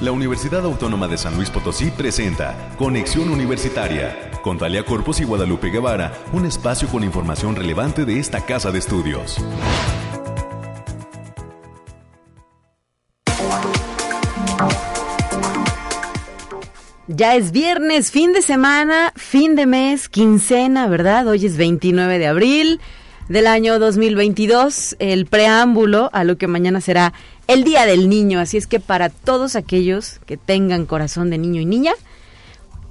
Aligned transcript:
la 0.00 0.12
Universidad 0.12 0.64
Autónoma 0.64 1.08
de 1.08 1.18
San 1.18 1.36
Luis 1.36 1.50
Potosí 1.50 1.90
presenta 1.90 2.70
Conexión 2.78 3.28
Universitaria 3.28 4.30
con 4.42 4.56
Talia 4.56 4.82
Corpus 4.82 5.20
y 5.20 5.24
Guadalupe 5.24 5.68
Guevara, 5.68 6.14
un 6.32 6.46
espacio 6.46 6.88
con 6.88 7.04
información 7.04 7.54
relevante 7.54 8.06
de 8.06 8.18
esta 8.18 8.40
casa 8.40 8.72
de 8.72 8.78
estudios. 8.78 9.36
Ya 17.06 17.34
es 17.34 17.52
viernes, 17.52 18.10
fin 18.10 18.32
de 18.32 18.40
semana, 18.40 19.12
fin 19.16 19.54
de 19.54 19.66
mes, 19.66 20.08
quincena, 20.08 20.86
¿verdad? 20.86 21.28
Hoy 21.28 21.44
es 21.44 21.58
29 21.58 22.18
de 22.18 22.26
abril 22.26 22.80
del 23.28 23.46
año 23.46 23.78
2022, 23.78 24.96
el 24.98 25.26
preámbulo 25.26 26.10
a 26.12 26.24
lo 26.24 26.36
que 26.36 26.48
mañana 26.48 26.80
será 26.80 27.12
el 27.50 27.64
Día 27.64 27.84
del 27.84 28.08
Niño. 28.08 28.38
Así 28.38 28.56
es 28.56 28.68
que 28.68 28.78
para 28.78 29.08
todos 29.08 29.56
aquellos 29.56 30.20
que 30.24 30.36
tengan 30.36 30.86
corazón 30.86 31.30
de 31.30 31.38
niño 31.38 31.60
y 31.60 31.64
niña, 31.64 31.94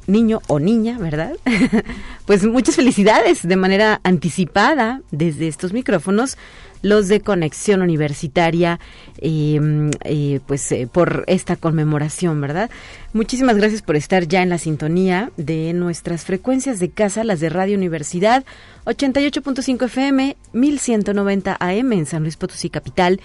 niño 0.06 0.42
o 0.48 0.60
niña, 0.60 0.98
¿verdad? 1.00 1.34
pues 2.26 2.44
muchas 2.46 2.76
felicidades 2.76 3.48
de 3.48 3.56
manera 3.56 4.02
anticipada 4.04 5.02
desde 5.12 5.48
estos 5.48 5.72
micrófonos 5.72 6.38
los 6.82 7.08
de 7.10 7.20
Conexión 7.20 7.82
Universitaria, 7.82 8.80
em, 9.18 9.92
eh, 10.04 10.40
pues 10.46 10.72
eh, 10.72 10.88
por 10.92 11.26
esta 11.28 11.56
conmemoración, 11.58 12.40
¿verdad? 12.40 12.70
Muchísimas 13.12 13.58
gracias 13.58 13.82
por 13.82 13.96
estar 13.96 14.28
ya 14.28 14.42
en 14.42 14.50
la 14.50 14.58
sintonía 14.58 15.32
de 15.36 15.74
nuestras 15.74 16.24
frecuencias 16.24 16.80
de 16.80 16.90
casa, 16.90 17.24
las 17.24 17.42
de 17.42 17.50
Radio 17.50 17.78
Universidad, 17.78 18.46
88.5 18.86 19.86
FM, 19.86 20.38
1190 20.54 21.58
AM 21.60 21.94
en 21.94 22.06
San 22.06 22.24
Luis 22.24 22.38
Potosí 22.38 22.70
Capital 22.70 23.20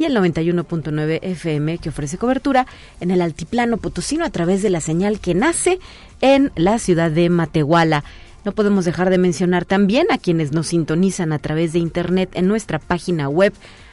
y 0.00 0.06
el 0.06 0.16
91.9 0.16 1.18
FM 1.20 1.76
que 1.76 1.90
ofrece 1.90 2.16
cobertura 2.16 2.66
en 3.00 3.10
el 3.10 3.20
altiplano 3.20 3.76
potosino 3.76 4.24
a 4.24 4.30
través 4.30 4.62
de 4.62 4.70
la 4.70 4.80
señal 4.80 5.20
que 5.20 5.34
nace 5.34 5.78
en 6.22 6.52
la 6.56 6.78
ciudad 6.78 7.10
de 7.10 7.28
Matehuala. 7.28 8.02
No 8.46 8.52
podemos 8.52 8.86
dejar 8.86 9.10
de 9.10 9.18
mencionar 9.18 9.66
también 9.66 10.06
a 10.10 10.16
quienes 10.16 10.52
nos 10.52 10.68
sintonizan 10.68 11.34
a 11.34 11.38
través 11.38 11.74
de 11.74 11.80
internet 11.80 12.30
en 12.32 12.48
nuestra 12.48 12.78
página 12.78 13.28
web 13.28 13.52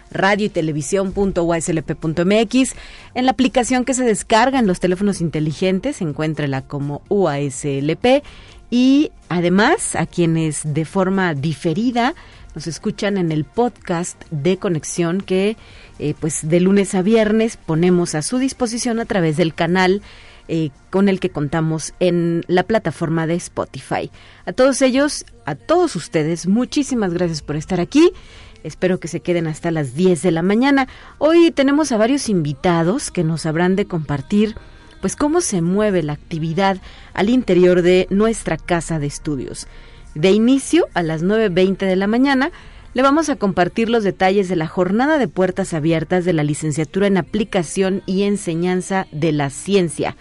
radio 0.09 0.45
y 0.45 0.49
televisión.uaslp.mx. 0.49 2.75
En 3.13 3.25
la 3.25 3.31
aplicación 3.31 3.83
que 3.83 3.93
se 3.93 4.05
descarga 4.05 4.59
en 4.59 4.67
los 4.67 4.79
teléfonos 4.79 5.19
inteligentes, 5.19 6.01
encuéntrela 6.01 6.61
como 6.61 7.01
UASLP. 7.09 8.23
Y 8.69 9.11
además 9.27 9.97
a 9.97 10.05
quienes 10.05 10.61
de 10.73 10.85
forma 10.85 11.33
diferida 11.33 12.15
nos 12.57 12.65
escuchan 12.65 13.17
en 13.17 13.31
el 13.31 13.45
podcast 13.45 14.19
de 14.31 14.57
conexión 14.57 15.21
que 15.21 15.57
eh, 15.99 16.13
pues 16.19 16.47
de 16.47 16.59
lunes 16.59 16.95
a 16.95 17.01
viernes 17.01 17.57
ponemos 17.57 18.15
a 18.15 18.21
su 18.21 18.37
disposición 18.37 18.99
a 18.99 19.05
través 19.05 19.37
del 19.37 19.53
canal 19.53 20.01
eh, 20.47 20.69
con 20.89 21.09
el 21.09 21.19
que 21.19 21.29
contamos 21.29 21.93
en 21.99 22.43
la 22.47 22.63
plataforma 22.63 23.27
de 23.27 23.35
Spotify. 23.35 24.09
A 24.45 24.53
todos 24.53 24.81
ellos, 24.81 25.25
a 25.45 25.55
todos 25.55 25.95
ustedes, 25.95 26.47
muchísimas 26.47 27.13
gracias 27.13 27.41
por 27.41 27.57
estar 27.57 27.81
aquí. 27.81 28.11
Espero 28.63 28.99
que 28.99 29.07
se 29.07 29.19
queden 29.19 29.47
hasta 29.47 29.71
las 29.71 29.93
10 29.95 30.21
de 30.21 30.31
la 30.31 30.43
mañana. 30.43 30.87
Hoy 31.17 31.51
tenemos 31.51 31.91
a 31.91 31.97
varios 31.97 32.29
invitados 32.29 33.11
que 33.11 33.23
nos 33.23 33.45
habrán 33.45 33.75
de 33.75 33.85
compartir 33.85 34.55
pues 35.01 35.15
cómo 35.15 35.41
se 35.41 35.61
mueve 35.61 36.01
la 36.01 36.13
actividad 36.13 36.77
al 37.13 37.29
interior 37.29 37.81
de 37.81 38.07
nuestra 38.09 38.57
casa 38.57 38.99
de 38.99 39.07
estudios. 39.07 39.67
De 40.15 40.31
inicio 40.31 40.87
a 40.93 41.03
las 41.03 41.23
9.20 41.23 41.77
de 41.77 41.95
la 41.95 42.07
mañana 42.07 42.51
le 42.97 43.03
vamos 43.03 43.29
a 43.29 43.35
compartir 43.35 43.91
los 43.91 44.03
detalles 44.03 44.49
de 44.49 44.55
la 44.55 44.65
jornada 44.65 45.19
de 45.19 45.27
puertas 45.27 45.75
abiertas 45.75 46.25
de 46.25 46.33
la 46.33 46.43
licenciatura 46.43 47.05
en 47.05 47.17
aplicación 47.17 48.01
y 48.07 48.23
enseñanza 48.23 49.05
de 49.11 49.31
la 49.31 49.51
ciencia. 49.51 50.15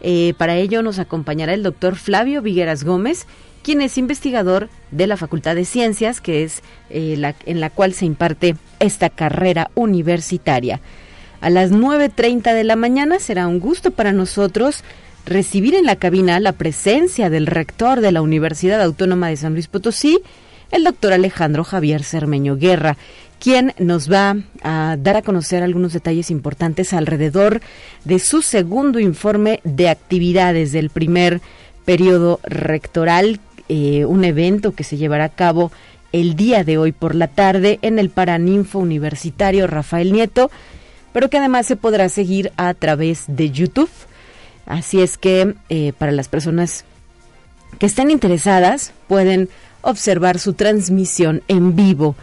Eh, 0.00 0.32
para 0.38 0.56
ello 0.56 0.80
nos 0.80 0.98
acompañará 0.98 1.52
el 1.52 1.62
doctor 1.62 1.94
Flavio 1.94 2.40
Vigueras 2.40 2.84
Gómez, 2.84 3.26
quien 3.62 3.82
es 3.82 3.98
investigador 3.98 4.70
de 4.90 5.06
la 5.06 5.18
Facultad 5.18 5.56
de 5.56 5.66
Ciencias, 5.66 6.22
que 6.22 6.42
es 6.42 6.62
eh, 6.88 7.16
la, 7.18 7.34
en 7.44 7.60
la 7.60 7.68
cual 7.68 7.92
se 7.92 8.06
imparte 8.06 8.56
esta 8.80 9.10
carrera 9.10 9.70
universitaria. 9.74 10.80
A 11.42 11.50
las 11.50 11.70
9.30 11.70 12.54
de 12.54 12.64
la 12.64 12.76
mañana 12.76 13.18
será 13.18 13.46
un 13.46 13.60
gusto 13.60 13.90
para 13.90 14.12
nosotros 14.12 14.84
recibir 15.26 15.74
en 15.74 15.84
la 15.84 15.96
cabina 15.96 16.40
la 16.40 16.52
presencia 16.52 17.28
del 17.28 17.46
rector 17.46 18.00
de 18.00 18.12
la 18.12 18.22
Universidad 18.22 18.80
Autónoma 18.80 19.28
de 19.28 19.36
San 19.36 19.52
Luis 19.52 19.68
Potosí, 19.68 20.22
el 20.70 20.84
doctor 20.84 21.12
Alejandro 21.12 21.64
Javier 21.64 22.02
Cermeño 22.02 22.56
Guerra, 22.56 22.96
quien 23.38 23.74
nos 23.78 24.10
va 24.10 24.36
a 24.62 24.96
dar 24.98 25.16
a 25.16 25.22
conocer 25.22 25.62
algunos 25.62 25.92
detalles 25.92 26.30
importantes 26.30 26.92
alrededor 26.92 27.60
de 28.04 28.18
su 28.18 28.42
segundo 28.42 28.98
informe 28.98 29.60
de 29.64 29.88
actividades 29.88 30.72
del 30.72 30.90
primer 30.90 31.40
periodo 31.84 32.40
rectoral, 32.42 33.40
eh, 33.68 34.04
un 34.04 34.24
evento 34.24 34.74
que 34.74 34.84
se 34.84 34.96
llevará 34.96 35.24
a 35.24 35.28
cabo 35.28 35.70
el 36.12 36.34
día 36.34 36.64
de 36.64 36.78
hoy 36.78 36.92
por 36.92 37.14
la 37.14 37.28
tarde 37.28 37.78
en 37.82 37.98
el 37.98 38.10
Paraninfo 38.10 38.78
Universitario 38.78 39.66
Rafael 39.66 40.12
Nieto, 40.12 40.50
pero 41.12 41.30
que 41.30 41.38
además 41.38 41.66
se 41.66 41.76
podrá 41.76 42.08
seguir 42.08 42.52
a 42.56 42.74
través 42.74 43.24
de 43.26 43.50
YouTube. 43.50 43.90
Así 44.66 45.00
es 45.00 45.18
que 45.18 45.54
eh, 45.68 45.92
para 45.98 46.12
las 46.12 46.28
personas 46.28 46.84
que 47.78 47.86
estén 47.86 48.10
interesadas 48.10 48.92
pueden 49.08 49.48
observar 49.90 50.38
su 50.38 50.52
transmisión 50.52 51.42
en 51.48 51.76
vivo. 51.76 52.16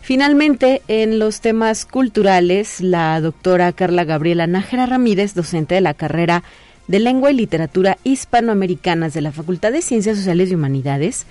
Finalmente, 0.00 0.80
en 0.88 1.18
los 1.18 1.40
temas 1.40 1.84
culturales, 1.84 2.80
la 2.80 3.20
doctora 3.20 3.72
Carla 3.72 4.04
Gabriela 4.04 4.46
Nájera 4.46 4.86
Ramírez, 4.86 5.34
docente 5.34 5.74
de 5.74 5.80
la 5.80 5.94
carrera 5.94 6.42
de 6.86 6.98
Lengua 6.98 7.30
y 7.30 7.34
Literatura 7.34 7.98
Hispanoamericanas 8.04 9.12
de 9.12 9.20
la 9.20 9.32
Facultad 9.32 9.72
de 9.72 9.82
Ciencias 9.82 10.16
Sociales 10.16 10.50
y 10.50 10.54
Humanidades, 10.54 11.26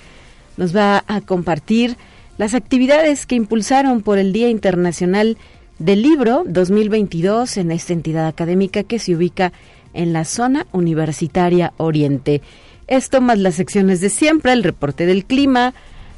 nos 0.57 0.75
va 0.75 1.03
a 1.07 1.21
compartir 1.21 1.97
las 2.37 2.53
actividades 2.53 3.25
que 3.25 3.35
impulsaron 3.35 4.01
por 4.01 4.19
el 4.19 4.31
Día 4.31 4.49
Internacional 4.49 5.37
del 5.79 6.03
Libro 6.03 6.43
2022 6.45 7.57
en 7.57 7.71
esta 7.71 7.93
entidad 7.93 8.27
académica 8.27 8.83
que 8.83 8.99
se 8.99 9.15
ubica 9.15 9.53
en 9.93 10.13
la 10.13 10.25
zona 10.25 10.67
universitaria 10.71 11.73
Oriente. 11.77 12.41
Esto 12.87 13.19
más 13.19 13.37
las 13.37 13.55
secciones 13.55 13.99
de 13.99 14.09
siempre, 14.09 14.53
el 14.53 14.63
reporte 14.63 15.05
del 15.05 15.25
clima, 15.25 15.73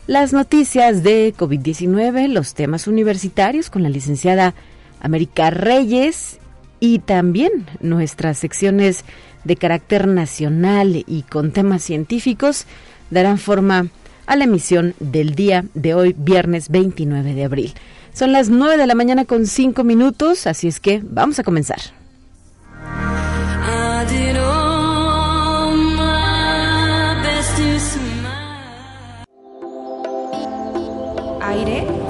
las 0.06 0.34
noticias 0.34 1.04
de 1.04 1.34
COVID-19, 1.36 2.28
los 2.28 2.54
temas 2.54 2.88
universitarios 2.88 3.70
con 3.70 3.84
la 3.84 3.90
licenciada 3.90 4.54
América 5.02 5.50
Reyes 5.50 6.40
y 6.80 7.00
también 7.00 7.66
nuestras 7.80 8.38
secciones 8.38 9.04
de 9.44 9.56
carácter 9.56 10.08
nacional 10.08 11.04
y 11.08 11.24
con 11.24 11.52
temas 11.52 11.84
científicos 11.84 12.66
darán 13.10 13.40
forma 13.40 13.88
a 14.28 14.36
la 14.36 14.44
emisión 14.44 14.94
del 15.00 15.34
día 15.34 15.66
de 15.74 15.96
hoy, 15.96 16.16
viernes 16.18 16.70
29 16.70 17.34
de 17.34 17.46
abril. 17.46 17.74
Son 18.14 18.32
las 18.32 18.50
9 18.50 18.78
de 18.78 18.88
la 18.88 18.96
mañana 18.96 19.26
con 19.26 19.48
5 19.48 19.84
minutos, 19.84 20.46
así 20.46 20.68
es 20.68 20.80
que 20.80 21.02
vamos 21.04 21.40
a 21.40 21.44
comenzar. 21.44 21.80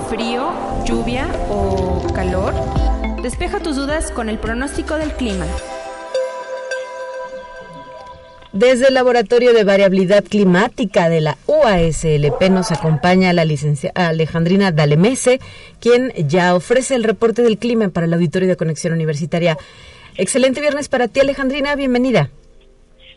Frío, 0.09 0.51
lluvia 0.85 1.27
o 1.49 2.01
calor? 2.13 2.53
Despeja 3.21 3.59
tus 3.59 3.75
dudas 3.75 4.11
con 4.11 4.27
el 4.27 4.39
pronóstico 4.39 4.95
del 4.95 5.11
clima. 5.13 5.45
Desde 8.51 8.87
el 8.87 8.95
Laboratorio 8.95 9.53
de 9.53 9.63
Variabilidad 9.63 10.23
Climática 10.23 11.09
de 11.09 11.21
la 11.21 11.37
UASLP 11.45 12.49
nos 12.49 12.71
acompaña 12.71 13.31
la 13.33 13.45
licenciada 13.45 14.07
Alejandrina 14.07 14.71
Dalemese, 14.71 15.39
quien 15.79 16.11
ya 16.27 16.55
ofrece 16.55 16.95
el 16.95 17.03
reporte 17.03 17.43
del 17.43 17.59
clima 17.59 17.89
para 17.89 18.07
el 18.07 18.13
Auditorio 18.13 18.47
de 18.47 18.57
Conexión 18.57 18.93
Universitaria. 18.93 19.57
Excelente 20.15 20.59
viernes 20.59 20.89
para 20.89 21.07
ti, 21.07 21.19
Alejandrina. 21.19 21.75
Bienvenida. 21.75 22.31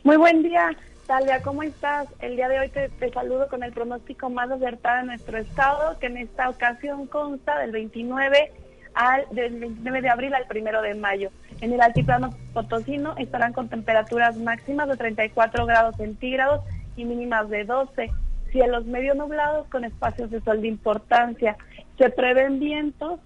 Muy 0.05 0.19
buen 0.19 0.43
día. 0.43 0.77
Talia, 1.13 1.43
¿cómo 1.43 1.63
estás? 1.63 2.09
El 2.21 2.37
día 2.37 2.49
de 2.49 2.59
hoy 2.59 2.71
te, 2.71 2.89
saludo 3.13 3.47
con 3.49 3.63
el 3.63 3.75
pronóstico 3.75 4.31
más 4.31 4.51
acertado 4.51 5.01
de 5.01 5.07
nuestro 5.09 5.37
estado, 5.37 5.99
que 5.99 6.07
en 6.07 6.17
esta 6.17 6.49
ocasión 6.49 7.07
consta 7.07 7.59
del 7.59 7.71
29 7.71 8.51
al 8.95 9.27
del 9.33 9.61
29 9.61 10.01
de 10.01 10.09
abril 10.09 10.33
al 10.33 10.47
1 10.51 10.81
de 10.81 10.95
mayo. 10.95 11.29
En 11.61 11.71
el 11.71 11.83
altiplano 11.83 12.31
potosino 12.55 13.15
estarán 13.19 13.53
con 13.53 13.69
temperaturas 13.69 14.39
máximas 14.39 14.89
de 14.89 14.97
34 14.97 15.67
grados 15.67 15.97
centígrados 15.97 16.63
y 16.97 17.05
mínimas 17.05 17.51
de 17.51 17.65
12. 17.65 18.11
Cielos 18.51 18.87
medio 18.87 19.15
nublados 19.15 19.67
con 19.69 19.85
espacios 19.85 20.31
de 20.31 20.41
sol 20.41 20.63
de 20.63 20.69
importancia. 20.69 21.59
Se 21.99 22.09
prevén 22.09 22.59
vientos 22.59 23.21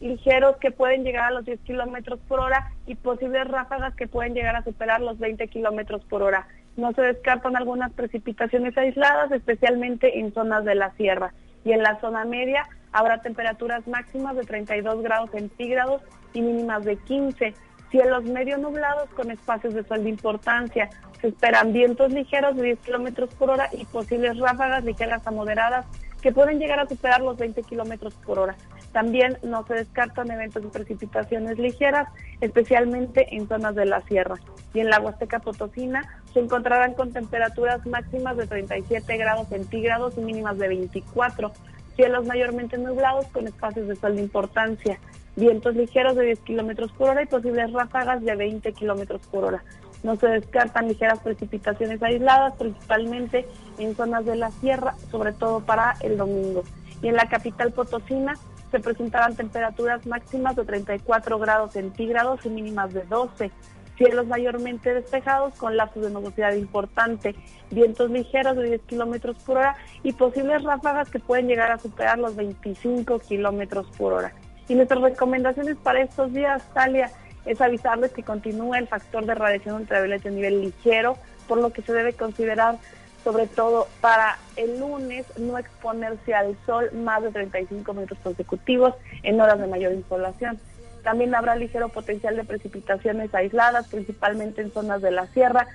ligeros 0.00 0.56
que 0.56 0.70
pueden 0.70 1.04
llegar 1.04 1.24
a 1.24 1.32
los 1.32 1.44
10 1.44 1.60
kilómetros 1.60 2.20
por 2.26 2.40
hora 2.40 2.72
y 2.86 2.94
posibles 2.94 3.46
ráfagas 3.48 3.94
que 3.96 4.08
pueden 4.08 4.32
llegar 4.32 4.56
a 4.56 4.64
superar 4.64 5.02
los 5.02 5.18
20 5.18 5.46
kilómetros 5.48 6.02
por 6.06 6.22
hora. 6.22 6.46
No 6.78 6.92
se 6.92 7.02
descartan 7.02 7.56
algunas 7.56 7.92
precipitaciones 7.92 8.78
aisladas, 8.78 9.32
especialmente 9.32 10.20
en 10.20 10.32
zonas 10.32 10.64
de 10.64 10.76
la 10.76 10.92
sierra. 10.92 11.34
Y 11.64 11.72
en 11.72 11.82
la 11.82 11.98
zona 12.00 12.24
media 12.24 12.68
habrá 12.92 13.20
temperaturas 13.20 13.88
máximas 13.88 14.36
de 14.36 14.44
32 14.44 15.02
grados 15.02 15.30
centígrados 15.32 16.02
y 16.34 16.40
mínimas 16.40 16.84
de 16.84 16.96
15. 16.96 17.52
Cielos 17.90 18.22
medio 18.26 18.58
nublados 18.58 19.10
con 19.10 19.32
espacios 19.32 19.74
de 19.74 19.82
sol 19.82 20.04
de 20.04 20.10
importancia. 20.10 20.88
Se 21.20 21.26
esperan 21.26 21.72
vientos 21.72 22.12
ligeros 22.12 22.54
de 22.54 22.62
10 22.62 22.78
kilómetros 22.78 23.34
por 23.34 23.50
hora 23.50 23.68
y 23.72 23.84
posibles 23.86 24.38
ráfagas 24.38 24.84
ligeras 24.84 25.26
a 25.26 25.32
moderadas 25.32 25.84
que 26.22 26.30
pueden 26.30 26.60
llegar 26.60 26.78
a 26.78 26.86
superar 26.86 27.22
los 27.22 27.36
20 27.38 27.60
kilómetros 27.64 28.14
por 28.14 28.38
hora. 28.38 28.56
También 28.92 29.38
no 29.42 29.66
se 29.66 29.74
descartan 29.74 30.30
eventos 30.30 30.62
de 30.62 30.68
precipitaciones 30.68 31.58
ligeras, 31.58 32.08
especialmente 32.40 33.34
en 33.36 33.46
zonas 33.48 33.74
de 33.74 33.84
la 33.84 34.00
sierra. 34.02 34.36
Y 34.74 34.80
en 34.80 34.90
la 34.90 35.00
Huasteca 35.00 35.40
Potosina 35.40 36.22
se 36.38 36.44
encontrarán 36.44 36.94
con 36.94 37.12
temperaturas 37.12 37.84
máximas 37.84 38.36
de 38.36 38.46
37 38.46 39.16
grados 39.16 39.48
centígrados 39.48 40.16
y 40.16 40.20
mínimas 40.20 40.56
de 40.56 40.68
24. 40.68 41.50
Cielos 41.96 42.26
mayormente 42.26 42.78
nublados 42.78 43.26
con 43.32 43.48
espacios 43.48 43.88
de 43.88 43.96
sol 43.96 44.14
de 44.14 44.22
importancia. 44.22 45.00
Vientos 45.34 45.74
ligeros 45.74 46.14
de 46.14 46.26
10 46.26 46.38
kilómetros 46.40 46.92
por 46.92 47.10
hora 47.10 47.22
y 47.22 47.26
posibles 47.26 47.72
ráfagas 47.72 48.22
de 48.22 48.36
20 48.36 48.72
kilómetros 48.72 49.20
por 49.32 49.46
hora. 49.46 49.64
No 50.04 50.14
se 50.14 50.28
descartan 50.28 50.86
ligeras 50.86 51.18
precipitaciones 51.18 52.00
aisladas, 52.00 52.54
principalmente 52.54 53.44
en 53.78 53.96
zonas 53.96 54.24
de 54.24 54.36
la 54.36 54.52
sierra, 54.52 54.94
sobre 55.10 55.32
todo 55.32 55.58
para 55.58 55.96
el 56.02 56.16
domingo. 56.16 56.62
Y 57.02 57.08
en 57.08 57.16
la 57.16 57.28
capital 57.28 57.72
potosina 57.72 58.36
se 58.70 58.78
presentarán 58.78 59.34
temperaturas 59.34 60.06
máximas 60.06 60.54
de 60.54 60.64
34 60.64 61.36
grados 61.40 61.72
centígrados 61.72 62.46
y 62.46 62.48
mínimas 62.48 62.94
de 62.94 63.02
12. 63.02 63.50
Cielos 63.98 64.26
mayormente 64.28 64.94
despejados 64.94 65.54
con 65.56 65.76
lapsos 65.76 66.04
de 66.04 66.10
nubosidad 66.10 66.54
importante, 66.54 67.34
vientos 67.70 68.10
ligeros 68.10 68.56
de 68.56 68.68
10 68.68 68.80
kilómetros 68.82 69.36
por 69.38 69.58
hora 69.58 69.76
y 70.04 70.12
posibles 70.12 70.62
ráfagas 70.62 71.10
que 71.10 71.18
pueden 71.18 71.48
llegar 71.48 71.72
a 71.72 71.78
superar 71.78 72.18
los 72.18 72.36
25 72.36 73.18
kilómetros 73.18 73.86
por 73.98 74.12
hora. 74.12 74.32
Y 74.68 74.74
nuestras 74.74 75.00
recomendaciones 75.00 75.76
para 75.76 76.00
estos 76.00 76.32
días, 76.32 76.62
Talia, 76.72 77.10
es 77.44 77.60
avisarles 77.60 78.12
que 78.12 78.22
continúa 78.22 78.78
el 78.78 78.86
factor 78.86 79.26
de 79.26 79.34
radiación 79.34 79.76
ultravioleta 79.76 80.28
a 80.28 80.32
nivel 80.32 80.60
ligero, 80.60 81.16
por 81.48 81.58
lo 81.58 81.72
que 81.72 81.82
se 81.82 81.92
debe 81.92 82.12
considerar 82.12 82.78
sobre 83.24 83.46
todo 83.46 83.88
para 84.00 84.38
el 84.56 84.78
lunes 84.78 85.26
no 85.38 85.58
exponerse 85.58 86.34
al 86.34 86.56
sol 86.64 86.90
más 86.92 87.22
de 87.22 87.30
35 87.30 87.92
minutos 87.92 88.18
consecutivos 88.22 88.94
en 89.22 89.40
horas 89.40 89.58
de 89.58 89.66
mayor 89.66 89.92
insolación. 89.92 90.58
También 91.02 91.34
habrá 91.34 91.56
ligero 91.56 91.88
potencial 91.88 92.36
de 92.36 92.44
precipitaciones 92.44 93.34
aisladas, 93.34 93.88
principalmente 93.88 94.62
en 94.62 94.72
zonas 94.72 95.02
de 95.02 95.10
la 95.10 95.26
sierra, 95.28 95.66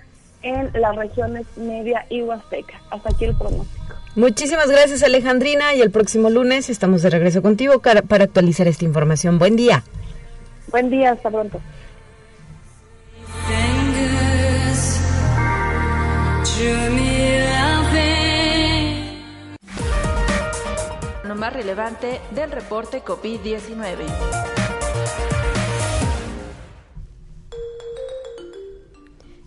en 0.42 0.70
las 0.74 0.96
regiones 0.96 1.46
media 1.56 2.06
y 2.10 2.22
huasteca. 2.22 2.80
Hasta 2.92 3.10
aquí 3.10 3.26
el 3.26 3.36
pronóstico. 3.36 3.96
Muchísimas 4.16 4.70
gracias 4.70 5.02
Alejandrina 5.02 5.74
y 5.74 5.82
el 5.82 5.90
próximo 5.90 6.30
lunes 6.30 6.70
estamos 6.70 7.02
de 7.02 7.10
regreso 7.10 7.42
contigo 7.42 7.82
para 7.82 8.24
actualizar 8.24 8.68
esta 8.68 8.86
información. 8.86 9.40
Buen 9.40 9.56
día. 9.56 9.84
Buen 10.68 10.90
día, 10.90 11.12
hasta 11.12 11.30
pronto. 11.32 11.60
Lo 21.24 21.36
más 21.36 21.54
relevante 21.54 22.22
del 22.32 22.52
reporte 22.52 23.04
COVID-19. 23.04 24.63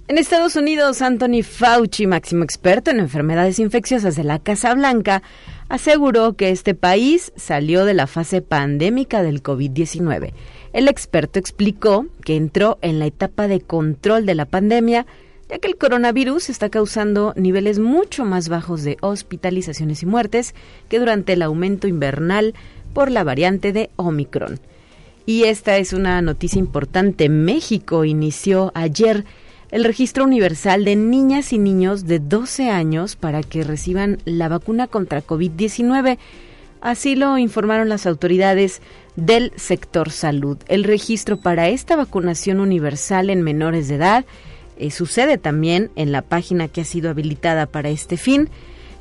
En 0.09 0.19
Estados 0.19 0.55
Unidos, 0.55 1.03
Anthony 1.03 1.43
Fauci, 1.43 2.07
máximo 2.07 2.45
experto 2.45 2.91
en 2.91 3.01
enfermedades 3.01 3.59
infecciosas 3.59 4.15
de 4.15 4.23
la 4.23 4.39
Casa 4.39 4.73
Blanca, 4.75 5.23
aseguró 5.69 6.35
que 6.35 6.51
este 6.51 6.75
país 6.75 7.33
salió 7.35 7.85
de 7.85 7.95
la 7.95 8.07
fase 8.07 8.41
pandémica 8.41 9.23
del 9.23 9.43
COVID-19 9.43 10.33
el 10.77 10.89
experto 10.89 11.39
explicó 11.39 12.05
que 12.23 12.37
entró 12.37 12.77
en 12.83 12.99
la 12.99 13.07
etapa 13.07 13.49
de 13.49 13.63
control 13.63 14.27
de 14.27 14.35
la 14.35 14.45
pandemia, 14.45 15.07
ya 15.49 15.59
que 15.59 15.69
el 15.69 15.79
coronavirus 15.79 16.51
está 16.51 16.69
causando 16.69 17.33
niveles 17.35 17.79
mucho 17.79 18.27
más 18.27 18.51
bajos 18.51 18.83
de 18.83 18.99
hospitalizaciones 19.01 20.03
y 20.03 20.07
muertes 20.07 20.55
que 20.91 20.99
durante 20.99 21.33
el 21.33 21.41
aumento 21.41 21.89
invernal 21.89 22.53
por 22.93 23.11
la 23.11 23.25
variante 23.25 23.73
de 23.73 23.89
Omicron. 23.97 24.61
Y 25.25 25.45
esta 25.45 25.79
es 25.79 25.95
una 25.95 26.21
noticia 26.21 26.59
importante. 26.59 27.31
México 27.31 28.05
inició 28.05 28.71
ayer 28.75 29.25
el 29.77 29.85
registro 29.85 30.25
universal 30.25 30.85
de 30.87 30.97
niñas 30.97 31.53
y 31.53 31.59
niños 31.59 32.07
de 32.07 32.19
12 32.19 32.71
años 32.71 33.15
para 33.15 33.43
que 33.43 33.63
reciban 33.63 34.17
la 34.25 34.49
vacuna 34.49 34.87
contra 34.87 35.23
COVID-19. 35.23 36.17
Así 36.81 37.15
lo 37.15 37.37
informaron 37.37 37.91
las 37.91 38.07
autoridades 38.07 38.81
del 39.17 39.53
sector 39.57 40.11
salud. 40.11 40.57
El 40.69 40.85
registro 40.85 41.39
para 41.39 41.69
esta 41.69 41.95
vacunación 41.95 42.61
universal 42.61 43.29
en 43.29 43.43
menores 43.43 43.89
de 43.89 43.97
edad 43.97 44.25
eh, 44.79 44.91
sucede 44.91 45.37
también 45.37 45.91
en 45.95 46.11
la 46.11 46.23
página 46.23 46.69
que 46.69 46.81
ha 46.81 46.87
sido 46.87 47.11
habilitada 47.11 47.67
para 47.67 47.91
este 47.91 48.17
fin, 48.17 48.49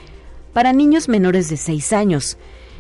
para 0.54 0.74
niños 0.74 1.10
menores 1.10 1.50
de 1.50 1.58
6 1.58 1.94
años. 1.94 2.38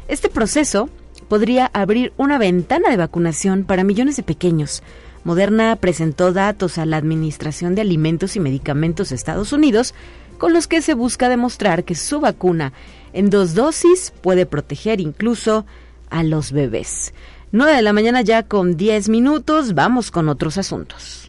Este 0.07 0.29
proceso 0.29 0.89
podría 1.27 1.69
abrir 1.73 2.13
una 2.17 2.37
ventana 2.37 2.89
de 2.89 2.97
vacunación 2.97 3.63
para 3.63 3.83
millones 3.83 4.17
de 4.17 4.23
pequeños. 4.23 4.83
Moderna 5.23 5.75
presentó 5.75 6.33
datos 6.33 6.77
a 6.77 6.85
la 6.85 6.97
Administración 6.97 7.75
de 7.75 7.81
Alimentos 7.81 8.35
y 8.35 8.39
Medicamentos 8.39 9.09
de 9.09 9.15
Estados 9.15 9.53
Unidos 9.53 9.93
con 10.37 10.53
los 10.53 10.67
que 10.67 10.81
se 10.81 10.93
busca 10.93 11.29
demostrar 11.29 11.83
que 11.83 11.95
su 11.95 12.19
vacuna 12.19 12.73
en 13.13 13.29
dos 13.29 13.53
dosis 13.53 14.13
puede 14.21 14.45
proteger 14.45 15.01
incluso 15.01 15.65
a 16.09 16.23
los 16.23 16.51
bebés. 16.51 17.13
9 17.51 17.75
de 17.75 17.81
la 17.81 17.93
mañana 17.93 18.21
ya 18.21 18.43
con 18.43 18.77
10 18.77 19.09
minutos, 19.09 19.73
vamos 19.73 20.11
con 20.11 20.29
otros 20.29 20.57
asuntos. 20.57 21.28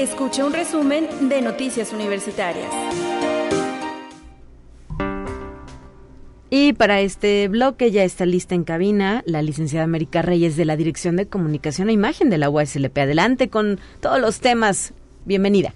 Escucha 0.00 0.46
un 0.46 0.54
resumen 0.54 1.28
de 1.28 1.42
Noticias 1.42 1.92
Universitarias. 1.92 2.72
Y 6.48 6.72
para 6.72 7.02
este 7.02 7.48
bloque 7.48 7.90
ya 7.90 8.02
está 8.02 8.24
lista 8.24 8.54
en 8.54 8.64
cabina 8.64 9.22
la 9.26 9.42
licenciada 9.42 9.84
América 9.84 10.22
Reyes 10.22 10.56
de 10.56 10.64
la 10.64 10.78
Dirección 10.78 11.16
de 11.16 11.28
Comunicación 11.28 11.90
e 11.90 11.92
Imagen 11.92 12.30
de 12.30 12.38
la 12.38 12.48
UASLP. 12.48 12.96
Adelante 12.96 13.50
con 13.50 13.78
todos 14.00 14.18
los 14.22 14.40
temas. 14.40 14.94
Bienvenida. 15.26 15.74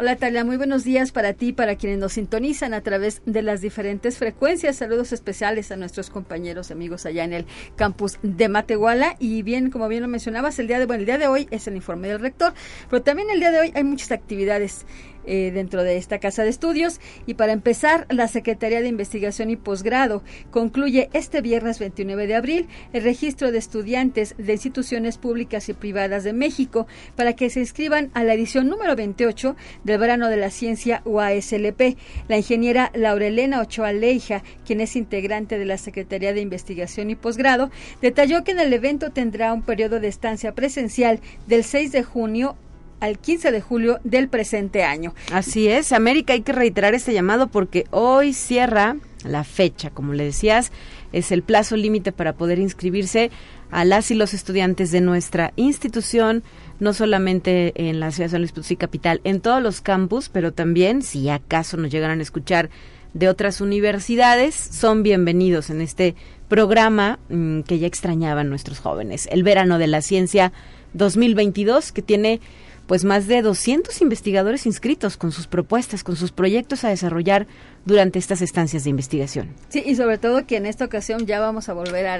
Hola 0.00 0.14
Talia, 0.14 0.44
muy 0.44 0.56
buenos 0.56 0.84
días 0.84 1.10
para 1.10 1.32
ti, 1.32 1.52
para 1.52 1.74
quienes 1.74 1.98
nos 1.98 2.12
sintonizan 2.12 2.72
a 2.72 2.82
través 2.82 3.20
de 3.26 3.42
las 3.42 3.60
diferentes 3.60 4.16
frecuencias. 4.16 4.76
Saludos 4.76 5.12
especiales 5.12 5.72
a 5.72 5.76
nuestros 5.76 6.08
compañeros 6.08 6.70
y 6.70 6.72
amigos 6.72 7.04
allá 7.04 7.24
en 7.24 7.32
el 7.32 7.46
campus 7.74 8.20
de 8.22 8.48
Matehuala. 8.48 9.16
Y 9.18 9.42
bien, 9.42 9.72
como 9.72 9.88
bien 9.88 10.02
lo 10.02 10.06
mencionabas, 10.06 10.60
el 10.60 10.68
día 10.68 10.78
de 10.78 10.86
bueno, 10.86 11.00
el 11.00 11.06
día 11.06 11.18
de 11.18 11.26
hoy 11.26 11.48
es 11.50 11.66
el 11.66 11.74
informe 11.74 12.06
del 12.06 12.20
rector, 12.20 12.54
pero 12.88 13.02
también 13.02 13.28
el 13.30 13.40
día 13.40 13.50
de 13.50 13.58
hoy 13.58 13.72
hay 13.74 13.82
muchas 13.82 14.12
actividades 14.12 14.86
eh, 15.26 15.50
dentro 15.52 15.82
de 15.82 15.96
esta 15.96 16.18
casa 16.18 16.44
de 16.44 16.50
estudios. 16.50 17.00
Y 17.26 17.34
para 17.34 17.52
empezar, 17.52 18.06
la 18.10 18.28
Secretaría 18.28 18.80
de 18.80 18.88
Investigación 18.88 19.50
y 19.50 19.56
Posgrado 19.56 20.22
concluye 20.50 21.10
este 21.12 21.40
viernes 21.40 21.78
29 21.78 22.26
de 22.26 22.34
abril 22.34 22.68
el 22.92 23.02
registro 23.02 23.52
de 23.52 23.58
estudiantes 23.58 24.34
de 24.38 24.52
instituciones 24.52 25.18
públicas 25.18 25.68
y 25.68 25.74
privadas 25.74 26.24
de 26.24 26.32
México 26.32 26.86
para 27.16 27.34
que 27.34 27.50
se 27.50 27.60
inscriban 27.60 28.10
a 28.14 28.24
la 28.24 28.34
edición 28.34 28.68
número 28.68 28.96
28 28.96 29.56
del 29.84 29.98
verano 29.98 30.28
de 30.28 30.36
la 30.36 30.50
ciencia 30.50 31.02
UASLP. 31.04 31.96
La 32.28 32.36
ingeniera 32.36 32.90
Laurelena 32.94 33.60
Ochoa 33.60 33.92
Leija, 33.92 34.42
quien 34.66 34.80
es 34.80 34.96
integrante 34.96 35.58
de 35.58 35.64
la 35.64 35.78
Secretaría 35.78 36.32
de 36.32 36.40
Investigación 36.40 37.10
y 37.10 37.14
Posgrado, 37.14 37.70
detalló 38.00 38.44
que 38.44 38.52
en 38.52 38.60
el 38.60 38.72
evento 38.72 39.10
tendrá 39.10 39.52
un 39.52 39.62
periodo 39.62 40.00
de 40.00 40.08
estancia 40.08 40.54
presencial 40.54 41.20
del 41.46 41.64
6 41.64 41.92
de 41.92 42.02
junio 42.02 42.56
al 43.00 43.18
15 43.18 43.52
de 43.52 43.60
julio 43.60 44.00
del 44.04 44.28
presente 44.28 44.84
año. 44.84 45.14
Así 45.32 45.68
es, 45.68 45.92
América, 45.92 46.32
hay 46.32 46.42
que 46.42 46.52
reiterar 46.52 46.94
este 46.94 47.12
llamado 47.12 47.48
porque 47.48 47.86
hoy 47.90 48.32
cierra 48.32 48.96
la 49.24 49.44
fecha, 49.44 49.90
como 49.90 50.14
le 50.14 50.24
decías, 50.24 50.72
es 51.12 51.32
el 51.32 51.42
plazo 51.42 51.76
límite 51.76 52.12
para 52.12 52.34
poder 52.34 52.58
inscribirse 52.58 53.30
a 53.70 53.84
las 53.84 54.10
y 54.10 54.14
los 54.14 54.34
estudiantes 54.34 54.90
de 54.90 55.00
nuestra 55.00 55.52
institución, 55.56 56.42
no 56.80 56.92
solamente 56.92 57.72
en 57.88 58.00
la 58.00 58.10
ciudad 58.10 58.26
de 58.26 58.32
San 58.32 58.40
Luis 58.40 58.52
Potosí 58.52 58.76
capital, 58.76 59.20
en 59.24 59.40
todos 59.40 59.62
los 59.62 59.80
campus, 59.80 60.28
pero 60.28 60.52
también 60.52 61.02
si 61.02 61.28
acaso 61.28 61.76
nos 61.76 61.90
llegaran 61.90 62.20
a 62.20 62.22
escuchar 62.22 62.70
de 63.14 63.28
otras 63.28 63.60
universidades, 63.60 64.54
son 64.54 65.02
bienvenidos 65.02 65.70
en 65.70 65.80
este 65.80 66.14
programa 66.48 67.18
mm, 67.28 67.60
que 67.62 67.78
ya 67.78 67.86
extrañaban 67.86 68.48
nuestros 68.48 68.78
jóvenes, 68.78 69.28
el 69.32 69.42
verano 69.42 69.78
de 69.78 69.86
la 69.86 70.02
ciencia 70.02 70.52
2022, 70.94 71.92
que 71.92 72.02
tiene 72.02 72.40
pues 72.88 73.04
más 73.04 73.28
de 73.28 73.42
200 73.42 74.00
investigadores 74.00 74.64
inscritos 74.64 75.18
con 75.18 75.30
sus 75.30 75.46
propuestas, 75.46 76.02
con 76.02 76.16
sus 76.16 76.32
proyectos 76.32 76.84
a 76.84 76.88
desarrollar 76.88 77.46
durante 77.84 78.18
estas 78.18 78.42
estancias 78.42 78.84
de 78.84 78.90
investigación. 78.90 79.54
Sí, 79.68 79.82
y 79.84 79.94
sobre 79.94 80.18
todo 80.18 80.46
que 80.46 80.56
en 80.56 80.66
esta 80.66 80.86
ocasión 80.86 81.26
ya 81.26 81.38
vamos 81.38 81.68
a 81.68 81.74
volver 81.74 82.06
a 82.06 82.18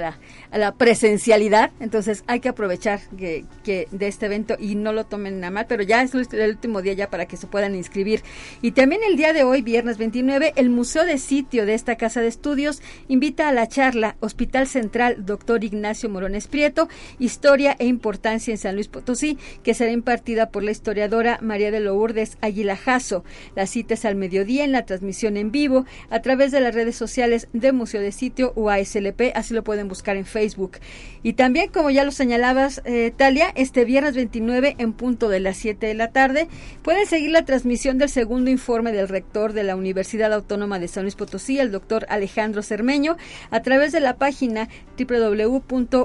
la, 0.51 0.71
presencialidad, 0.77 1.71
entonces 1.79 2.23
hay 2.27 2.39
que 2.39 2.49
aprovechar 2.49 3.01
que, 3.17 3.45
de 3.63 4.07
este 4.07 4.27
evento 4.27 4.55
y 4.59 4.75
no 4.75 4.93
lo 4.93 5.05
tomen 5.05 5.43
a 5.43 5.49
mal, 5.49 5.65
pero 5.67 5.83
ya 5.83 6.01
es 6.03 6.13
el 6.13 6.49
último 6.49 6.81
día 6.81 6.93
ya 6.93 7.09
para 7.09 7.25
que 7.25 7.37
se 7.37 7.47
puedan 7.47 7.75
inscribir. 7.75 8.23
Y 8.61 8.71
también 8.71 9.01
el 9.07 9.17
día 9.17 9.33
de 9.33 9.43
hoy, 9.43 9.61
viernes 9.61 9.97
29, 9.97 10.53
el 10.55 10.69
Museo 10.69 11.03
de 11.03 11.17
Sitio 11.17 11.65
de 11.65 11.73
esta 11.73 11.95
Casa 11.97 12.21
de 12.21 12.27
Estudios 12.27 12.81
invita 13.07 13.49
a 13.49 13.53
la 13.53 13.67
charla 13.67 14.15
Hospital 14.19 14.67
Central 14.67 15.25
Doctor 15.25 15.63
Ignacio 15.63 16.09
Morones 16.09 16.47
Prieto, 16.47 16.89
Historia 17.17 17.75
e 17.79 17.85
Importancia 17.85 18.51
en 18.51 18.57
San 18.57 18.75
Luis 18.75 18.87
Potosí, 18.87 19.37
que 19.63 19.73
será 19.73 19.91
impartida 19.91 20.49
por 20.49 20.58
la 20.63 20.71
historiadora 20.71 21.39
María 21.41 21.71
de 21.71 21.79
Lourdes 21.79 22.37
Aguila 22.41 22.75
Jasso. 22.75 23.23
La 23.55 23.67
cita 23.67 23.93
es 23.93 24.05
al 24.05 24.15
mediodía 24.15 24.63
en 24.63 24.71
la 24.71 24.85
transmisión 24.85 25.37
en 25.37 25.51
vivo 25.51 25.85
a 26.09 26.21
través 26.21 26.51
de 26.51 26.61
las 26.61 26.75
redes 26.75 26.95
sociales 26.95 27.47
de 27.53 27.71
Museo 27.71 28.01
de 28.01 28.11
Sitio 28.11 28.53
UASLP, 28.55 29.31
así 29.35 29.53
lo 29.53 29.63
pueden 29.63 29.87
buscar 29.87 30.17
en 30.17 30.25
Facebook. 30.25 30.77
Y 31.23 31.33
también, 31.33 31.69
como 31.69 31.89
ya 31.89 32.03
lo 32.03 32.11
señalabas, 32.11 32.81
eh, 32.85 33.11
Talia, 33.15 33.51
este 33.55 33.85
viernes 33.85 34.15
29 34.15 34.75
en 34.77 34.93
punto 34.93 35.29
de 35.29 35.39
las 35.39 35.57
7 35.57 35.87
de 35.87 35.93
la 35.93 36.11
tarde, 36.11 36.47
pueden 36.81 37.05
seguir 37.05 37.31
la 37.31 37.45
transmisión 37.45 37.97
del 37.97 38.09
segundo 38.09 38.49
informe 38.49 38.91
del 38.91 39.07
rector 39.07 39.53
de 39.53 39.63
la 39.63 39.75
Universidad 39.75 40.33
Autónoma 40.33 40.79
de 40.79 40.87
San 40.87 41.03
Luis 41.03 41.15
Potosí, 41.15 41.59
el 41.59 41.71
doctor 41.71 42.05
Alejandro 42.09 42.63
Cermeño, 42.63 43.17
a 43.51 43.61
través 43.61 43.91
de 43.91 43.99
la 43.99 44.17
página 44.17 44.69
www.uaslp.mx 44.97 45.99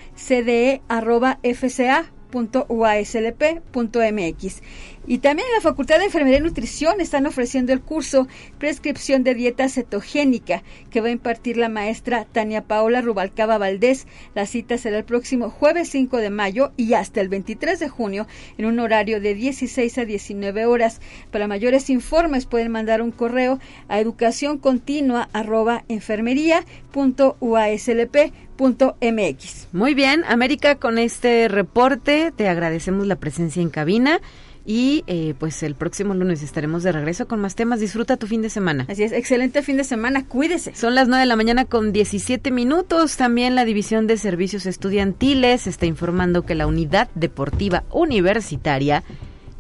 arroba 0.88 1.40
fca 1.44 2.13
Y 5.06 5.18
también 5.18 5.48
en 5.50 5.56
la 5.56 5.62
Facultad 5.62 6.00
de 6.00 6.06
Enfermería 6.06 6.40
y 6.40 6.42
Nutrición 6.42 7.02
están 7.02 7.26
ofreciendo 7.26 7.74
el 7.74 7.82
curso 7.82 8.28
Prescripción 8.58 9.24
de 9.24 9.36
Dieta 9.36 9.68
Cetogénica 9.68 10.64
que 10.90 11.02
va 11.02 11.08
a 11.08 11.12
impartir 11.12 11.58
la 11.58 11.68
maestra 11.68 12.26
Tania 12.26 12.64
Paola 12.64 13.02
Rubalcaba 13.02 13.58
Valdés. 13.58 14.08
La 14.34 14.46
cita 14.46 14.78
será 14.78 14.98
el 14.98 15.04
próximo 15.04 15.50
jueves 15.50 15.90
5 15.90 16.18
de 16.18 16.30
mayo 16.30 16.72
y 16.78 16.94
hasta 16.94 17.20
el 17.20 17.30
23 17.30 17.80
de 17.80 17.90
junio 17.90 18.28
en 18.58 18.66
un 18.66 18.80
horario 18.80 19.20
de 19.20 19.36
16 19.36 19.98
a 19.98 20.06
19 20.06 20.66
horas. 20.66 21.02
Para 21.32 21.48
mayores 21.48 21.90
informes 21.90 22.46
pueden 22.46 22.72
mandar 22.72 23.02
un 23.02 23.12
correo 23.12 23.60
a 23.90 24.00
educacioncontinua.enfermería.uaslp.mx. 28.54 29.68
Muy 29.74 29.94
bien, 29.94 30.24
América, 30.28 30.76
con 30.76 30.98
este 30.98 31.48
reporte 31.48 32.32
te 32.36 32.48
agradecemos 32.48 33.08
la 33.08 33.16
presencia 33.16 33.62
en 33.62 33.70
cabina. 33.70 34.20
Y 34.66 35.04
eh, 35.08 35.34
pues 35.38 35.62
el 35.62 35.76
próximo 35.76 36.14
lunes 36.14 36.42
estaremos 36.42 36.84
de 36.84 36.94
regreso 36.94 37.28
con 37.28 37.42
más 37.42 37.54
temas. 37.54 37.82
Disfruta 37.82 38.16
tu 38.16 38.28
fin 38.28 38.42
de 38.42 38.50
semana. 38.50 38.86
Así 38.88 39.04
es, 39.04 39.12
excelente 39.12 39.62
fin 39.62 39.76
de 39.76 39.84
semana, 39.84 40.26
cuídese. 40.26 40.74
Son 40.74 40.96
las 40.96 41.10
9 41.10 41.24
de 41.24 41.26
la 41.26 41.36
mañana 41.36 41.66
con 41.66 41.92
17 41.92 42.50
minutos. 42.50 43.18
También 43.18 43.56
la 43.56 43.66
División 43.66 44.08
de 44.08 44.16
Servicios 44.16 44.66
Estudiantiles 44.66 45.68
está 45.68 45.86
informando 45.86 46.46
que 46.46 46.56
la 46.56 46.66
Unidad 46.66 47.10
Deportiva 47.14 47.84
Universitaria 47.92 49.04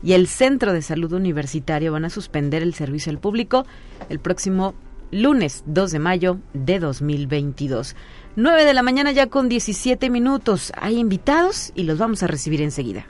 y 0.02 0.14
el 0.14 0.28
Centro 0.28 0.72
de 0.72 0.82
Salud 0.82 1.12
Universitario 1.12 1.92
van 1.92 2.06
a 2.06 2.10
suspender 2.10 2.64
el 2.64 2.74
servicio 2.74 3.10
al 3.10 3.20
público 3.20 3.66
el 4.08 4.20
próximo 4.20 4.74
lunes 5.14 5.64
2 5.68 5.92
de 5.92 6.00
mayo 6.00 6.40
de 6.54 6.80
2022. 6.80 7.96
9 8.36 8.66
de 8.66 8.74
la 8.74 8.82
mañana 8.82 9.12
ya 9.12 9.28
con 9.28 9.48
17 9.48 10.10
minutos. 10.10 10.72
Hay 10.76 10.98
invitados 10.98 11.72
y 11.76 11.84
los 11.84 12.00
vamos 12.00 12.24
a 12.24 12.28
recibir 12.28 12.62
enseguida. 12.62 13.06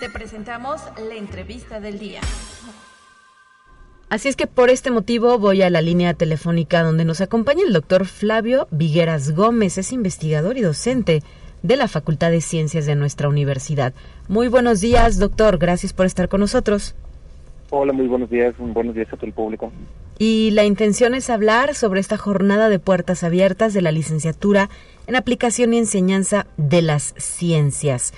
Te 0.00 0.08
presentamos 0.08 0.80
la 1.06 1.16
entrevista 1.16 1.80
del 1.80 1.98
día. 1.98 2.20
Así 4.08 4.28
es 4.28 4.36
que 4.36 4.46
por 4.46 4.70
este 4.70 4.90
motivo 4.90 5.38
voy 5.38 5.60
a 5.60 5.68
la 5.68 5.82
línea 5.82 6.14
telefónica 6.14 6.82
donde 6.82 7.04
nos 7.04 7.20
acompaña 7.20 7.64
el 7.66 7.74
doctor 7.74 8.06
Flavio 8.06 8.68
Vigueras 8.70 9.32
Gómez, 9.32 9.76
es 9.76 9.92
investigador 9.92 10.56
y 10.56 10.62
docente 10.62 11.22
de 11.62 11.76
la 11.76 11.88
Facultad 11.88 12.30
de 12.30 12.40
Ciencias 12.40 12.86
de 12.86 12.94
nuestra 12.94 13.28
universidad. 13.28 13.92
Muy 14.28 14.48
buenos 14.48 14.80
días, 14.80 15.18
doctor, 15.18 15.58
gracias 15.58 15.92
por 15.92 16.06
estar 16.06 16.30
con 16.30 16.40
nosotros. 16.40 16.94
Hola, 17.70 17.92
muy 17.92 18.06
buenos 18.06 18.30
días, 18.30 18.54
buenos 18.58 18.94
días 18.94 19.12
a 19.12 19.16
todo 19.16 19.26
el 19.26 19.34
público. 19.34 19.70
Y 20.18 20.52
la 20.52 20.64
intención 20.64 21.14
es 21.14 21.28
hablar 21.28 21.74
sobre 21.74 22.00
esta 22.00 22.16
jornada 22.16 22.70
de 22.70 22.78
puertas 22.78 23.22
abiertas 23.24 23.74
de 23.74 23.82
la 23.82 23.92
licenciatura 23.92 24.70
en 25.06 25.16
aplicación 25.16 25.74
y 25.74 25.78
enseñanza 25.78 26.46
de 26.56 26.80
las 26.80 27.14
ciencias. 27.18 28.14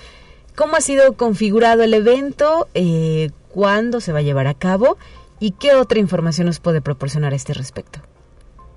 ¿Cómo 0.55 0.77
ha 0.77 0.81
sido 0.81 1.17
configurado 1.17 1.83
el 1.83 1.93
evento? 1.93 2.67
Eh, 2.75 3.31
¿Cuándo 3.49 3.99
se 3.99 4.13
va 4.13 4.19
a 4.19 4.23
llevar 4.23 4.47
a 4.47 4.53
cabo? 4.53 4.97
¿Y 5.41 5.51
qué 5.51 5.75
otra 5.75 5.99
información 5.99 6.47
nos 6.47 6.61
puede 6.61 6.81
proporcionar 6.81 7.33
a 7.33 7.35
este 7.35 7.53
respecto? 7.53 7.99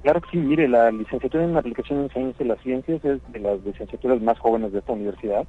Claro 0.02 0.20
que 0.22 0.30
sí, 0.32 0.38
mire, 0.38 0.68
la 0.68 0.90
licenciatura 0.90 1.44
en 1.44 1.56
aplicación 1.56 2.00
en 2.00 2.10
ciencias 2.10 2.38
de 2.38 2.44
las 2.46 2.60
ciencias 2.62 3.04
es 3.04 3.32
de 3.32 3.38
las 3.38 3.64
licenciaturas 3.64 4.20
más 4.20 4.38
jóvenes 4.40 4.72
de 4.72 4.80
esta 4.80 4.92
universidad 4.92 5.46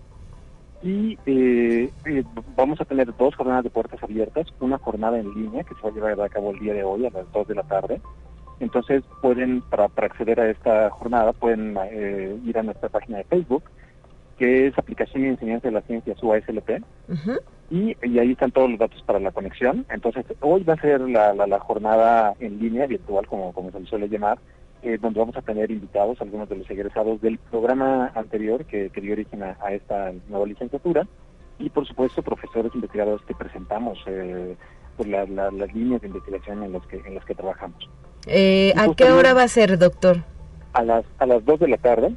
y 0.86 1.18
eh, 1.25 1.89
eh, 2.06 2.24
vamos 2.56 2.80
a 2.80 2.86
tener 2.86 3.08
dos 3.18 3.36
jornadas 3.36 3.63
de 3.63 3.72
puertas 3.72 4.01
abiertas, 4.04 4.46
una 4.60 4.77
jornada 4.77 5.18
en 5.18 5.34
línea 5.34 5.63
que 5.63 5.74
se 5.74 5.82
va 5.82 5.89
a 5.89 5.92
llevar 5.92 6.22
a 6.22 6.30
cabo 6.30 6.51
el 6.51 6.60
día 6.60 6.75
de 6.75 6.84
hoy 6.84 7.08
a 7.08 7.10
las 7.10 7.25
2 7.34 7.48
de 7.48 7.56
la 7.56 7.63
tarde. 7.63 8.00
Entonces 8.60 9.04
pueden, 9.20 9.62
para, 9.62 9.88
para 9.88 10.06
acceder 10.06 10.39
a 10.39 10.48
esta 10.48 10.92
jornada, 10.92 11.34
pueden 11.34 11.75
eh, 11.89 12.38
ir 12.46 12.60
a 12.60 12.62
nuestra 12.62 12.89
página 12.89 13.18
de 13.18 13.24
Facebook, 13.24 13.63
que 14.38 14.68
es 14.68 14.77
Aplicación 14.77 15.24
y 15.24 15.30
Enseñanza 15.30 15.70
de 15.70 15.74
las 15.74 15.86
Ciencias 15.86 16.22
UASLP, 16.22 16.84
y, 17.72 17.98
y, 18.08 18.20
ahí 18.20 18.34
están 18.34 18.51
todos 18.51 18.70
los 18.70 18.77
datos 18.77 19.01
para 19.08 19.20
la 19.20 19.32
conexión. 19.32 19.88
Entonces, 19.89 20.24
hoy 20.42 20.63
va 20.63 20.74
a 20.74 20.82
ser 20.82 21.01
la, 21.01 21.34
la, 21.34 21.60
jornada 21.60 22.36
en 22.39 22.60
línea, 22.60 22.86
virtual, 22.86 23.25
como, 23.25 23.51
como 23.54 23.72
se 23.72 23.80
le 23.80 23.88
suele 23.88 24.08
llamar, 24.08 24.38
eh, 24.86 24.98
donde 25.01 25.20
vamos 25.20 25.36
a 25.36 25.42
tener 25.42 25.72
invitados, 25.72 26.22
algunos 26.22 26.48
de 26.48 26.58
los 26.58 26.70
egresados 26.70 27.20
del 27.22 27.38
programa 27.38 28.12
anterior 28.15 28.65
que, 28.65 28.89
que 28.89 29.02
dio 29.02 29.13
origen 29.13 29.43
a, 29.43 29.56
esta 29.71 30.13
nueva 30.30 30.45
licenciatura, 30.45 31.08
y 31.60 31.69
por 31.69 31.88
supuesto 31.88 32.21
profesores 32.21 32.74
investigadores 32.76 33.26
que 33.26 33.34
presentamos 33.34 33.98
eh, 34.08 34.56
por 34.95 35.08
las 35.08 35.28
líneas 35.74 36.02
de 36.02 36.08
investigación 36.08 36.63
en 36.63 36.74
las 36.74 36.86
que, 36.88 36.98
en 36.98 37.15
las 37.15 37.26
que 37.26 37.36
trabajamos. 37.36 37.89
Eh, 38.28 38.74
¿A 38.78 38.93
qué 38.95 39.12
hora 39.12 39.34
va 39.34 39.43
a 39.43 39.48
ser, 39.48 39.78
doctor? 39.78 40.17
A 40.74 40.84
las, 40.84 41.06
a 41.19 41.26
las 41.26 41.43
2 41.45 41.60
de 41.60 41.67
la 41.67 41.78
tarde 41.78 42.15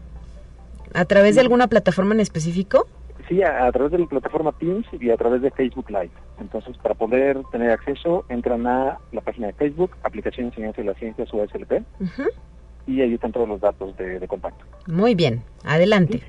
¿A 0.94 1.04
través 1.04 1.34
de 1.34 1.40
alguna 1.40 1.66
plataforma 1.66 2.14
en 2.14 2.20
específico? 2.20 2.86
Sí, 3.28 3.42
a, 3.42 3.70
través 3.72 3.92
de 3.92 3.98
la 3.98 4.06
plataforma 4.06 4.52
Teams 4.52 4.86
y 4.98 5.10
a 5.10 5.16
través 5.16 5.42
de 5.42 5.50
Facebook 5.50 5.90
Live. 5.90 6.10
Entonces, 6.40 6.76
para 6.78 6.94
poder 6.94 7.42
tener 7.52 7.70
acceso, 7.70 8.24
entran 8.30 8.66
a 8.66 8.98
la 9.12 9.20
página 9.20 9.48
de 9.48 9.52
Facebook, 9.52 9.90
Aplicación 10.02 10.46
de 10.46 10.48
Enseñanza 10.50 10.80
de 10.80 10.86
las 10.86 10.96
Ciencias 10.96 11.32
USLP, 11.32 11.82
y 12.88 13.00
ahí 13.00 13.14
están 13.14 13.30
todos 13.30 13.48
los 13.48 13.60
datos 13.60 13.96
de, 13.96 14.26
contacto. 14.26 14.64
Muy 14.86 15.14
bien, 15.14 15.42
adelante. 15.64 16.20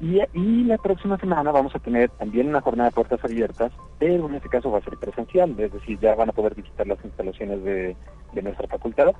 Y, 0.00 0.20
y, 0.34 0.64
la 0.64 0.76
próxima 0.76 1.16
semana 1.18 1.50
vamos 1.52 1.74
a 1.74 1.78
tener 1.78 2.10
también 2.10 2.48
una 2.48 2.60
jornada 2.60 2.90
de 2.90 2.94
puertas 2.94 3.24
abiertas, 3.24 3.72
pero 3.98 4.28
en 4.28 4.34
este 4.34 4.50
caso 4.50 4.70
va 4.70 4.78
a 4.78 4.82
ser 4.82 4.98
presencial, 4.98 5.58
es 5.58 5.72
decir, 5.72 5.98
ya 6.00 6.14
van 6.14 6.28
a 6.28 6.32
poder 6.32 6.54
visitar 6.54 6.86
las 6.86 7.02
instalaciones 7.04 7.64
de, 7.64 7.96
de 8.34 8.42
nuestra 8.42 8.68
facultad 8.68 9.14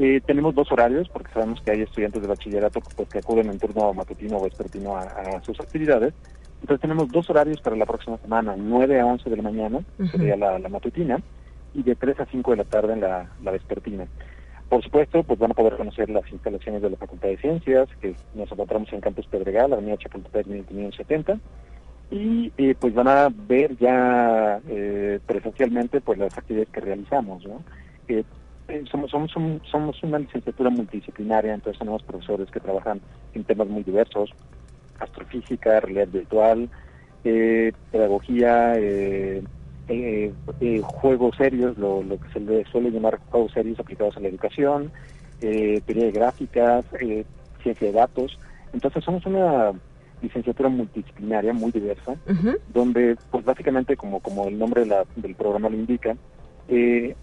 eh, 0.00 0.20
tenemos 0.24 0.54
dos 0.54 0.70
horarios 0.70 1.08
porque 1.08 1.32
sabemos 1.32 1.60
que 1.60 1.72
hay 1.72 1.82
estudiantes 1.82 2.22
de 2.22 2.28
bachillerato 2.28 2.80
pues, 2.96 3.08
que 3.08 3.18
acuden 3.18 3.50
en 3.50 3.58
turno 3.58 3.92
matutino 3.92 4.36
o 4.38 4.44
vespertino 4.44 4.96
a, 4.96 5.42
sus 5.42 5.58
actividades. 5.58 6.14
Entonces 6.60 6.80
tenemos 6.80 7.08
dos 7.08 7.28
horarios 7.30 7.60
para 7.60 7.74
la 7.74 7.84
próxima 7.84 8.16
semana, 8.18 8.54
9 8.56 9.00
a 9.00 9.06
11 9.06 9.28
de 9.28 9.36
la 9.36 9.42
mañana, 9.42 9.80
sería 10.10 10.36
la, 10.36 10.68
matutina, 10.68 11.20
y 11.74 11.82
de 11.82 11.94
3 11.94 12.20
a 12.20 12.26
5 12.26 12.50
de 12.52 12.56
la 12.56 12.64
tarde 12.64 12.92
en 12.94 13.00
la, 13.00 13.28
vespertina. 13.52 14.06
Por 14.68 14.82
supuesto, 14.82 15.22
pues 15.22 15.38
van 15.38 15.52
a 15.52 15.54
poder 15.54 15.76
conocer 15.76 16.10
las 16.10 16.30
instalaciones 16.30 16.82
de 16.82 16.90
la 16.90 16.96
Facultad 16.96 17.28
de 17.28 17.38
Ciencias, 17.38 17.88
que 18.00 18.14
nos 18.34 18.52
encontramos 18.52 18.92
en 18.92 19.00
Campus 19.00 19.26
Pedregal, 19.26 19.72
Avenida 19.72 19.96
Chapultepec 19.96 20.46
1570, 20.46 21.38
y 22.10 22.52
eh, 22.58 22.74
pues 22.78 22.94
van 22.94 23.08
a 23.08 23.28
ver 23.30 23.76
ya 23.78 24.60
eh, 24.68 25.20
presencialmente 25.26 26.00
pues 26.02 26.18
las 26.18 26.36
actividades 26.36 26.70
que 26.70 26.80
realizamos, 26.80 27.46
¿no? 27.46 27.62
Eh, 28.08 28.24
somos, 28.90 29.10
somos, 29.10 29.32
somos 29.70 30.02
una 30.02 30.18
licenciatura 30.18 30.68
multidisciplinaria, 30.68 31.54
entonces 31.54 31.78
tenemos 31.78 32.02
profesores 32.02 32.50
que 32.50 32.60
trabajan 32.60 33.00
en 33.32 33.44
temas 33.44 33.68
muy 33.68 33.82
diversos, 33.82 34.30
astrofísica, 34.98 35.80
realidad 35.80 36.08
virtual, 36.08 36.68
pedagogía, 37.22 38.74
eh, 39.88 40.32
juegos 40.82 41.36
serios, 41.36 41.76
lo, 41.78 42.02
que 42.08 42.32
se 42.32 42.40
le 42.40 42.64
suele 42.66 42.90
llamar 42.90 43.18
juegos 43.30 43.52
serios 43.52 43.78
aplicados 43.78 44.16
a 44.16 44.20
la 44.20 44.28
educación, 44.28 44.90
teoría 45.40 46.04
de 46.04 46.12
gráficas, 46.12 46.84
ciencia 47.62 47.86
de 47.86 47.92
datos. 47.92 48.38
Entonces 48.72 49.04
somos 49.04 49.24
una 49.26 49.72
licenciatura 50.20 50.68
multidisciplinaria 50.68 51.52
muy 51.52 51.70
diversa, 51.70 52.16
donde 52.72 53.16
pues 53.30 53.44
básicamente 53.44 53.96
como, 53.96 54.20
como 54.20 54.48
el 54.48 54.58
nombre 54.58 54.84
del 55.16 55.34
programa 55.34 55.68
lo 55.68 55.76
indica, 55.76 56.16
eh, 56.68 57.14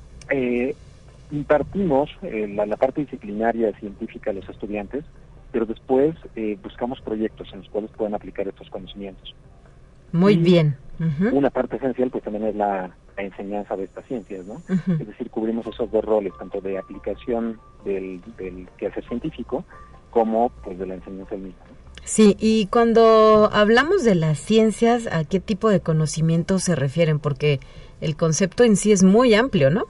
impartimos 1.32 2.10
eh, 2.21 2.47
la, 2.47 2.78
parte 2.78 3.01
disciplinaria 3.01 3.71
científica 3.80 4.32
a 4.32 4.34
los 4.34 4.47
estudiantes, 4.49 5.04
pero 5.51 5.65
después 5.65 6.15
eh, 6.36 6.58
buscamos 6.62 7.01
proyectos 7.01 7.51
en 7.54 7.60
los 7.60 7.69
cuales 7.69 7.91
puedan 7.91 8.15
aplicar 8.15 8.47
estos 8.47 8.69
conocimientos. 8.69 9.36
Muy 10.15 10.38
bien. 10.38 10.78
Una 11.32 11.49
parte 11.49 11.75
esencial 11.75 12.10
pues 12.10 12.23
también 12.23 12.45
es 12.45 12.56
la, 12.56 12.91
enseñanza 13.17 13.75
de 13.78 13.86
estas 13.86 14.06
ciencias, 14.06 14.45
¿no? 14.45 14.62
Es 14.67 15.08
decir, 15.08 15.30
cubrimos 15.30 15.65
esos 15.67 15.89
dos 15.91 16.04
roles, 16.04 16.34
tanto 16.38 16.60
de 16.60 16.78
aplicación 16.78 17.60
del, 17.86 18.21
del 18.38 18.67
quehacer 18.78 19.06
científico 19.08 19.63
como 20.12 20.49
pues 20.63 20.78
de 20.78 20.86
la 20.86 20.95
enseñanza 20.95 21.36
misma. 21.36 21.63
Sí, 22.04 22.38
y 22.39 22.67
cuando 22.67 23.49
hablamos 23.51 24.04
de 24.04 24.15
las 24.15 24.38
ciencias, 24.38 25.08
¿a 25.12 25.23
qué 25.23 25.39
tipo 25.39 25.69
de 25.69 25.80
conocimientos 25.80 26.63
se 26.63 26.75
refieren? 26.75 27.19
Porque 27.19 27.60
el 27.99 28.15
concepto 28.15 28.63
en 28.63 28.75
sí 28.75 28.91
es 28.91 29.04
muy 29.04 29.34
amplio, 29.34 29.69
¿no? 29.71 29.86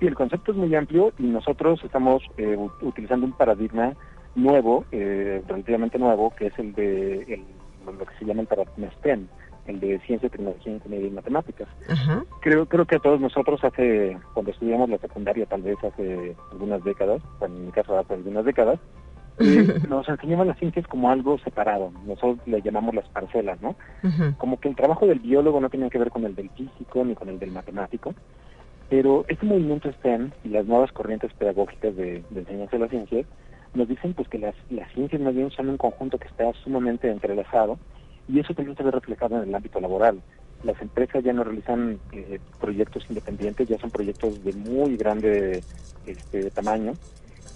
Sí, 0.00 0.06
el 0.06 0.14
concepto 0.14 0.52
es 0.52 0.58
muy 0.58 0.74
amplio 0.74 1.12
y 1.18 1.24
nosotros 1.24 1.80
estamos 1.84 2.22
eh, 2.38 2.56
utilizando 2.80 3.26
un 3.26 3.32
paradigma 3.32 3.94
nuevo, 4.36 4.84
eh, 4.92 5.42
relativamente 5.46 5.98
nuevo, 5.98 6.32
que 6.34 6.46
es 6.46 6.58
el 6.58 6.72
de 6.72 7.44
lo 7.92 8.04
que 8.04 8.14
se 8.18 8.24
llama 8.24 8.42
el 8.42 8.46
paradigma 8.46 8.90
STEM, 8.98 9.26
el 9.66 9.80
de 9.80 9.98
ciencia, 10.00 10.28
tecnología, 10.28 10.72
ingeniería 10.72 11.08
y 11.08 11.12
matemáticas. 11.12 11.68
Creo 12.40 12.66
creo 12.66 12.86
que 12.86 12.96
a 12.96 13.00
todos 13.00 13.20
nosotros 13.20 13.62
hace 13.62 14.16
cuando 14.34 14.50
estudiamos 14.50 14.88
la 14.88 14.98
secundaria, 14.98 15.46
tal 15.46 15.62
vez 15.62 15.76
hace 15.82 16.36
algunas 16.52 16.82
décadas, 16.84 17.22
bueno, 17.38 17.56
en 17.56 17.66
mi 17.66 17.72
caso 17.72 17.98
hace 17.98 18.14
algunas 18.14 18.44
décadas, 18.44 18.78
eh, 19.40 19.80
nos 19.88 20.08
enseñaban 20.08 20.48
las 20.48 20.58
ciencias 20.58 20.86
como 20.88 21.10
algo 21.10 21.38
separado. 21.38 21.92
Nosotros 22.04 22.38
le 22.46 22.60
llamamos 22.60 22.94
las 22.94 23.08
parcelas, 23.10 23.60
¿no? 23.60 23.76
Como 24.36 24.58
que 24.58 24.68
el 24.68 24.74
trabajo 24.74 25.06
del 25.06 25.20
biólogo 25.20 25.60
no 25.60 25.70
tenía 25.70 25.90
que 25.90 25.98
ver 25.98 26.10
con 26.10 26.24
el 26.24 26.34
del 26.34 26.50
físico 26.50 27.04
ni 27.04 27.14
con 27.14 27.28
el 27.28 27.38
del 27.38 27.52
matemático, 27.52 28.14
pero 28.88 29.24
este 29.28 29.46
movimiento 29.46 29.92
STEM 29.92 30.30
y 30.44 30.48
las 30.48 30.66
nuevas 30.66 30.90
corrientes 30.92 31.32
pedagógicas 31.34 31.94
de, 31.94 32.24
enseñanza 32.34 32.76
de 32.76 32.78
las 32.78 32.90
ciencias 32.90 33.26
nos 33.78 33.88
dicen 33.88 34.12
pues 34.12 34.28
que 34.28 34.38
las, 34.38 34.54
las 34.70 34.92
ciencias 34.92 35.22
más 35.22 35.34
bien 35.34 35.50
son 35.50 35.68
un 35.68 35.78
conjunto 35.78 36.18
que 36.18 36.26
está 36.26 36.52
sumamente 36.64 37.10
entrelazado 37.10 37.78
y 38.28 38.40
eso 38.40 38.52
también 38.52 38.76
se 38.76 38.82
ve 38.82 38.90
reflejado 38.90 39.40
en 39.40 39.48
el 39.48 39.54
ámbito 39.54 39.80
laboral. 39.80 40.20
Las 40.64 40.80
empresas 40.82 41.22
ya 41.22 41.32
no 41.32 41.44
realizan 41.44 41.98
eh, 42.12 42.40
proyectos 42.60 43.04
independientes, 43.08 43.68
ya 43.68 43.78
son 43.78 43.90
proyectos 43.90 44.44
de 44.44 44.52
muy 44.52 44.96
grande 44.96 45.62
este, 46.04 46.50
tamaño 46.50 46.94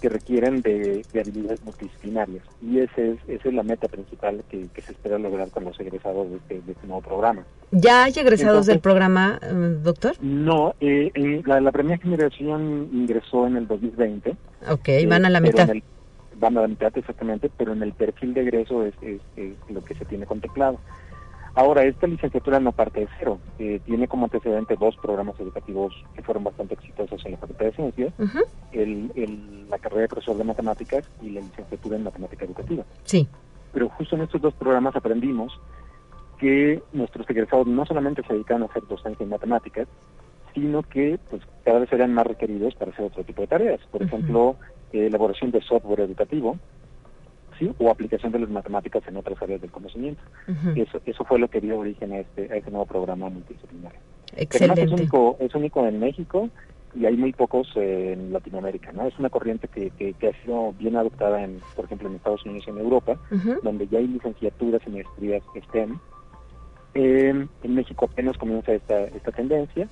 que 0.01 0.09
requieren 0.09 0.61
de, 0.61 1.01
habilidades 1.13 1.63
multidisciplinarias. 1.63 2.43
Y 2.61 2.79
ese 2.79 3.11
es, 3.11 3.17
esa 3.27 3.47
es 3.49 3.53
la 3.53 3.63
meta 3.63 3.87
principal 3.87 4.43
que, 4.49 4.67
se 4.81 4.91
espera 4.91 5.17
lograr 5.17 5.49
con 5.49 5.63
los 5.63 5.79
egresados 5.79 6.29
de 6.29 6.37
este, 6.37 6.71
este 6.71 6.87
nuevo 6.87 7.01
programa. 7.01 7.45
¿Ya 7.71 8.03
hay 8.03 8.13
egresados 8.15 8.65
del 8.65 8.79
programa, 8.79 9.39
eh, 9.41 9.77
doctor? 9.81 10.15
No, 10.21 10.75
eh, 10.81 11.41
la, 11.45 11.71
primera 11.71 11.97
generación 11.97 12.89
ingresó 12.91 13.47
en 13.47 13.55
el 13.55 13.67
2020. 13.67 14.35
Ok, 14.69 14.89
van 15.07 15.25
a 15.25 15.29
la 15.29 15.39
mitad. 15.39 15.67
van 15.67 15.77
a 15.77 15.81
exactamente, 16.95 17.49
pero 17.55 17.73
en 17.73 17.83
el 17.83 17.93
perfil 17.93 18.33
de 18.33 18.41
egreso 18.41 18.83
es 18.85 18.93
lo 19.69 19.83
que 19.83 19.95
se 19.95 20.05
tiene 20.05 20.25
contemplado. 20.25 20.79
Ahora, 21.55 21.83
esta 21.83 22.07
licenciatura 22.07 22.59
no 22.59 22.71
parte 22.71 23.01
de 23.01 23.07
cero. 23.19 23.37
Eh, 23.59 23.79
tiene 23.85 24.07
como 24.07 24.25
antecedente 24.25 24.75
dos 24.75 24.95
programas 24.97 25.39
educativos 25.39 25.93
que 26.15 26.23
fueron 26.23 26.43
bastante 26.43 26.73
exitosos 26.73 27.23
en 27.25 27.33
la 27.33 27.37
Facultad 27.37 27.65
de 27.65 27.71
Ciencias, 27.73 28.13
el, 28.71 29.69
la 29.69 29.77
carrera 29.77 30.01
de 30.01 30.07
profesor 30.07 30.35
de 30.35 30.43
matemáticas 30.43 31.07
y 31.21 31.29
la 31.29 31.41
licenciatura 31.41 31.97
en 31.97 32.03
matemática 32.03 32.45
educativa. 32.45 32.83
Sí. 33.03 33.27
Pero 33.71 33.89
justo 33.89 34.15
en 34.15 34.23
estos 34.23 34.41
dos 34.41 34.53
programas 34.55 34.95
aprendimos 34.95 35.53
que 36.39 36.81
nuestros 36.91 37.29
egresados 37.29 37.67
no 37.67 37.85
solamente 37.85 38.23
se 38.23 38.33
dedican 38.33 38.63
a 38.63 38.65
hacer 38.65 38.83
docencia 38.87 39.23
en 39.23 39.29
matemáticas, 39.29 39.87
sino 40.55 40.81
que 40.81 41.19
pues 41.29 41.43
cada 41.63 41.79
vez 41.79 41.89
serían 41.89 42.13
más 42.13 42.25
requeridos 42.25 42.73
para 42.75 42.91
hacer 42.91 43.05
otro 43.05 43.23
tipo 43.23 43.41
de 43.41 43.47
tareas. 43.47 43.79
Por 43.91 44.01
ejemplo, 44.01 44.55
elaboración 44.93 45.51
de 45.51 45.61
software 45.61 46.01
educativo, 46.01 46.57
o 47.77 47.89
aplicación 47.89 48.31
de 48.31 48.39
las 48.39 48.49
matemáticas 48.49 49.03
en 49.07 49.17
otras 49.17 49.41
áreas 49.41 49.61
del 49.61 49.71
conocimiento. 49.71 50.21
eso, 50.75 51.01
eso 51.05 51.23
fue 51.23 51.39
lo 51.39 51.49
que 51.49 51.61
dio 51.61 51.79
origen 51.79 52.11
a 52.13 52.19
este, 52.19 52.51
a 52.51 52.57
este 52.57 52.71
nuevo 52.71 52.85
programa 52.85 53.29
multidisciplinario. 53.29 53.99
Excelente. 54.35 54.83
Es 54.83 54.91
único, 54.91 55.37
es 55.39 55.53
único 55.55 55.85
en 55.85 55.99
México 55.99 56.49
y 56.95 57.05
hay 57.05 57.17
muy 57.17 57.33
pocos 57.33 57.71
en 57.75 58.33
Latinoamérica, 58.33 58.91
¿no? 58.91 59.07
Es 59.07 59.17
una 59.17 59.29
corriente 59.29 59.67
que, 59.67 59.91
que, 59.91 60.27
ha 60.27 60.43
sido 60.43 60.73
bien 60.73 60.95
adoptada, 60.95 61.43
en, 61.43 61.59
por 61.75 61.85
ejemplo, 61.85 62.07
en 62.07 62.15
Estados 62.15 62.45
Unidos 62.45 62.65
y 62.67 62.69
en 62.69 62.77
Europa, 62.77 63.17
donde 63.63 63.87
ya 63.87 63.99
hay 63.99 64.07
licenciaturas 64.07 64.81
y 64.85 64.89
maestrías 64.91 65.43
STEM. 65.69 65.97
en 66.93 67.49
México 67.63 68.05
apenas 68.11 68.37
comienza 68.37 68.73
esta, 68.73 69.05
esta 69.05 69.31
tendencia, 69.31 69.87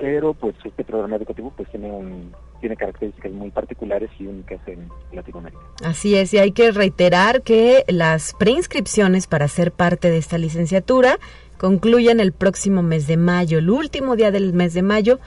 pero 0.00 0.32
pues 0.32 0.54
este 0.64 0.82
programa 0.82 1.16
educativo 1.16 1.52
pues 1.54 1.68
tiene 1.70 1.92
un, 1.92 2.32
tiene 2.60 2.74
características 2.74 3.30
muy 3.32 3.50
particulares 3.50 4.10
y 4.18 4.26
únicas 4.26 4.58
en 4.66 4.88
Latinoamérica. 5.12 5.60
Así 5.84 6.16
es, 6.16 6.32
y 6.32 6.38
hay 6.38 6.52
que 6.52 6.72
reiterar 6.72 7.42
que 7.42 7.84
las 7.86 8.32
preinscripciones 8.32 9.26
para 9.26 9.46
ser 9.46 9.72
parte 9.72 10.10
de 10.10 10.16
esta 10.16 10.38
licenciatura 10.38 11.18
concluyen 11.58 12.18
el 12.18 12.32
próximo 12.32 12.82
mes 12.82 13.06
de 13.06 13.18
mayo, 13.18 13.58
el 13.58 13.68
último 13.68 14.16
día 14.16 14.30
del 14.30 14.54
mes 14.54 14.72
de 14.72 14.82
mayo. 14.82 15.20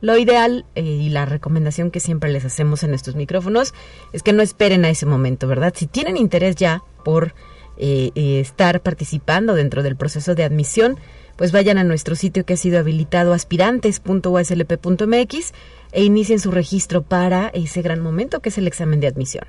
Lo 0.00 0.16
ideal 0.16 0.64
eh, 0.76 0.82
y 0.82 1.10
la 1.10 1.26
recomendación 1.26 1.90
que 1.90 2.00
siempre 2.00 2.30
les 2.30 2.44
hacemos 2.44 2.84
en 2.84 2.94
estos 2.94 3.16
micrófonos 3.16 3.74
es 4.12 4.22
que 4.22 4.32
no 4.32 4.42
esperen 4.42 4.84
a 4.84 4.90
ese 4.90 5.06
momento, 5.06 5.48
¿verdad? 5.48 5.74
Si 5.76 5.88
tienen 5.88 6.16
interés 6.16 6.54
ya 6.54 6.82
por 7.04 7.34
eh, 7.76 8.12
eh, 8.14 8.40
estar 8.40 8.80
participando 8.80 9.54
dentro 9.54 9.82
del 9.82 9.96
proceso 9.96 10.34
de 10.34 10.44
admisión, 10.44 10.98
pues 11.40 11.50
vayan 11.52 11.78
a 11.78 11.84
nuestro 11.84 12.16
sitio 12.16 12.44
que 12.44 12.52
ha 12.52 12.58
sido 12.58 12.78
habilitado 12.78 13.32
aspirantes.uslp.mx 13.32 15.54
e 15.90 16.04
inicien 16.04 16.38
su 16.38 16.50
registro 16.50 17.00
para 17.00 17.48
ese 17.54 17.80
gran 17.80 18.02
momento 18.02 18.40
que 18.40 18.50
es 18.50 18.58
el 18.58 18.66
examen 18.66 19.00
de 19.00 19.06
admisión. 19.06 19.44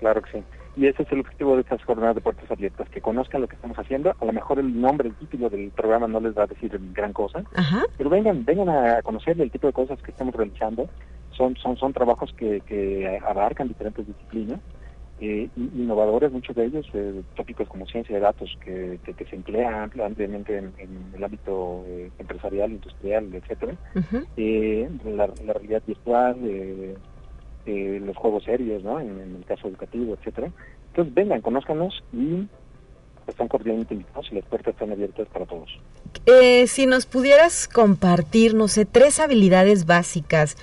Claro 0.00 0.20
que 0.20 0.32
sí. 0.32 0.42
Y 0.76 0.86
ese 0.86 1.04
es 1.04 1.10
el 1.10 1.20
objetivo 1.20 1.54
de 1.54 1.62
estas 1.62 1.82
jornadas 1.82 2.14
de 2.14 2.20
puertas 2.20 2.50
abiertas, 2.50 2.90
que 2.90 3.00
conozcan 3.00 3.40
lo 3.40 3.48
que 3.48 3.54
estamos 3.54 3.78
haciendo. 3.78 4.14
A 4.20 4.24
lo 4.26 4.34
mejor 4.34 4.58
el 4.58 4.78
nombre, 4.78 5.08
el 5.08 5.14
título 5.14 5.48
del 5.48 5.70
programa 5.70 6.08
no 6.08 6.20
les 6.20 6.36
va 6.36 6.42
a 6.42 6.46
decir 6.46 6.78
gran 6.92 7.14
cosa, 7.14 7.42
pero 7.96 8.10
vengan, 8.10 8.44
vengan 8.44 8.68
a 8.68 9.00
conocer 9.00 9.40
el 9.40 9.50
tipo 9.50 9.66
de 9.66 9.72
cosas 9.72 9.98
que 10.02 10.10
estamos 10.10 10.34
realizando. 10.34 10.90
Son, 11.30 11.56
son, 11.56 11.78
son 11.78 11.94
trabajos 11.94 12.34
que, 12.34 12.60
que 12.66 13.18
abarcan 13.26 13.68
diferentes 13.68 14.06
disciplinas 14.06 14.60
eh, 15.20 15.48
innovadores, 15.56 16.30
muchos 16.30 16.54
de 16.54 16.66
ellos, 16.66 16.86
eh, 16.94 17.22
tópicos 17.34 17.68
como 17.68 17.86
ciencia 17.86 18.14
de 18.14 18.20
datos, 18.20 18.56
que, 18.64 18.98
se 19.28 19.36
emplea 19.36 19.82
ampliamente 19.82 20.56
en, 20.56 20.72
el 21.14 21.24
ámbito 21.24 21.84
eh, 21.88 22.10
empresarial, 22.18 22.70
industrial, 22.70 23.28
etcétera, 23.34 23.74
eh, 24.36 24.88
la, 25.04 25.26
realidad 25.26 25.82
virtual, 25.86 26.36
los 27.66 28.16
juegos 28.16 28.44
serios, 28.44 28.82
¿no? 28.84 29.00
En, 29.00 29.36
el 29.38 29.44
caso 29.44 29.68
educativo, 29.68 30.14
etcétera. 30.14 30.52
Entonces, 30.90 31.14
vengan, 31.14 31.40
conózcanos 31.40 32.02
y 32.12 32.46
están 33.26 33.48
cordialmente 33.48 33.94
invitados 33.94 34.28
y 34.30 34.36
las 34.36 34.44
puertas 34.44 34.72
están 34.74 34.92
abiertas 34.92 35.26
para 35.28 35.46
todos. 35.46 35.68
si 36.66 36.86
nos 36.86 37.06
pudieras 37.06 37.66
compartir, 37.66 38.54
no 38.54 38.68
sé, 38.68 38.86
tres 38.86 39.18
habilidades 39.18 39.84
básicas 39.84 40.56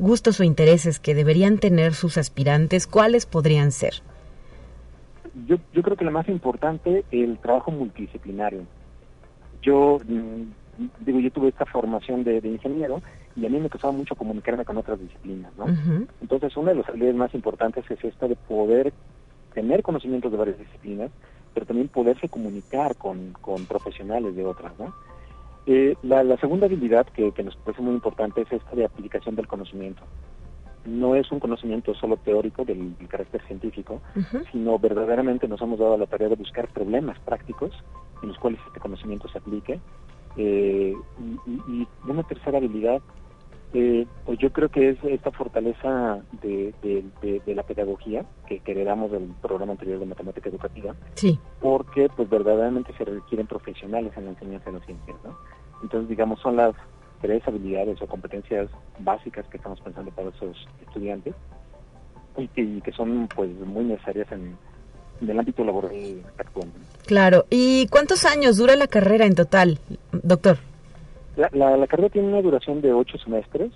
gustos 0.00 0.40
o 0.40 0.44
intereses 0.44 0.98
que 0.98 1.14
deberían 1.14 1.58
tener 1.58 1.94
sus 1.94 2.18
aspirantes, 2.18 2.86
¿cuáles 2.86 3.26
podrían 3.26 3.70
ser? 3.70 3.94
Yo, 5.46 5.56
yo 5.72 5.82
creo 5.82 5.96
que 5.96 6.04
lo 6.04 6.10
más 6.10 6.28
importante, 6.28 7.04
el 7.12 7.38
trabajo 7.38 7.70
multidisciplinario. 7.70 8.62
Yo 9.62 9.98
mm, 10.04 10.42
digo, 11.04 11.20
yo 11.20 11.30
tuve 11.30 11.48
esta 11.48 11.66
formación 11.66 12.24
de, 12.24 12.38
ingeniero 12.38 13.02
y 13.36 13.46
a 13.46 13.50
mí 13.50 13.60
me 13.60 13.68
costaba 13.68 13.92
mucho 13.92 14.16
comunicarme 14.16 14.64
con 14.64 14.78
otras 14.78 14.98
disciplinas, 14.98 15.52
¿no? 15.56 15.66
Entonces, 16.20 16.56
una 16.56 16.70
de 16.70 16.78
las 16.78 16.88
habilidades 16.88 17.16
más 17.16 17.34
importantes 17.34 17.84
es 17.90 18.02
esta 18.02 18.26
de 18.26 18.36
poder 18.36 18.92
tener 19.54 19.82
conocimientos 19.82 20.32
de 20.32 20.38
varias 20.38 20.58
disciplinas, 20.58 21.10
pero 21.52 21.66
también 21.66 21.88
poderse 21.88 22.28
comunicar 22.28 22.96
con, 22.96 23.32
con 23.40 23.66
profesionales 23.66 24.34
de 24.34 24.44
otras, 24.44 24.72
¿no? 24.78 24.94
Eh, 25.66 25.96
la, 26.02 26.36
segunda 26.38 26.66
habilidad 26.66 27.06
que, 27.08 27.32
nos 27.42 27.56
parece 27.56 27.82
muy 27.82 27.94
importante 27.94 28.42
es 28.42 28.52
esta 28.52 28.74
de 28.74 28.84
aplicación 28.84 29.36
del 29.36 29.46
conocimiento. 29.46 30.02
No 30.86 31.14
es 31.14 31.30
un 31.30 31.40
conocimiento 31.40 31.94
solo 31.94 32.16
teórico 32.16 32.64
del, 32.64 32.94
carácter 33.08 33.42
científico, 33.46 34.00
sino 34.50 34.78
verdaderamente 34.78 35.46
nos 35.46 35.60
hemos 35.60 35.78
dado 35.78 35.98
la 35.98 36.06
tarea 36.06 36.28
de 36.28 36.36
buscar 36.36 36.68
problemas 36.68 37.18
prácticos 37.20 37.72
en 38.22 38.28
los 38.28 38.38
cuales 38.38 38.60
este 38.66 38.80
conocimiento 38.80 39.28
se 39.28 39.38
aplique. 39.38 39.78
Eh, 40.36 40.94
y, 41.68 41.86
una 42.08 42.22
tercera 42.22 42.58
habilidad, 42.58 43.02
eh, 43.72 44.06
pues 44.26 44.38
yo 44.38 44.52
creo 44.52 44.68
que 44.68 44.90
es 44.90 44.98
esta 45.04 45.30
fortaleza 45.30 46.20
de, 46.42 46.74
la 47.46 47.62
pedagogía 47.62 48.24
que, 48.46 48.58
que, 48.60 48.72
heredamos 48.72 49.12
del 49.12 49.32
programa 49.40 49.72
anterior 49.72 50.00
de 50.00 50.06
matemática 50.06 50.48
educativa, 50.48 50.94
sí. 51.14 51.38
porque 51.60 52.08
pues 52.16 52.28
verdaderamente 52.28 52.92
se 52.98 53.04
requieren 53.04 53.46
profesionales 53.46 54.12
en 54.16 54.24
la 54.24 54.30
enseñanza 54.30 54.70
de 54.70 54.78
las 54.78 54.86
ciencias, 54.86 55.16
¿no? 55.24 55.36
Entonces, 55.82 56.08
digamos, 56.08 56.40
son 56.40 56.56
las 56.56 56.74
tres 57.20 57.46
habilidades 57.46 58.00
o 58.02 58.06
competencias 58.06 58.68
básicas 58.98 59.46
que 59.48 59.58
estamos 59.58 59.80
pensando 59.80 60.10
para 60.10 60.30
esos 60.30 60.56
estudiantes 60.86 61.34
y 62.36 62.48
que, 62.48 62.92
son 62.92 63.28
pues 63.34 63.50
muy 63.60 63.84
necesarias 63.84 64.30
en, 64.32 64.56
el 65.20 65.38
ámbito 65.38 65.62
laboral 65.62 65.92
actual. 66.38 66.68
Claro. 67.06 67.44
¿Y 67.50 67.86
cuántos 67.88 68.24
años 68.24 68.56
dura 68.56 68.74
la 68.74 68.86
carrera 68.86 69.26
en 69.26 69.34
total, 69.34 69.78
doctor? 70.12 70.56
La, 71.52 71.76
la, 71.76 71.86
carrera 71.86 72.10
tiene 72.10 72.28
una 72.28 72.42
duración 72.42 72.82
de 72.82 72.92
ocho 72.92 73.16
semestres, 73.16 73.72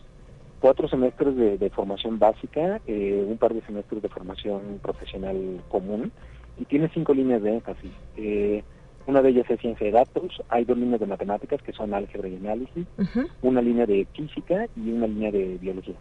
cuatro 0.60 0.86
semestres 0.86 1.34
de, 1.34 1.70
formación 1.70 2.18
básica, 2.18 2.80
eh, 2.86 3.24
un 3.26 3.38
par 3.38 3.54
de 3.54 3.62
semestres 3.62 4.02
de 4.02 4.08
formación 4.10 4.80
profesional 4.82 5.62
común 5.68 6.12
y 6.58 6.66
tiene 6.66 6.90
cinco 6.92 7.14
líneas 7.14 7.42
de 7.42 7.54
énfasis. 7.54 7.90
Eh, 8.18 8.62
una 9.06 9.22
de 9.22 9.30
ellas 9.30 9.46
es 9.48 9.60
ciencia 9.60 9.86
de 9.86 9.92
datos, 9.92 10.42
hay 10.50 10.64
dos 10.64 10.76
líneas 10.76 11.00
de 11.00 11.06
matemáticas 11.06 11.62
que 11.62 11.72
son 11.72 11.94
álgebra 11.94 12.28
y 12.28 12.36
análisis, 12.36 12.86
una 13.40 13.62
línea 13.62 13.86
de 13.86 14.06
física 14.14 14.66
y 14.76 14.90
una 14.90 15.06
línea 15.06 15.30
de 15.30 15.56
biología. 15.58 15.96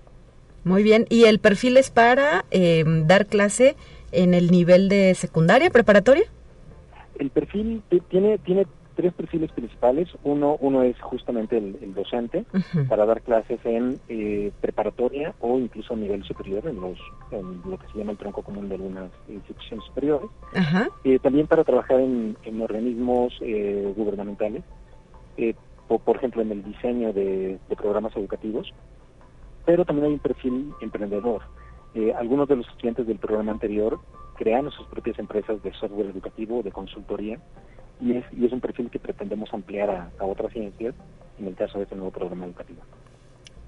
Muy 0.66 0.84
bien, 0.84 1.06
¿y 1.10 1.26
el 1.26 1.40
perfil 1.40 1.78
es 1.78 1.92
para 1.92 2.46
em, 2.52 3.08
dar 3.08 3.26
clase 3.26 3.76
en 4.12 4.34
el 4.34 4.52
nivel 4.52 4.90
de 4.90 5.16
secundaria, 5.16 5.70
preparatoria? 5.70 6.24
El 7.20 7.30
perfil 7.30 7.82
tiene, 8.10 8.38
tiene 8.40 8.66
tres 8.96 9.14
perfiles 9.14 9.52
principales. 9.52 10.10
Uno, 10.24 10.58
uno 10.60 10.84
es 10.84 11.00
justamente 11.02 11.58
el, 11.58 11.94
docente 11.94 12.46
para 12.88 13.06
dar 13.06 13.22
clases 13.22 13.60
en 13.66 14.00
eh, 14.10 14.52
preparatoria 14.62 15.34
o 15.40 15.60
incluso 15.60 15.94
a 15.94 15.98
nivel 15.98 16.24
superior, 16.24 16.68
en, 16.68 16.80
los, 16.80 16.98
en 17.32 17.62
lo 17.70 17.78
que 17.78 17.88
se 17.88 17.98
llama 17.98 18.12
el 18.12 18.18
tronco 18.18 18.42
común 18.42 18.70
de 18.70 18.76
algunas 18.76 19.12
instituciones 19.28 19.86
superiores. 19.86 20.30
Eh, 21.04 21.20
también 21.20 21.48
para 21.48 21.64
trabajar 21.64 22.00
en, 22.00 22.36
organismos 22.62 23.34
eh, 23.42 23.94
gubernamentales, 23.96 24.64
o, 25.88 26.00
por 26.00 26.18
ejemplo 26.18 26.42
en 26.42 26.52
el 26.52 26.64
diseño 26.64 27.14
de, 27.14 27.60
de, 27.70 27.76
programas 27.76 28.16
educativos. 28.16 28.74
Pero 29.66 29.86
también 29.86 30.08
hay 30.08 30.14
un 30.14 30.20
perfil 30.20 30.74
emprendedor. 30.82 31.42
algunos 32.18 32.48
de 32.48 32.58
los 32.58 32.68
estudiantes 32.68 33.08
del 33.08 33.18
programa 33.18 33.52
anterior 33.52 34.00
crean 34.36 34.70
sus 34.72 34.86
propias 34.88 35.20
empresas 35.20 35.62
de 35.64 35.72
software 35.74 36.08
educativo, 36.08 36.64
de 36.64 36.72
consultoría, 36.72 37.40
y 38.02 38.18
es, 38.18 38.26
y 38.38 38.46
es 38.46 38.52
un 38.52 38.60
perfil 38.60 38.90
que 38.90 39.00
pretendemos 39.00 39.54
ampliar 39.54 40.12
a, 40.20 40.26
otras 40.26 40.52
ciencias 40.52 40.94
en 41.40 41.48
el 41.48 41.56
caso 41.56 41.78
de 41.78 41.84
este 41.84 41.96
nuevo 41.96 42.12
programa 42.12 42.46
educativo. 42.46 42.82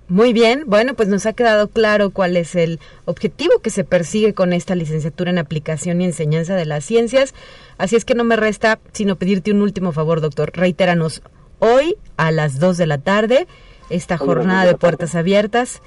Muy 0.07 0.33
bien, 0.33 0.63
bueno, 0.67 0.93
pues 0.93 1.09
nos 1.09 1.25
ha 1.25 1.33
quedado 1.33 1.67
claro 1.67 2.11
cuál 2.11 2.38
es 2.38 2.55
el 2.55 2.79
objetivo 3.05 3.59
que 3.63 3.71
se 3.71 3.83
persigue 3.83 4.33
con 4.33 4.53
esta 4.53 4.75
licenciatura 4.75 5.31
en 5.31 5.39
aplicación 5.39 5.99
y 5.99 6.05
enseñanza 6.05 6.55
de 6.55 6.65
las 6.65 6.85
ciencias. 6.85 7.33
Así 7.79 7.95
es 7.95 8.05
que 8.05 8.13
no 8.13 8.23
me 8.23 8.35
resta 8.35 8.79
sino 8.91 9.15
pedirte 9.15 9.51
un 9.51 9.63
último 9.63 9.91
favor, 9.93 10.21
doctor. 10.21 10.51
Reitéranos 10.53 11.23
hoy 11.57 11.97
a 12.17 12.31
las 12.31 12.59
2 12.59 12.77
de 12.77 12.85
la 12.85 12.99
tarde 12.99 13.47
esta 13.89 14.17
jornada 14.17 14.65
de 14.65 14.75
puertas 14.75 15.15
abiertas 15.15 15.81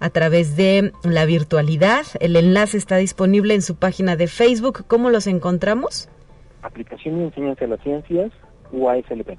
a 0.00 0.10
través 0.10 0.56
de 0.56 0.92
la 1.02 1.24
virtualidad. 1.24 2.04
El 2.20 2.36
enlace 2.36 2.76
está 2.76 2.96
disponible 2.96 3.54
en 3.54 3.62
su 3.62 3.76
página 3.76 4.16
de 4.16 4.26
Facebook. 4.26 4.84
¿Cómo 4.86 5.10
los 5.10 5.26
encontramos? 5.26 6.08
Aplicación 6.64 7.20
y 7.20 7.24
enseñanza 7.24 7.60
de 7.60 7.68
las 7.68 7.80
ciencias, 7.82 8.32
UASLP. 8.72 9.38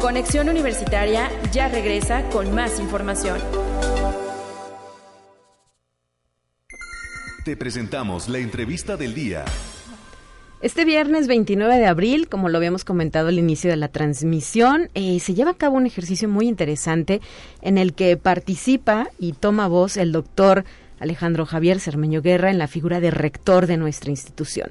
Conexión 0.00 0.48
Universitaria 0.48 1.30
ya 1.52 1.68
regresa 1.68 2.28
con 2.30 2.52
más 2.52 2.80
información. 2.80 3.38
Te 7.44 7.56
presentamos 7.56 8.28
la 8.28 8.38
entrevista 8.38 8.96
del 8.96 9.14
día. 9.14 9.44
Este 10.60 10.84
viernes 10.84 11.28
29 11.28 11.78
de 11.78 11.86
abril, 11.86 12.28
como 12.28 12.48
lo 12.48 12.58
habíamos 12.58 12.84
comentado 12.84 13.28
al 13.28 13.38
inicio 13.38 13.70
de 13.70 13.76
la 13.76 13.86
transmisión, 13.86 14.90
eh, 14.94 15.20
se 15.20 15.34
lleva 15.34 15.52
a 15.52 15.56
cabo 15.56 15.76
un 15.76 15.86
ejercicio 15.86 16.28
muy 16.28 16.48
interesante 16.48 17.20
en 17.62 17.78
el 17.78 17.94
que 17.94 18.16
participa 18.16 19.06
y 19.20 19.34
toma 19.34 19.68
voz 19.68 19.96
el 19.96 20.10
doctor 20.10 20.64
Alejandro 21.00 21.46
Javier 21.46 21.80
Cermeño 21.80 22.22
Guerra 22.22 22.50
en 22.50 22.58
la 22.58 22.68
figura 22.68 23.00
de 23.00 23.10
rector 23.10 23.66
de 23.66 23.76
nuestra 23.76 24.10
institución. 24.10 24.70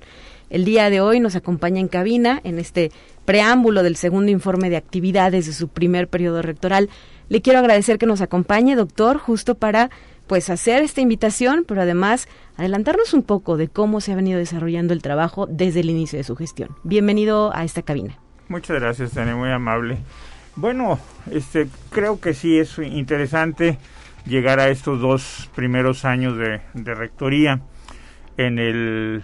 El 0.50 0.63
día 0.63 0.90
de 0.90 1.02
hoy 1.02 1.20
nos 1.20 1.36
acompaña 1.36 1.80
en 1.80 1.88
cabina 1.88 2.40
en 2.44 2.60
este 2.60 2.92
preámbulo 3.26 3.84
del 3.84 3.98
segundo 3.98 4.32
informe 4.32 4.70
de 4.70 4.78
actividades 4.78 5.46
de 5.46 5.54
su 5.54 5.68
primer 5.68 6.08
periodo 6.08 6.42
rectoral. 6.42 6.90
Le 7.28 7.42
quiero 7.42 7.60
agradecer 7.60 7.98
que 7.98 8.06
nos 8.06 8.22
acompañe, 8.22 8.76
doctor, 8.76 9.18
justo 9.18 9.56
para 9.56 9.90
pues 10.28 10.50
hacer 10.50 10.84
esta 10.84 11.02
invitación, 11.02 11.66
pero 11.68 11.82
además 11.82 12.28
adelantarnos 12.58 13.13
un 13.13 13.24
poco 13.24 13.58
de 13.58 13.68
cómo 13.68 14.02
se 14.02 14.12
ha 14.12 14.16
venido 14.16 14.40
desarrollando 14.40 14.94
el 14.94 15.02
trabajo 15.02 15.48
desde 15.48 15.82
el 15.82 15.90
inicio 15.90 16.18
de 16.18 16.24
su 16.24 16.36
gestión. 16.36 16.70
Bienvenido 16.84 17.54
a 17.56 17.63
esta 17.63 17.82
cabina. 17.82 18.18
Muchas 18.50 18.80
gracias, 18.80 19.12
Tania, 19.12 19.36
muy 19.36 19.50
amable. 19.50 19.98
Bueno, 20.56 21.00
este 21.32 21.68
creo 21.92 22.20
que 22.20 22.34
sí 22.34 22.58
es 22.58 22.78
interesante 22.80 23.78
llegar 24.28 24.60
a 24.60 24.70
estos 24.70 25.00
dos 25.00 25.50
primeros 25.56 26.06
años 26.06 26.38
de, 26.38 26.62
rectoría 26.94 27.62
en 28.38 28.60
el 28.60 29.24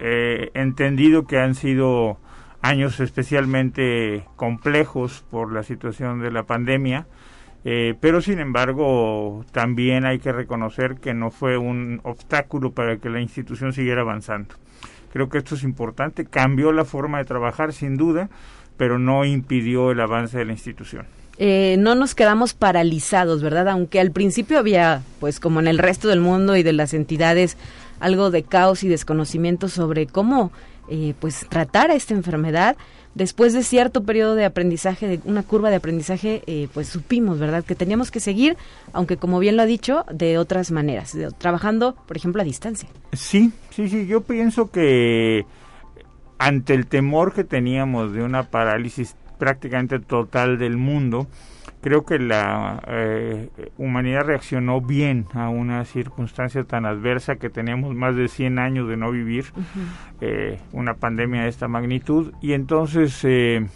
eh, 0.00 0.50
entendido 0.54 1.26
que 1.26 1.38
han 1.38 1.54
sido 1.54 2.18
años 2.62 3.00
especialmente 3.00 4.24
complejos 4.36 5.24
por 5.30 5.52
la 5.52 5.62
situación 5.62 6.20
de 6.20 6.30
la 6.30 6.42
pandemia, 6.42 7.06
eh, 7.64 7.94
pero 8.00 8.20
sin 8.20 8.38
embargo 8.38 9.44
también 9.52 10.04
hay 10.04 10.18
que 10.18 10.32
reconocer 10.32 10.96
que 10.96 11.14
no 11.14 11.30
fue 11.30 11.56
un 11.56 12.00
obstáculo 12.02 12.72
para 12.72 12.98
que 12.98 13.08
la 13.08 13.20
institución 13.20 13.72
siguiera 13.72 14.02
avanzando. 14.02 14.54
Creo 15.12 15.28
que 15.28 15.38
esto 15.38 15.54
es 15.54 15.64
importante, 15.64 16.26
cambió 16.26 16.72
la 16.72 16.84
forma 16.84 17.18
de 17.18 17.24
trabajar 17.24 17.72
sin 17.72 17.96
duda, 17.96 18.30
pero 18.76 18.98
no 18.98 19.24
impidió 19.24 19.90
el 19.90 20.00
avance 20.00 20.38
de 20.38 20.44
la 20.44 20.52
institución. 20.52 21.06
Eh, 21.42 21.76
no 21.78 21.94
nos 21.94 22.14
quedamos 22.14 22.52
paralizados, 22.52 23.40
¿verdad? 23.40 23.66
Aunque 23.70 23.98
al 23.98 24.10
principio 24.10 24.58
había, 24.58 25.00
pues 25.20 25.40
como 25.40 25.58
en 25.58 25.68
el 25.68 25.78
resto 25.78 26.08
del 26.08 26.20
mundo 26.20 26.54
y 26.54 26.62
de 26.62 26.74
las 26.74 26.92
entidades, 26.92 27.56
algo 27.98 28.30
de 28.30 28.42
caos 28.42 28.84
y 28.84 28.88
desconocimiento 28.88 29.68
sobre 29.68 30.06
cómo, 30.06 30.52
eh, 30.90 31.14
pues, 31.18 31.46
tratar 31.48 31.90
a 31.90 31.94
esta 31.94 32.12
enfermedad. 32.12 32.76
Después 33.14 33.54
de 33.54 33.62
cierto 33.62 34.04
periodo 34.04 34.34
de 34.34 34.44
aprendizaje, 34.44 35.08
de 35.08 35.20
una 35.24 35.42
curva 35.42 35.70
de 35.70 35.76
aprendizaje, 35.76 36.42
eh, 36.46 36.68
pues 36.74 36.88
supimos, 36.88 37.38
¿verdad?, 37.38 37.64
que 37.64 37.74
teníamos 37.74 38.10
que 38.10 38.20
seguir, 38.20 38.58
aunque 38.92 39.16
como 39.16 39.38
bien 39.38 39.56
lo 39.56 39.62
ha 39.62 39.66
dicho, 39.66 40.04
de 40.12 40.36
otras 40.36 40.70
maneras, 40.70 41.16
trabajando, 41.38 41.96
por 42.06 42.18
ejemplo, 42.18 42.42
a 42.42 42.44
distancia. 42.44 42.90
Sí, 43.14 43.50
sí, 43.70 43.88
sí, 43.88 44.06
yo 44.06 44.20
pienso 44.20 44.70
que 44.70 45.46
ante 46.36 46.74
el 46.74 46.86
temor 46.86 47.32
que 47.32 47.44
teníamos 47.44 48.12
de 48.12 48.22
una 48.22 48.44
parálisis 48.50 49.16
prácticamente 49.40 49.98
total 49.98 50.58
del 50.58 50.76
mundo, 50.76 51.26
creo 51.80 52.04
que 52.04 52.18
la 52.18 52.82
eh, 52.86 53.48
humanidad 53.78 54.26
reaccionó 54.26 54.82
bien 54.82 55.26
a 55.32 55.48
una 55.48 55.84
circunstancia 55.86 56.62
tan 56.64 56.84
adversa 56.84 57.36
que 57.36 57.48
tenemos 57.48 57.94
más 57.94 58.14
de 58.14 58.28
100 58.28 58.58
años 58.58 58.86
de 58.86 58.98
no 58.98 59.10
vivir 59.10 59.46
eh, 60.20 60.60
una 60.72 60.94
pandemia 60.94 61.42
de 61.42 61.48
esta 61.48 61.68
magnitud 61.68 62.34
y 62.42 62.52
entonces 62.52 63.18
eh, 63.24 63.66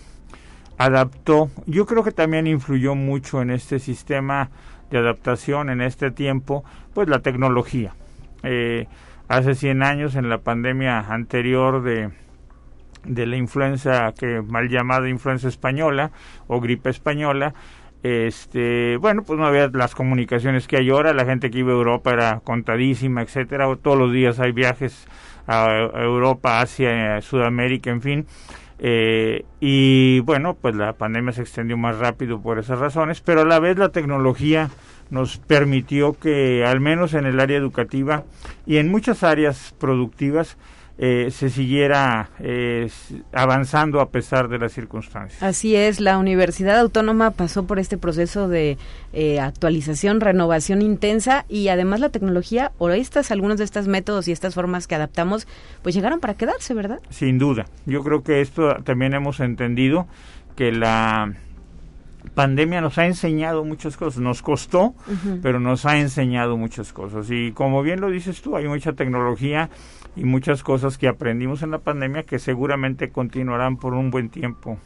adaptó. 0.77 1.51
Yo 1.67 1.87
creo 1.87 2.05
que 2.05 2.13
también 2.13 2.47
influyó 2.47 2.95
mucho 2.95 3.41
en 3.41 3.51
este 3.51 3.79
sistema 3.79 4.51
de 4.91 4.99
adaptación 4.99 5.71
en 5.71 5.81
este 5.81 6.11
tiempo, 6.11 6.63
pues 6.93 7.09
la 7.09 7.21
tecnología. 7.21 7.95
hace 9.29 9.55
100 9.55 9.83
años, 9.83 10.15
en 10.15 10.29
la 10.29 10.39
pandemia 10.39 11.01
anterior 11.01 11.83
de 11.83 12.11
de 13.05 13.27
la 13.27 13.37
influenza 13.37 14.13
que 14.19 14.43
mal 14.43 14.69
llamada 14.69 15.09
influenza 15.09 15.49
española 15.49 16.11
o 16.47 16.61
gripe 16.61 16.91
española 16.91 17.55
este 18.03 18.99
bueno 18.99 19.23
pues 19.23 19.39
no 19.39 19.47
había 19.47 19.69
las 19.69 19.95
comunicaciones 19.95 20.69
que 20.69 20.77
hay 20.77 20.91
ahora 20.91 21.15
la 21.15 21.25
gente 21.25 21.51
que 21.51 21.61
iba 21.61 21.73
a 21.73 21.77
Europa 21.77 22.13
era 22.13 22.41
contadísima 22.41 23.23
etcétera 23.23 23.75
todos 23.77 23.99
los 23.99 24.13
días 24.13 24.41
hay 24.41 24.53
viajes 24.53 25.07
a 25.47 25.89
Europa 25.95 26.61
Asia 26.61 27.21
Sudamérica 27.23 27.91
en 27.91 28.03
fin 28.03 28.27
eh, 28.79 29.45
y 29.59 30.21
bueno 30.21 30.55
pues 30.61 30.75
la 30.77 30.93
pandemia 30.93 31.33
se 31.33 31.41
extendió 31.41 31.79
más 31.79 31.99
rápido 31.99 32.43
por 32.43 32.59
esas 32.59 32.79
razones 32.79 33.23
pero 33.23 33.41
a 33.41 33.47
la 33.47 33.59
vez 33.59 33.79
la 33.79 33.89
tecnología 33.89 34.69
nos 35.09 35.39
permitió 35.39 36.13
que 36.13 36.65
al 36.67 36.81
menos 36.81 37.15
en 37.15 37.25
el 37.25 37.41
área 37.41 37.57
educativa 37.57 38.25
y 38.67 38.77
en 38.77 38.91
muchas 38.91 39.23
áreas 39.23 39.75
productivas 39.79 40.59
eh, 40.97 41.33
se 41.33 41.51
siguiera 41.51 42.31
eh, 42.39 42.89
avanzando 43.33 44.01
a 44.01 44.11
pesar 44.11 44.49
de 44.49 44.59
las 44.59 44.73
circunstancias. 44.73 45.43
Así 45.43 45.75
es, 45.75 46.01
la 46.01 46.19
Universidad 46.19 46.79
Autónoma 46.79 47.33
pasó 47.33 47.67
por 47.67 47.81
este 47.81 47.99
proceso 47.99 48.47
de 48.47 48.79
eh, 49.13 49.41
actualización, 49.41 50.21
renovación 50.21 50.83
intensa 50.83 51.47
y 51.49 51.67
además 51.67 51.99
la 51.99 52.11
tecnología 52.11 52.71
o 52.79 52.91
estas, 52.91 53.33
algunos 53.33 53.59
de 53.59 53.65
estos 53.65 53.89
métodos 53.89 54.29
y 54.29 54.33
estas 54.33 54.55
formas 54.55 54.87
que 54.87 54.95
adaptamos, 54.95 55.49
pues 55.83 55.97
llegaron 55.97 56.21
para 56.21 56.35
quedarse, 56.35 56.75
¿verdad? 56.75 57.01
Sin 57.11 57.39
duda. 57.39 57.67
Yo 57.87 58.05
creo 58.05 58.23
que 58.23 58.41
esto 58.41 58.77
también 58.85 59.15
hemos 59.15 59.41
entendido 59.41 60.07
que 60.55 60.71
la 60.71 61.35
pandemia 62.35 62.81
nos 62.81 62.99
ha 62.99 63.07
enseñado 63.07 63.65
muchas 63.65 63.97
cosas, 63.97 64.21
nos 64.21 64.43
costó, 64.43 64.95
pero 65.43 65.61
nos 65.61 65.87
ha 65.87 65.99
enseñado 65.99 66.57
muchas 66.57 66.93
cosas. 66.93 67.31
Y 67.31 67.53
como 67.53 67.83
bien 67.83 68.01
lo 68.01 68.11
dices 68.11 68.41
tú, 68.41 68.57
hay 68.57 68.67
mucha 68.67 68.93
tecnología 68.93 69.71
y 70.17 70.25
muchas 70.25 70.63
cosas 70.63 70.99
que 70.99 71.09
aprendimos 71.09 71.63
en 71.63 71.71
la 71.71 71.79
pandemia 71.79 72.23
que 72.23 72.39
seguramente 72.39 73.11
continuarán 73.11 73.77
por 73.77 73.95
un 73.95 74.11
buen 74.11 74.29
tiempo. 74.29 74.79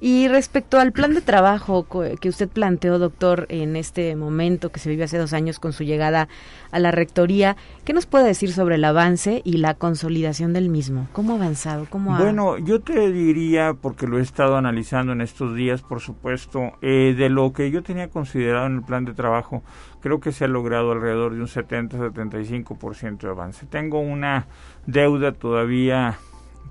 Y 0.00 0.28
respecto 0.28 0.78
al 0.78 0.92
plan 0.92 1.14
de 1.14 1.20
trabajo 1.20 1.86
que 2.20 2.28
usted 2.28 2.48
planteó, 2.48 2.98
doctor, 2.98 3.46
en 3.48 3.76
este 3.76 4.16
momento 4.16 4.70
que 4.70 4.80
se 4.80 4.90
vive 4.90 5.04
hace 5.04 5.18
dos 5.18 5.32
años 5.32 5.60
con 5.60 5.72
su 5.72 5.84
llegada 5.84 6.28
a 6.72 6.78
la 6.78 6.90
rectoría, 6.90 7.56
¿qué 7.84 7.92
nos 7.92 8.06
puede 8.06 8.26
decir 8.26 8.52
sobre 8.52 8.74
el 8.74 8.84
avance 8.84 9.42
y 9.44 9.58
la 9.58 9.74
consolidación 9.74 10.52
del 10.52 10.68
mismo? 10.68 11.08
¿Cómo 11.12 11.32
ha 11.32 11.36
avanzado? 11.36 11.86
¿Cómo 11.88 12.16
Bueno, 12.16 12.58
yo 12.58 12.80
te 12.80 13.10
diría, 13.12 13.74
porque 13.74 14.06
lo 14.06 14.18
he 14.18 14.22
estado 14.22 14.56
analizando 14.56 15.12
en 15.12 15.20
estos 15.20 15.54
días, 15.54 15.82
por 15.82 16.00
supuesto, 16.00 16.72
eh, 16.82 17.14
de 17.16 17.28
lo 17.28 17.52
que 17.52 17.70
yo 17.70 17.82
tenía 17.82 18.08
considerado 18.08 18.66
en 18.66 18.76
el 18.76 18.82
plan 18.82 19.04
de 19.04 19.14
trabajo, 19.14 19.62
creo 20.00 20.20
que 20.20 20.32
se 20.32 20.44
ha 20.44 20.48
logrado 20.48 20.92
alrededor 20.92 21.34
de 21.34 21.40
un 21.40 21.46
70-75% 21.46 23.18
de 23.18 23.28
avance. 23.28 23.66
Tengo 23.66 24.00
una 24.00 24.46
deuda 24.86 25.32
todavía 25.32 26.18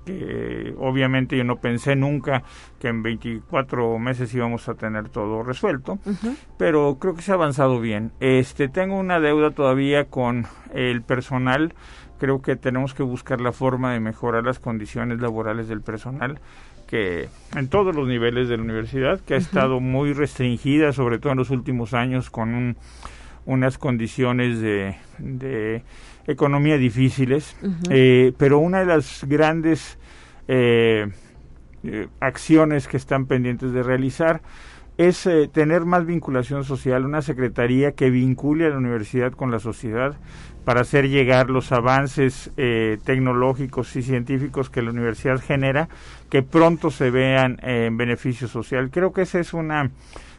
que 0.04 0.74
obviamente 0.78 1.36
yo 1.36 1.44
no 1.44 1.56
pensé 1.56 1.96
nunca 1.96 2.42
que 2.78 2.88
en 2.88 3.02
24 3.02 3.98
meses 3.98 4.34
íbamos 4.34 4.68
a 4.68 4.74
tener 4.74 5.08
todo 5.08 5.42
resuelto, 5.42 5.98
pero 6.56 6.98
creo 7.00 7.14
que 7.14 7.22
se 7.22 7.32
ha 7.32 7.34
avanzado 7.34 7.80
bien. 7.80 8.12
Este 8.20 8.68
tengo 8.68 8.98
una 8.98 9.20
deuda 9.20 9.50
todavía 9.50 10.06
con 10.06 10.46
el 10.72 11.02
personal, 11.02 11.74
creo 12.18 12.42
que 12.42 12.56
tenemos 12.56 12.94
que 12.94 13.02
buscar 13.02 13.40
la 13.40 13.52
forma 13.52 13.92
de 13.92 14.00
mejorar 14.00 14.44
las 14.44 14.58
condiciones 14.58 15.20
laborales 15.20 15.68
del 15.68 15.82
personal 15.82 16.40
que 16.86 17.28
en 17.54 17.68
todos 17.68 17.94
los 17.94 18.08
niveles 18.08 18.48
de 18.48 18.56
la 18.56 18.64
universidad, 18.64 19.20
que 19.20 19.34
ha 19.34 19.36
estado 19.36 19.78
muy 19.78 20.12
restringida, 20.12 20.92
sobre 20.92 21.20
todo 21.20 21.30
en 21.30 21.38
los 21.38 21.50
últimos 21.50 21.94
años, 21.94 22.30
con 22.30 22.76
unas 23.46 23.78
condiciones 23.78 24.60
de 24.60 25.84
economía 26.26 26.76
difíciles, 26.76 27.56
eh, 27.90 28.32
pero 28.36 28.58
una 28.58 28.80
de 28.80 28.86
las 28.86 29.24
grandes 29.24 29.98
eh, 30.48 31.06
eh, 31.84 32.08
acciones 32.20 32.88
que 32.88 32.96
están 32.96 33.26
pendientes 33.26 33.72
de 33.72 33.82
realizar 33.82 34.42
es 34.98 35.26
tener 35.52 35.86
más 35.86 36.04
vinculación 36.04 36.62
social, 36.62 37.06
una 37.06 37.22
secretaría 37.22 37.92
que 37.92 38.10
vincule 38.10 38.66
a 38.66 38.68
la 38.68 38.76
universidad 38.76 39.32
con 39.32 39.50
la 39.50 39.58
sociedad 39.58 40.14
para 40.66 40.82
hacer 40.82 41.08
llegar 41.08 41.48
los 41.48 41.72
avances 41.72 42.50
tecnológicos 42.54 43.96
y 43.96 44.02
científicos 44.02 44.68
que 44.68 44.82
la 44.82 44.90
universidad 44.90 45.40
genera, 45.40 45.88
que 46.28 46.42
pronto 46.42 46.90
se 46.90 47.10
vean 47.10 47.56
en 47.62 47.96
beneficio 47.96 48.46
social. 48.46 48.90
Creo 48.90 49.14
que 49.14 49.22
esa 49.22 49.40
es 49.40 49.54
una 49.54 49.90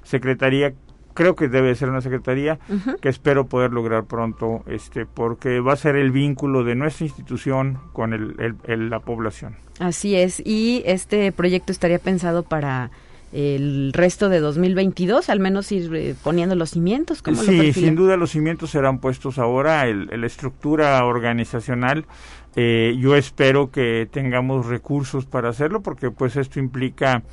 secretaría 0.04 0.74
creo 1.14 1.36
que 1.36 1.48
debe 1.48 1.74
ser 1.76 1.90
una 1.90 2.02
secretaría 2.02 2.60
que 3.02 3.10
espero 3.10 3.46
poder 3.46 3.72
lograr 3.72 4.06
pronto 4.06 4.64
este 4.68 5.06
porque 5.06 5.60
va 5.60 5.74
a 5.74 5.78
ser 5.78 5.96
el 5.96 6.12
vínculo 6.12 6.64
de 6.64 6.76
nuestra 6.76 7.06
institución 7.06 7.80
con 7.94 8.14
el, 8.14 8.90
la 8.90 9.00
población 9.00 9.56
así 9.80 10.16
es 10.16 10.42
y 10.46 10.84
este 10.86 11.32
proyecto 11.32 11.72
estaría 11.72 12.00
pensado 12.00 12.44
para 12.44 12.92
el 13.34 13.94
resto 13.94 14.28
de 14.28 14.40
2022, 14.40 15.30
al 15.30 15.40
menos 15.40 15.72
ir 15.72 15.94
eh, 15.96 16.16
poniendo 16.22 16.56
los 16.56 16.72
cimientos. 16.72 17.22
¿cómo 17.22 17.42
sí, 17.42 17.72
sin 17.72 17.96
duda 17.96 18.18
los 18.18 18.32
cimientos 18.32 18.72
serán 18.72 19.00
puestos 19.00 19.38
ahora, 19.40 19.88
el, 19.88 20.08
la 20.08 20.28
estructura 20.28 21.04
organizacional. 21.06 22.06
Eh, 22.56 22.98
yo 23.00 23.16
espero 23.16 23.72
que 23.72 24.08
tengamos 24.12 24.66
recursos 24.66 25.26
para 25.26 25.50
hacerlo, 25.50 25.82
porque 25.82 26.12
pues 26.12 26.36
esto 26.36 26.60
implica 26.60 27.24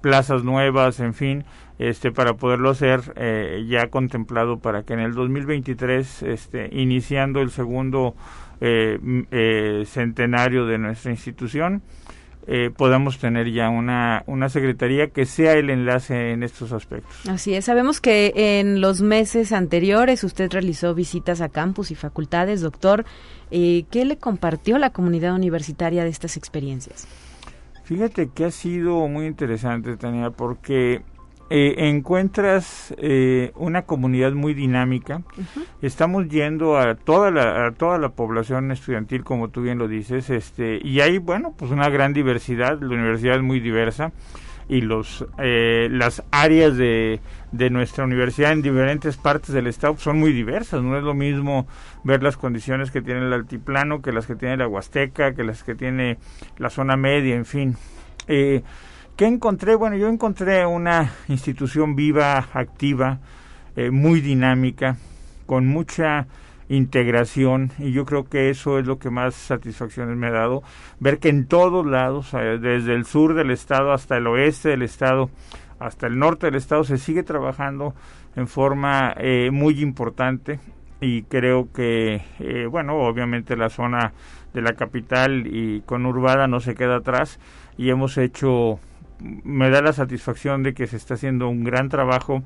plazas 0.00 0.42
nuevas, 0.42 0.98
en 0.98 1.14
fin, 1.14 1.44
este 1.78 2.12
para 2.12 2.34
poderlo 2.34 2.70
hacer 2.70 3.00
eh, 3.16 3.64
ya 3.68 3.88
contemplado 3.88 4.58
para 4.58 4.84
que 4.84 4.94
en 4.94 5.00
el 5.00 5.14
2023 5.14 6.22
este 6.22 6.68
iniciando 6.72 7.40
el 7.40 7.50
segundo 7.50 8.14
eh, 8.60 8.98
eh, 9.30 9.84
centenario 9.86 10.66
de 10.66 10.78
nuestra 10.78 11.10
institución 11.10 11.82
podamos 12.76 13.18
tener 13.18 13.50
ya 13.50 13.70
una, 13.70 14.22
una 14.26 14.50
secretaría 14.50 15.06
que 15.06 15.24
sea 15.24 15.54
el 15.54 15.70
enlace 15.70 16.32
en 16.32 16.42
estos 16.42 16.72
aspectos. 16.72 17.26
Así 17.26 17.54
es, 17.54 17.64
sabemos 17.64 18.02
que 18.02 18.34
en 18.34 18.82
los 18.82 19.00
meses 19.00 19.50
anteriores 19.50 20.22
usted 20.24 20.52
realizó 20.52 20.94
visitas 20.94 21.40
a 21.40 21.48
campus 21.48 21.90
y 21.90 21.94
facultades, 21.94 22.60
doctor. 22.60 23.06
¿Qué 23.50 24.04
le 24.04 24.18
compartió 24.18 24.76
la 24.76 24.90
comunidad 24.90 25.34
universitaria 25.34 26.04
de 26.04 26.10
estas 26.10 26.36
experiencias? 26.36 27.08
Fíjate 27.84 28.28
que 28.28 28.44
ha 28.44 28.50
sido 28.50 29.08
muy 29.08 29.24
interesante, 29.24 29.96
Tania, 29.96 30.28
porque 30.28 31.00
eh, 31.50 31.74
encuentras 31.88 32.94
eh, 32.98 33.52
una 33.56 33.82
comunidad 33.82 34.32
muy 34.32 34.54
dinámica. 34.54 35.22
Estamos 35.82 36.28
yendo 36.28 36.78
a 36.78 36.94
toda 36.94 37.30
la 37.30 37.66
a 37.66 37.72
toda 37.72 37.98
la 37.98 38.10
población 38.10 38.70
estudiantil, 38.70 39.24
como 39.24 39.48
tú 39.48 39.62
bien 39.62 39.78
lo 39.78 39.86
dices, 39.88 40.30
este 40.30 40.80
y 40.82 41.00
hay 41.00 41.18
bueno 41.18 41.54
pues 41.56 41.70
una 41.70 41.88
gran 41.90 42.12
diversidad. 42.12 42.80
La 42.80 42.94
universidad 42.94 43.36
es 43.36 43.42
muy 43.42 43.60
diversa 43.60 44.12
y 44.68 44.80
los 44.80 45.26
eh, 45.38 45.88
las 45.90 46.22
áreas 46.30 46.76
de, 46.76 47.20
de 47.52 47.70
nuestra 47.70 48.04
universidad 48.04 48.52
en 48.52 48.62
diferentes 48.62 49.16
partes 49.16 49.54
del 49.54 49.66
estado 49.66 49.96
son 49.98 50.18
muy 50.18 50.32
diversas. 50.32 50.82
No 50.82 50.96
es 50.96 51.04
lo 51.04 51.14
mismo 51.14 51.66
ver 52.04 52.22
las 52.22 52.36
condiciones 52.36 52.90
que 52.90 53.02
tiene 53.02 53.20
el 53.20 53.32
altiplano 53.32 54.00
que 54.00 54.12
las 54.12 54.26
que 54.26 54.34
tiene 54.34 54.56
la 54.56 54.68
Huasteca, 54.68 55.34
que 55.34 55.44
las 55.44 55.62
que 55.62 55.74
tiene 55.74 56.18
la 56.58 56.70
zona 56.70 56.96
media, 56.96 57.34
en 57.34 57.44
fin. 57.44 57.76
Eh, 58.28 58.62
¿Qué 59.16 59.26
encontré? 59.26 59.76
Bueno, 59.76 59.96
yo 59.96 60.08
encontré 60.08 60.66
una 60.66 61.12
institución 61.28 61.94
viva, 61.94 62.48
activa, 62.52 63.20
eh, 63.76 63.92
muy 63.92 64.20
dinámica, 64.20 64.96
con 65.46 65.68
mucha 65.68 66.26
integración 66.68 67.70
y 67.78 67.92
yo 67.92 68.06
creo 68.06 68.24
que 68.24 68.50
eso 68.50 68.80
es 68.80 68.86
lo 68.86 68.98
que 68.98 69.10
más 69.10 69.36
satisfacciones 69.36 70.16
me 70.16 70.26
ha 70.26 70.32
dado, 70.32 70.64
ver 70.98 71.20
que 71.20 71.28
en 71.28 71.46
todos 71.46 71.86
lados, 71.86 72.34
eh, 72.34 72.58
desde 72.60 72.92
el 72.94 73.04
sur 73.04 73.34
del 73.34 73.52
estado 73.52 73.92
hasta 73.92 74.16
el 74.16 74.26
oeste 74.26 74.70
del 74.70 74.82
estado, 74.82 75.30
hasta 75.78 76.08
el 76.08 76.18
norte 76.18 76.46
del 76.46 76.56
estado, 76.56 76.82
se 76.82 76.98
sigue 76.98 77.22
trabajando 77.22 77.94
en 78.34 78.48
forma 78.48 79.14
eh, 79.16 79.50
muy 79.52 79.80
importante 79.80 80.58
y 81.00 81.22
creo 81.22 81.70
que, 81.72 82.20
bueno, 82.68 82.96
obviamente 82.96 83.56
la 83.56 83.68
zona 83.68 84.12
de 84.54 84.62
la 84.62 84.72
capital 84.72 85.46
y 85.46 85.82
conurbada 85.82 86.48
no 86.48 86.58
se 86.58 86.74
queda 86.74 86.96
atrás 86.96 87.38
y 87.76 87.90
hemos 87.90 88.18
hecho 88.18 88.80
me 89.20 89.70
da 89.70 89.82
la 89.82 89.92
satisfacción 89.92 90.62
de 90.62 90.74
que 90.74 90.86
se 90.86 90.96
está 90.96 91.14
haciendo 91.14 91.48
un 91.48 91.64
gran 91.64 91.88
trabajo 91.88 92.42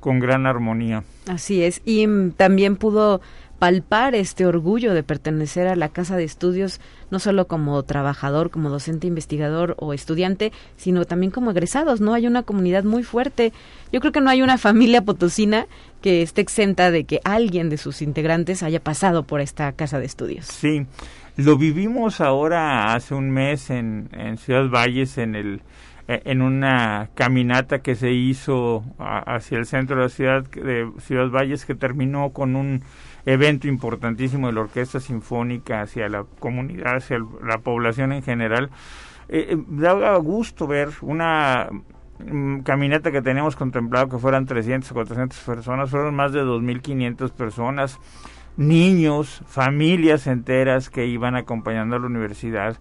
con 0.00 0.20
gran 0.20 0.46
armonía. 0.46 1.04
Así 1.26 1.62
es, 1.62 1.82
y 1.84 2.06
mm, 2.06 2.32
también 2.32 2.76
pudo 2.76 3.20
palpar 3.58 4.14
este 4.14 4.46
orgullo 4.46 4.94
de 4.94 5.02
pertenecer 5.02 5.66
a 5.66 5.76
la 5.76 5.88
casa 5.88 6.16
de 6.16 6.24
estudios, 6.24 6.80
no 7.10 7.18
solo 7.18 7.48
como 7.48 7.82
trabajador, 7.82 8.50
como 8.50 8.70
docente, 8.70 9.06
investigador 9.06 9.74
o 9.78 9.92
estudiante, 9.92 10.52
sino 10.76 11.04
también 11.04 11.32
como 11.32 11.50
egresados, 11.50 12.00
¿no? 12.00 12.14
Hay 12.14 12.26
una 12.26 12.44
comunidad 12.44 12.84
muy 12.84 13.02
fuerte. 13.02 13.52
Yo 13.92 14.00
creo 14.00 14.12
que 14.12 14.20
no 14.20 14.30
hay 14.30 14.42
una 14.42 14.58
familia 14.58 15.02
potosina 15.02 15.66
que 16.00 16.22
esté 16.22 16.40
exenta 16.40 16.90
de 16.90 17.04
que 17.04 17.20
alguien 17.24 17.68
de 17.68 17.78
sus 17.78 18.02
integrantes 18.02 18.62
haya 18.62 18.80
pasado 18.80 19.24
por 19.24 19.40
esta 19.40 19.72
casa 19.72 19.98
de 19.98 20.06
estudios. 20.06 20.46
Sí, 20.46 20.86
lo 21.36 21.58
vivimos 21.58 22.20
ahora 22.20 22.94
hace 22.94 23.14
un 23.14 23.30
mes 23.30 23.70
en, 23.70 24.08
en 24.12 24.38
Ciudad 24.38 24.68
Valles, 24.68 25.18
en 25.18 25.34
el 25.34 25.62
en 26.08 26.40
una 26.40 27.10
caminata 27.14 27.80
que 27.80 27.94
se 27.94 28.12
hizo 28.12 28.82
hacia 28.98 29.58
el 29.58 29.66
centro 29.66 29.96
de 29.96 30.02
la 30.02 30.08
ciudad 30.08 30.42
de 30.44 30.90
Ciudad 30.98 31.28
Valles 31.28 31.66
que 31.66 31.74
terminó 31.74 32.30
con 32.30 32.56
un 32.56 32.82
evento 33.26 33.68
importantísimo 33.68 34.46
de 34.46 34.54
la 34.54 34.62
Orquesta 34.62 35.00
Sinfónica 35.00 35.82
hacia 35.82 36.08
la 36.08 36.24
comunidad, 36.40 36.96
hacia 36.96 37.18
la 37.44 37.58
población 37.58 38.12
en 38.12 38.22
general. 38.22 38.70
Eh, 39.28 39.48
eh, 39.50 39.58
daba 39.68 40.16
gusto 40.16 40.66
ver 40.66 40.88
una 41.02 41.68
mm, 42.18 42.60
caminata 42.60 43.12
que 43.12 43.20
teníamos 43.20 43.54
contemplado 43.54 44.08
que 44.08 44.18
fueran 44.18 44.46
300 44.46 44.90
o 44.90 44.94
400 44.94 45.38
personas, 45.40 45.90
fueron 45.90 46.14
más 46.14 46.32
de 46.32 46.42
2.500 46.42 47.30
personas, 47.32 47.98
niños, 48.58 49.42
familias 49.46 50.26
enteras 50.26 50.90
que 50.90 51.06
iban 51.06 51.36
acompañando 51.36 51.96
a 51.96 52.00
la 52.00 52.06
universidad 52.06 52.76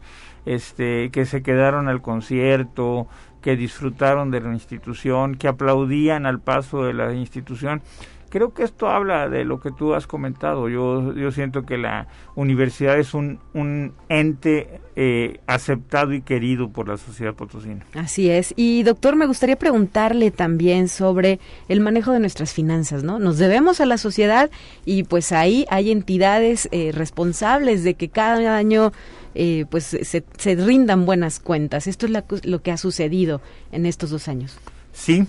este, 0.45 1.11
que 1.11 1.25
se 1.25 1.43
quedaron 1.43 1.88
al 1.88 2.01
concierto, 2.01 3.07
que 3.41 3.55
disfrutaron 3.55 4.32
de 4.32 4.41
la 4.41 4.53
institución, 4.53 5.36
que 5.36 5.47
aplaudían 5.47 6.25
al 6.25 6.39
paso 6.39 6.84
de 6.84 6.93
la 6.93 7.13
institución. 7.13 7.82
Creo 8.30 8.53
que 8.53 8.63
esto 8.63 8.89
habla 8.89 9.30
de 9.30 9.45
lo 9.45 9.59
que 9.59 9.71
tú 9.71 9.93
has 9.93 10.07
comentado. 10.07 10.69
Yo, 10.69 11.13
yo 11.13 11.32
siento 11.32 11.65
que 11.65 11.78
la 11.78 12.07
universidad 12.36 12.97
es 12.99 13.13
un, 13.13 13.39
un 13.53 13.93
ente 14.09 14.82
eh, 14.95 15.39
aceptado 15.47 16.13
y 16.13 16.21
querido 16.21 16.69
por 16.69 16.88
la 16.88 16.97
sociedad 16.97 17.34
potosina. 17.34 17.86
Así 17.93 18.30
es. 18.30 18.53
Y 18.57 18.84
doctor, 18.84 19.15
me 19.15 19.25
gustaría 19.25 19.55
preguntarle 19.55 20.32
también 20.32 20.89
sobre 20.89 21.39
el 21.69 21.80
manejo 21.80 22.11
de 22.11 22.19
nuestras 22.19 22.53
finanzas, 22.53 23.03
¿no? 23.03 23.19
Nos 23.19 23.38
debemos 23.38 23.80
a 23.80 23.86
la 23.86 23.97
sociedad 23.97 24.49
y 24.86 25.03
pues 25.03 25.32
ahí 25.32 25.65
hay 25.69 25.91
entidades 25.91 26.67
eh, 26.71 26.91
responsables 26.93 27.84
de 27.84 27.93
que 27.93 28.09
cada 28.09 28.57
año 28.57 28.91
eh, 29.36 29.65
pues 29.69 29.84
se, 29.84 30.23
se, 30.38 30.55
rindan 30.55 31.05
buenas 31.05 31.39
cuentas. 31.39 31.88
Esto 31.88 32.07
es 32.07 32.45
lo 32.45 32.61
que 32.61 32.71
ha 32.71 32.78
sucedido 32.78 33.41
en 33.71 33.86
estos 33.86 34.09
dos 34.09 34.28
años. 34.28 34.57
Sí, 34.93 35.28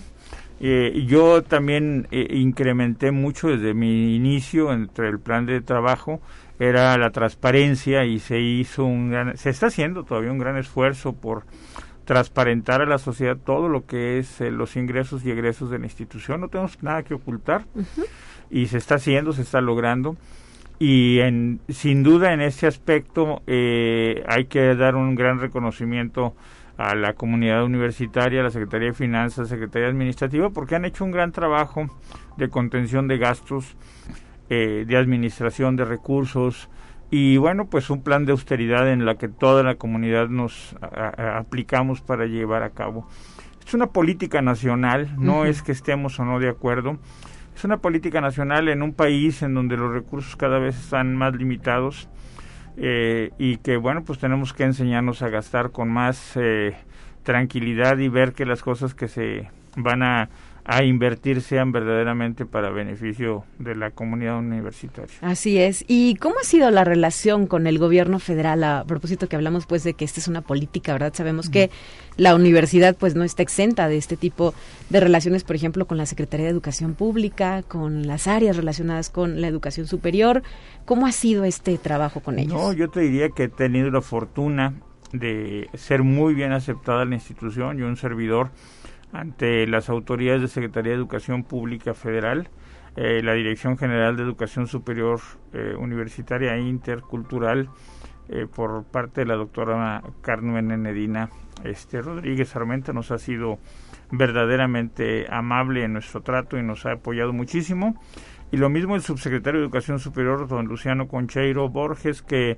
eh, 0.61 1.05
yo 1.07 1.41
también 1.41 2.07
eh, 2.11 2.27
incrementé 2.31 3.11
mucho 3.11 3.47
desde 3.47 3.73
mi 3.73 4.15
inicio 4.15 4.73
entre 4.73 5.07
el 5.07 5.19
plan 5.19 5.45
de 5.45 5.61
trabajo 5.61 6.19
era 6.59 6.97
la 6.97 7.11
transparencia 7.11 8.03
y 8.03 8.19
se 8.19 8.41
hizo 8.41 8.83
un 8.83 9.09
gran, 9.09 9.37
se 9.37 9.49
está 9.49 9.67
haciendo 9.67 10.03
todavía 10.03 10.31
un 10.31 10.37
gran 10.37 10.57
esfuerzo 10.57 11.13
por 11.13 11.45
transparentar 12.03 12.81
a 12.81 12.85
la 12.85 12.97
sociedad 12.97 13.37
todo 13.37 13.69
lo 13.69 13.85
que 13.85 14.19
es 14.19 14.41
eh, 14.41 14.51
los 14.51 14.75
ingresos 14.75 15.25
y 15.25 15.31
egresos 15.31 15.69
de 15.69 15.79
la 15.79 15.85
institución. 15.85 16.41
No 16.41 16.49
tenemos 16.49 16.81
nada 16.83 17.03
que 17.03 17.13
ocultar. 17.13 17.65
Y 18.51 18.65
se 18.65 18.79
está 18.79 18.95
haciendo 18.95 19.31
se 19.31 19.43
está 19.43 19.61
logrando. 19.61 20.17
Y 20.79 21.19
en, 21.19 21.61
sin 21.69 22.03
duda 22.03 22.33
en 22.33 22.41
este 22.41 22.67
aspecto 22.67 23.41
hay 23.47 24.45
que 24.45 24.75
dar 24.75 24.95
un 24.95 25.13
gran 25.15 25.39
reconocimiento 25.39 26.35
a 26.79 26.95
la 26.95 27.13
comunidad 27.13 27.65
universitaria, 27.65 28.39
a 28.39 28.43
la 28.43 28.51
Secretaría 28.51 28.87
de 28.87 28.93
Finanzas, 28.93 29.49
Secretaría 29.49 29.89
Administrativa, 29.89 30.49
porque 30.49 30.75
han 30.75 30.85
hecho 30.85 31.03
un 31.03 31.11
gran 31.11 31.33
trabajo 31.33 31.87
de 32.37 32.47
contención 32.47 33.09
de 33.09 33.17
gastos, 33.17 33.75
eh, 34.49 34.85
de 34.87 34.95
administración 34.95 35.75
de 35.75 35.83
recursos 35.83 36.69
y 37.11 37.35
bueno, 37.35 37.65
pues 37.65 37.89
un 37.89 38.01
plan 38.01 38.25
de 38.25 38.31
austeridad 38.31 38.89
en 38.89 39.05
la 39.05 39.15
que 39.15 39.27
toda 39.27 39.61
la 39.61 39.75
comunidad 39.75 40.29
nos 40.29 40.73
aplicamos 40.81 41.99
para 41.99 42.27
llevar 42.27 42.63
a 42.63 42.69
cabo. 42.69 43.05
Es 43.67 43.73
una 43.73 43.87
política 43.87 44.41
nacional, 44.41 45.13
no 45.17 45.43
es 45.43 45.61
que 45.61 45.73
estemos 45.73 46.17
o 46.21 46.23
no 46.23 46.39
de 46.39 46.47
acuerdo, 46.47 46.97
es 47.57 47.65
una 47.65 47.79
política 47.79 48.21
nacional 48.21 48.69
en 48.69 48.83
un 48.83 48.93
país 48.93 49.41
en 49.41 49.53
donde 49.53 49.75
los 49.75 49.91
recursos 49.91 50.37
cada 50.37 50.59
vez 50.59 50.79
están 50.79 51.13
más 51.17 51.35
limitados 51.35 52.07
eh, 52.81 53.31
y 53.37 53.57
que 53.57 53.77
bueno 53.77 54.03
pues 54.05 54.19
tenemos 54.19 54.53
que 54.53 54.63
enseñarnos 54.63 55.21
a 55.21 55.29
gastar 55.29 55.71
con 55.71 55.89
más 55.89 56.35
eh, 56.35 56.75
tranquilidad 57.23 57.97
y 57.97 58.07
ver 58.07 58.33
que 58.33 58.45
las 58.45 58.61
cosas 58.63 58.93
que 58.93 59.07
se 59.07 59.49
van 59.75 60.01
a 60.01 60.29
a 60.65 60.83
invertir 60.83 61.41
sean 61.41 61.71
verdaderamente 61.71 62.45
para 62.45 62.69
beneficio 62.69 63.43
de 63.57 63.75
la 63.75 63.91
comunidad 63.91 64.37
universitaria. 64.37 65.15
Así 65.21 65.57
es. 65.57 65.83
¿Y 65.87 66.15
cómo 66.15 66.35
ha 66.39 66.43
sido 66.43 66.69
la 66.71 66.83
relación 66.83 67.47
con 67.47 67.67
el 67.67 67.79
gobierno 67.79 68.19
federal 68.19 68.63
a 68.63 68.83
propósito 68.85 69.27
que 69.27 69.35
hablamos 69.35 69.65
pues 69.65 69.83
de 69.83 69.93
que 69.93 70.05
esta 70.05 70.19
es 70.19 70.27
una 70.27 70.41
política, 70.41 70.93
¿verdad? 70.93 71.13
Sabemos 71.13 71.49
que 71.49 71.69
la 72.17 72.35
universidad 72.35 72.95
pues 72.97 73.15
no 73.15 73.23
está 73.23 73.43
exenta 73.43 73.87
de 73.87 73.97
este 73.97 74.17
tipo 74.17 74.53
de 74.89 74.99
relaciones, 74.99 75.43
por 75.43 75.55
ejemplo, 75.55 75.87
con 75.87 75.97
la 75.97 76.05
Secretaría 76.05 76.45
de 76.45 76.51
Educación 76.51 76.93
Pública, 76.93 77.63
con 77.63 78.05
las 78.05 78.27
áreas 78.27 78.57
relacionadas 78.57 79.09
con 79.09 79.41
la 79.41 79.47
educación 79.47 79.87
superior. 79.87 80.43
¿Cómo 80.85 81.07
ha 81.07 81.11
sido 81.11 81.45
este 81.45 81.77
trabajo 81.77 82.19
con 82.19 82.39
ellos? 82.39 82.53
No, 82.53 82.73
yo 82.73 82.89
te 82.89 83.01
diría 83.01 83.29
que 83.29 83.43
he 83.43 83.49
tenido 83.49 83.89
la 83.89 84.01
fortuna 84.01 84.73
de 85.13 85.69
ser 85.73 86.03
muy 86.03 86.33
bien 86.33 86.51
aceptada 86.51 87.05
la 87.05 87.15
institución 87.15 87.79
y 87.79 87.81
un 87.81 87.97
servidor 87.97 88.51
ante 89.11 89.65
las 89.67 89.89
autoridades 89.89 90.41
de 90.41 90.47
Secretaría 90.47 90.91
de 90.91 90.97
Educación 90.97 91.43
Pública 91.43 91.93
Federal, 91.93 92.49
eh, 92.95 93.21
la 93.23 93.33
Dirección 93.33 93.77
General 93.77 94.15
de 94.15 94.23
Educación 94.23 94.67
Superior 94.67 95.19
eh, 95.53 95.75
Universitaria 95.77 96.55
e 96.55 96.61
Intercultural, 96.61 97.69
eh, 98.29 98.45
por 98.45 98.83
parte 98.83 99.21
de 99.21 99.27
la 99.27 99.35
doctora 99.35 100.03
Carmen 100.21 100.69
Enedina 100.69 101.29
este, 101.63 102.01
Rodríguez 102.01 102.55
Armenta, 102.55 102.93
nos 102.93 103.09
ha 103.11 103.17
sido 103.17 103.57
verdaderamente 104.11 105.25
amable 105.29 105.83
en 105.83 105.93
nuestro 105.93 106.21
trato 106.21 106.57
y 106.57 106.63
nos 106.63 106.85
ha 106.85 106.93
apoyado 106.93 107.33
muchísimo. 107.33 107.99
Y 108.51 108.57
lo 108.57 108.69
mismo 108.69 108.95
el 108.95 109.01
subsecretario 109.01 109.59
de 109.59 109.65
Educación 109.65 109.99
Superior, 109.99 110.47
don 110.47 110.67
Luciano 110.67 111.07
Concheiro 111.07 111.69
Borges, 111.69 112.21
que 112.21 112.57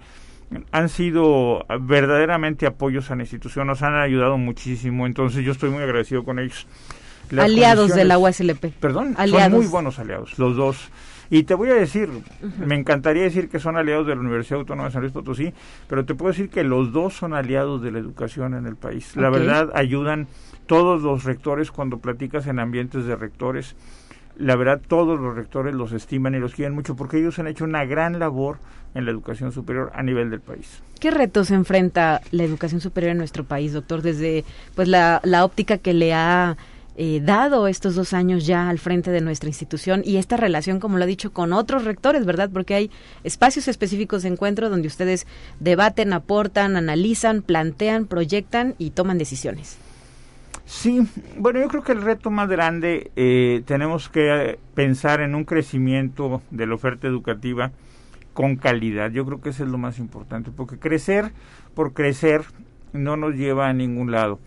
han 0.72 0.90
sido 0.90 1.66
verdaderamente 1.82 2.66
apoyos 2.66 3.12
a 3.12 3.16
la 3.16 3.24
institución, 3.24 3.68
nos 3.68 3.82
han 3.82 3.96
ayudado 3.96 4.38
muchísimo, 4.38 5.06
entonces 5.06 5.44
yo 5.44 5.52
estoy 5.52 5.70
muy 5.70 5.84
agradecido 5.84 6.24
con 6.24 6.40
ellos. 6.40 6.68
aliados 7.38 7.94
de 7.96 8.06
la 8.06 8.18
USLP. 8.18 8.74
Perdón, 8.80 9.16
son 9.16 9.52
muy 9.52 9.68
buenos 9.68 10.00
aliados, 10.00 10.38
los 10.38 10.56
dos. 10.56 10.90
Y 11.30 11.44
te 11.44 11.54
voy 11.54 11.70
a 11.70 11.76
decir, 11.76 12.10
me 12.58 12.76
encantaría 12.76 13.24
decir 13.24 13.48
que 13.48 13.58
son 13.58 13.78
aliados 13.78 14.06
de 14.06 14.16
la 14.16 14.20
Universidad 14.20 14.60
Autónoma 14.60 14.90
de 14.90 14.92
San 14.92 15.02
Luis 15.02 15.14
Potosí, 15.14 15.54
pero 15.88 16.04
te 16.04 16.14
puedo 16.14 16.34
decir 16.34 16.50
que 16.50 16.66
los 16.66 16.92
dos 16.92 17.14
son 17.14 17.34
aliados 17.34 17.82
de 17.82 17.90
la 17.90 18.00
educación 18.00 18.54
en 18.54 18.68
el 18.68 18.76
país. 18.76 19.16
La 19.16 19.30
verdad, 19.30 19.72
ayudan 19.74 20.28
todos 20.66 21.02
los 21.02 21.24
rectores 21.24 21.72
cuando 21.72 22.00
platicas 22.00 22.48
en 22.48 22.60
ambientes 22.60 23.06
de 23.06 23.16
rectores. 23.16 23.78
La 24.42 24.56
verdad, 24.56 24.82
todos 24.86 25.20
los 25.20 25.36
rectores 25.36 25.76
los 25.76 25.92
estiman 25.92 26.34
y 26.34 26.40
los 26.40 26.56
quieren 26.56 26.74
mucho 26.74 26.96
porque 26.96 27.20
ellos 27.20 27.38
han 27.38 27.46
hecho 27.46 27.64
una 27.64 27.86
gran 27.86 28.18
labor 28.18 28.58
en 28.96 29.06
la 29.06 29.12
educación 29.12 29.52
superior 29.52 29.92
a 29.94 30.02
nivel 30.02 30.32
del 30.32 30.42
país. 30.42 30.82
¿Qué 31.00 31.12
retos 31.12 31.52
enfrenta 31.52 32.22
la 32.32 32.44
educación 32.44 32.82
superior 32.82 33.12
en 33.12 33.20
nuestro 33.20 33.44
país, 33.44 33.72
doctor, 33.72 34.02
desde 34.02 34.44
pues 34.74 34.88
la, 34.88 35.22
la 35.24 35.46
óptica 35.46 35.78
que 35.78 35.94
le 35.94 36.16
ha 36.16 36.58
eh, 36.98 37.22
dado 37.24 37.68
estos 37.68 37.94
dos 37.94 38.14
años 38.14 38.48
ya 38.48 38.68
al 38.68 38.80
frente 38.80 39.12
de 39.12 39.22
nuestra 39.22 39.48
institución 39.48 40.02
y 40.04 40.18
esta 40.18 40.38
relación, 40.38 40.80
como 40.80 40.98
lo 40.98 41.04
ha 41.04 41.08
dicho, 41.08 41.32
con 41.32 41.54
otros 41.54 41.86
rectores, 41.86 42.26
¿verdad? 42.26 42.50
Porque 42.52 42.74
hay 42.74 42.92
espacios 43.24 43.68
específicos 43.68 44.24
de 44.24 44.30
encuentro 44.30 44.72
donde 44.72 44.88
ustedes 44.88 45.28
debaten, 45.60 46.14
aportan, 46.14 46.78
analizan, 46.78 47.44
plantean, 47.44 48.08
proyectan 48.08 48.74
y 48.80 48.90
toman 48.90 49.20
decisiones. 49.20 49.78
Sí, 50.66 51.06
bueno, 51.38 51.60
yo 51.60 51.68
creo 51.68 51.84
que 51.84 51.92
el 51.92 52.02
reto 52.02 52.32
más 52.32 52.48
grande 52.48 53.12
eh, 53.16 53.64
tenemos 53.66 54.10
que 54.10 54.60
pensar 54.74 55.22
en 55.22 55.36
un 55.36 55.44
crecimiento 55.44 56.42
de 56.52 56.68
la 56.68 56.76
oferta 56.76 57.08
educativa 57.08 57.72
con 58.34 58.56
calidad. 58.56 59.12
Yo 59.12 59.26
creo 59.26 59.42
que 59.42 59.50
eso 59.50 59.64
es 59.64 59.70
lo 59.70 59.78
más 59.78 60.00
importante, 60.00 60.52
porque 60.52 60.80
crecer 60.80 61.32
por 61.76 61.94
crecer 61.94 62.44
no 62.94 63.18
nos 63.18 63.36
lleva 63.36 63.70
a 63.70 63.74
ningún 63.74 64.12
lado. 64.12 64.40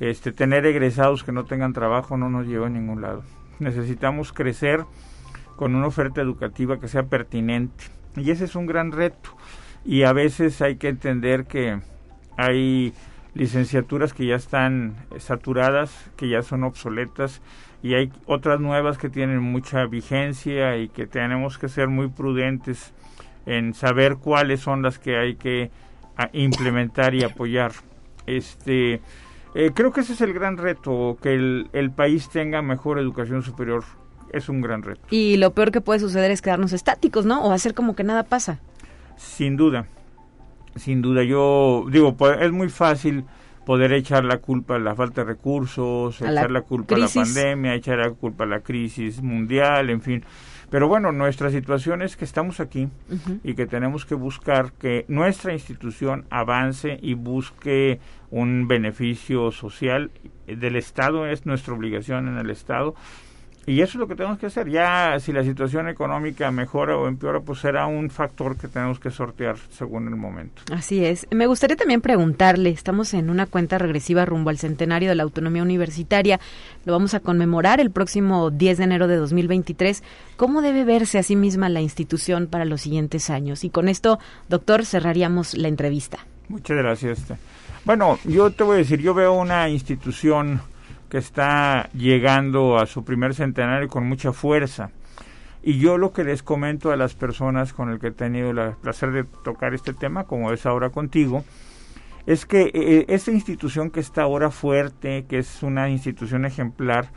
Este 0.00 0.32
tener 0.32 0.66
egresados 0.66 1.24
que 1.24 1.32
no 1.32 1.44
tengan 1.44 1.72
trabajo 1.72 2.16
no 2.16 2.30
nos 2.30 2.46
lleva 2.46 2.66
a 2.66 2.70
ningún 2.70 3.02
lado. 3.02 3.22
Necesitamos 3.58 4.32
crecer 4.32 4.84
con 5.56 5.74
una 5.74 5.86
oferta 5.86 6.20
educativa 6.20 6.80
que 6.80 6.88
sea 6.88 7.04
pertinente 7.04 7.84
y 8.16 8.30
ese 8.30 8.44
es 8.44 8.54
un 8.54 8.66
gran 8.66 8.92
reto. 8.92 9.30
Y 9.84 10.02
a 10.02 10.12
veces 10.12 10.60
hay 10.62 10.76
que 10.76 10.88
entender 10.88 11.46
que 11.46 11.80
hay 12.36 12.94
licenciaturas 13.34 14.12
que 14.12 14.26
ya 14.26 14.36
están 14.36 14.96
saturadas, 15.18 16.10
que 16.16 16.28
ya 16.28 16.42
son 16.42 16.64
obsoletas 16.64 17.40
y 17.82 17.94
hay 17.94 18.12
otras 18.26 18.60
nuevas 18.60 18.98
que 18.98 19.08
tienen 19.08 19.40
mucha 19.40 19.86
vigencia 19.86 20.76
y 20.76 20.88
que 20.88 21.06
tenemos 21.06 21.58
que 21.58 21.68
ser 21.68 21.88
muy 21.88 22.08
prudentes 22.08 22.92
en 23.46 23.74
saber 23.74 24.16
cuáles 24.16 24.60
son 24.60 24.82
las 24.82 24.98
que 24.98 25.16
hay 25.16 25.36
que 25.36 25.70
implementar 26.32 27.14
y 27.14 27.24
apoyar. 27.24 27.72
Este, 28.26 29.00
eh, 29.54 29.70
creo 29.74 29.92
que 29.92 30.00
ese 30.00 30.12
es 30.12 30.20
el 30.20 30.34
gran 30.34 30.58
reto, 30.58 31.16
que 31.22 31.34
el, 31.34 31.68
el 31.72 31.90
país 31.90 32.28
tenga 32.28 32.60
mejor 32.62 32.98
educación 32.98 33.42
superior. 33.42 33.84
Es 34.32 34.48
un 34.48 34.60
gran 34.60 34.82
reto. 34.82 35.00
Y 35.10 35.38
lo 35.38 35.54
peor 35.54 35.72
que 35.72 35.80
puede 35.80 35.98
suceder 35.98 36.30
es 36.30 36.40
quedarnos 36.40 36.72
estáticos, 36.72 37.26
¿no? 37.26 37.42
O 37.42 37.50
hacer 37.50 37.74
como 37.74 37.96
que 37.96 38.04
nada 38.04 38.22
pasa. 38.22 38.60
Sin 39.16 39.56
duda, 39.56 39.86
sin 40.76 41.02
duda. 41.02 41.22
Yo 41.22 41.86
digo, 41.90 42.16
pues, 42.16 42.38
es 42.40 42.52
muy 42.52 42.68
fácil 42.68 43.24
poder 43.64 43.92
echar 43.92 44.24
la 44.24 44.38
culpa 44.38 44.76
a 44.76 44.78
la 44.78 44.94
falta 44.94 45.22
de 45.22 45.28
recursos, 45.28 46.20
echar 46.20 46.50
la, 46.50 46.62
culpa 46.62 46.94
a 46.94 46.98
la 46.98 47.08
pandemia, 47.08 47.74
echar 47.74 47.98
la 47.98 48.10
culpa 48.10 48.44
a 48.44 48.46
la 48.46 48.60
crisis 48.60 49.22
mundial, 49.22 49.90
en 49.90 50.00
fin. 50.00 50.24
Pero 50.70 50.86
bueno, 50.86 51.10
nuestra 51.12 51.50
situación 51.50 52.00
es 52.00 52.16
que 52.16 52.24
estamos 52.24 52.60
aquí 52.60 52.88
y 53.42 53.54
que 53.54 53.66
tenemos 53.66 54.06
que 54.06 54.14
buscar 54.14 54.72
que 54.72 55.04
nuestra 55.08 55.52
institución 55.52 56.26
avance 56.30 56.98
y 57.02 57.14
busque 57.14 57.98
un 58.30 58.68
beneficio 58.68 59.50
social 59.50 60.12
del 60.46 60.76
Estado, 60.76 61.26
es 61.26 61.44
nuestra 61.44 61.74
obligación 61.74 62.28
en 62.28 62.38
el 62.38 62.50
Estado 62.50 62.94
y 63.70 63.82
eso 63.82 63.92
es 63.92 64.00
lo 64.00 64.08
que 64.08 64.16
tenemos 64.16 64.36
que 64.38 64.46
hacer. 64.46 64.68
Ya 64.68 65.16
si 65.20 65.32
la 65.32 65.44
situación 65.44 65.88
económica 65.88 66.50
mejora 66.50 66.96
o 66.96 67.06
empeora, 67.06 67.38
pues 67.38 67.60
será 67.60 67.86
un 67.86 68.10
factor 68.10 68.56
que 68.56 68.66
tenemos 68.66 68.98
que 68.98 69.12
sortear 69.12 69.56
según 69.70 70.08
el 70.08 70.16
momento. 70.16 70.62
Así 70.72 71.04
es. 71.04 71.24
Me 71.30 71.46
gustaría 71.46 71.76
también 71.76 72.00
preguntarle, 72.00 72.70
estamos 72.70 73.14
en 73.14 73.30
una 73.30 73.46
cuenta 73.46 73.78
regresiva 73.78 74.24
rumbo 74.24 74.50
al 74.50 74.58
centenario 74.58 75.08
de 75.08 75.14
la 75.14 75.22
autonomía 75.22 75.62
universitaria. 75.62 76.40
Lo 76.84 76.92
vamos 76.92 77.14
a 77.14 77.20
conmemorar 77.20 77.80
el 77.80 77.92
próximo 77.92 78.50
10 78.50 78.78
de 78.78 78.84
enero 78.84 79.06
de 79.06 79.16
2023. 79.16 80.02
¿Cómo 80.36 80.62
debe 80.62 80.84
verse 80.84 81.18
a 81.18 81.22
sí 81.22 81.36
misma 81.36 81.68
la 81.68 81.80
institución 81.80 82.48
para 82.48 82.64
los 82.64 82.80
siguientes 82.80 83.30
años? 83.30 83.62
Y 83.62 83.70
con 83.70 83.88
esto, 83.88 84.18
doctor, 84.48 84.84
cerraríamos 84.84 85.56
la 85.56 85.68
entrevista. 85.68 86.18
Muchas 86.48 86.76
gracias. 86.76 87.22
Bueno, 87.84 88.18
yo 88.24 88.50
te 88.50 88.64
voy 88.64 88.74
a 88.74 88.78
decir, 88.78 89.00
yo 89.00 89.14
veo 89.14 89.32
una 89.32 89.68
institución 89.68 90.60
que 91.10 91.18
está 91.18 91.90
llegando 91.92 92.78
a 92.78 92.86
su 92.86 93.04
primer 93.04 93.34
centenario 93.34 93.88
con 93.88 94.08
mucha 94.08 94.32
fuerza. 94.32 94.90
Y 95.62 95.78
yo 95.78 95.98
lo 95.98 96.12
que 96.12 96.24
les 96.24 96.42
comento 96.42 96.90
a 96.90 96.96
las 96.96 97.14
personas 97.14 97.74
con 97.74 97.90
el 97.90 97.98
que 97.98 98.06
he 98.06 98.12
tenido 98.12 98.50
el 98.50 98.76
placer 98.76 99.12
de 99.12 99.24
tocar 99.24 99.74
este 99.74 99.92
tema, 99.92 100.24
como 100.24 100.52
es 100.52 100.64
ahora 100.64 100.88
contigo, 100.88 101.44
es 102.26 102.46
que 102.46 102.70
eh, 102.72 103.04
esta 103.08 103.32
institución 103.32 103.90
que 103.90 104.00
está 104.00 104.22
ahora 104.22 104.50
fuerte, 104.50 105.26
que 105.28 105.38
es 105.38 105.62
una 105.62 105.90
institución 105.90 106.46
ejemplar, 106.46 107.10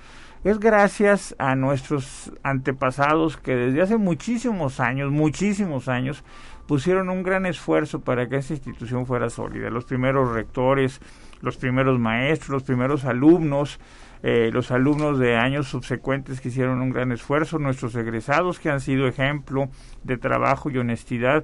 es 0.44 0.60
gracias 0.60 1.36
a 1.39 1.56
nuestros 1.56 2.34
antepasados 2.44 3.38
que 3.38 3.56
desde 3.56 3.82
hace 3.82 3.98
muchísimos 3.98 4.82
años, 4.82 5.10
muchísimos 5.10 5.88
años, 5.88 6.24
pusieron 6.68 7.10
un 7.10 7.24
gran 7.24 7.46
esfuerzo 7.46 8.02
para 8.02 8.28
que 8.28 8.38
esta 8.38 8.54
institución 8.54 9.06
fuera 9.06 9.30
sólida. 9.30 9.70
Los 9.70 9.86
primeros 9.86 10.34
rectores, 10.34 11.00
los 11.44 11.58
primeros 11.58 12.00
maestros, 12.00 12.50
los 12.50 12.64
primeros 12.64 13.04
alumnos, 13.04 13.80
eh, 14.24 14.50
los 14.54 14.72
alumnos 14.72 15.20
de 15.20 15.36
años 15.36 15.68
subsecuentes 15.68 16.39
que 16.39 16.48
hicieron 16.48 16.82
un 16.82 16.89
gran 16.89 17.12
esfuerzo, 17.12 17.60
nuestros 17.60 17.94
egresados 17.96 18.60
que 18.60 18.70
han 18.70 18.80
sido 18.80 19.08
ejemplo 19.08 19.70
de 20.04 20.18
trabajo 20.18 20.72
y 20.72 20.78
honestidad. 20.78 21.44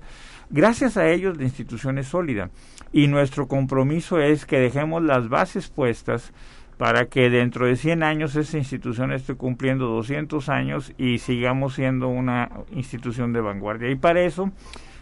Gracias 0.50 0.96
a 0.96 1.10
ellos 1.10 1.38
la 1.38 1.44
institución 1.44 1.98
es 1.98 2.08
sólida 2.08 2.50
y 2.94 3.08
nuestro 3.08 3.50
compromiso 3.50 4.20
es 4.20 4.46
que 4.46 4.58
dejemos 4.58 5.04
las 5.04 5.28
bases 5.28 5.68
puestas 5.68 6.32
para 6.78 7.08
que 7.08 7.30
dentro 7.30 7.66
de 7.66 7.76
100 7.76 8.02
años 8.02 8.38
esta 8.38 8.58
institución 8.58 9.12
esté 9.12 9.36
cumpliendo 9.36 9.88
200 9.88 10.48
años 10.48 10.94
y 10.98 11.18
sigamos 11.18 11.74
siendo 11.74 12.08
una 12.08 12.50
institución 12.72 13.34
de 13.34 13.42
vanguardia. 13.42 13.92
Y 13.92 13.96
para 13.96 14.22
eso 14.22 14.50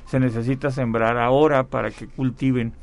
se 0.07 0.19
necesita 0.19 0.71
sembrar 0.71 1.19
ahora 1.19 1.65
para 1.67 1.91
que 1.91 2.07
cultiven 2.07 2.73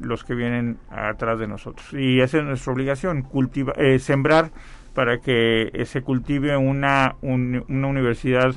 los 0.00 0.24
que 0.24 0.34
vienen 0.34 0.78
atrás 0.90 1.38
de 1.38 1.46
nosotros. 1.46 1.92
Y 1.92 2.20
esa 2.20 2.38
es 2.38 2.44
nuestra 2.44 2.72
obligación, 2.72 3.22
cultiva, 3.22 3.72
eh, 3.76 3.98
sembrar 3.98 4.50
para 4.94 5.18
que 5.18 5.84
se 5.86 6.02
cultive 6.02 6.56
una, 6.56 7.16
una 7.22 7.86
universidad 7.86 8.54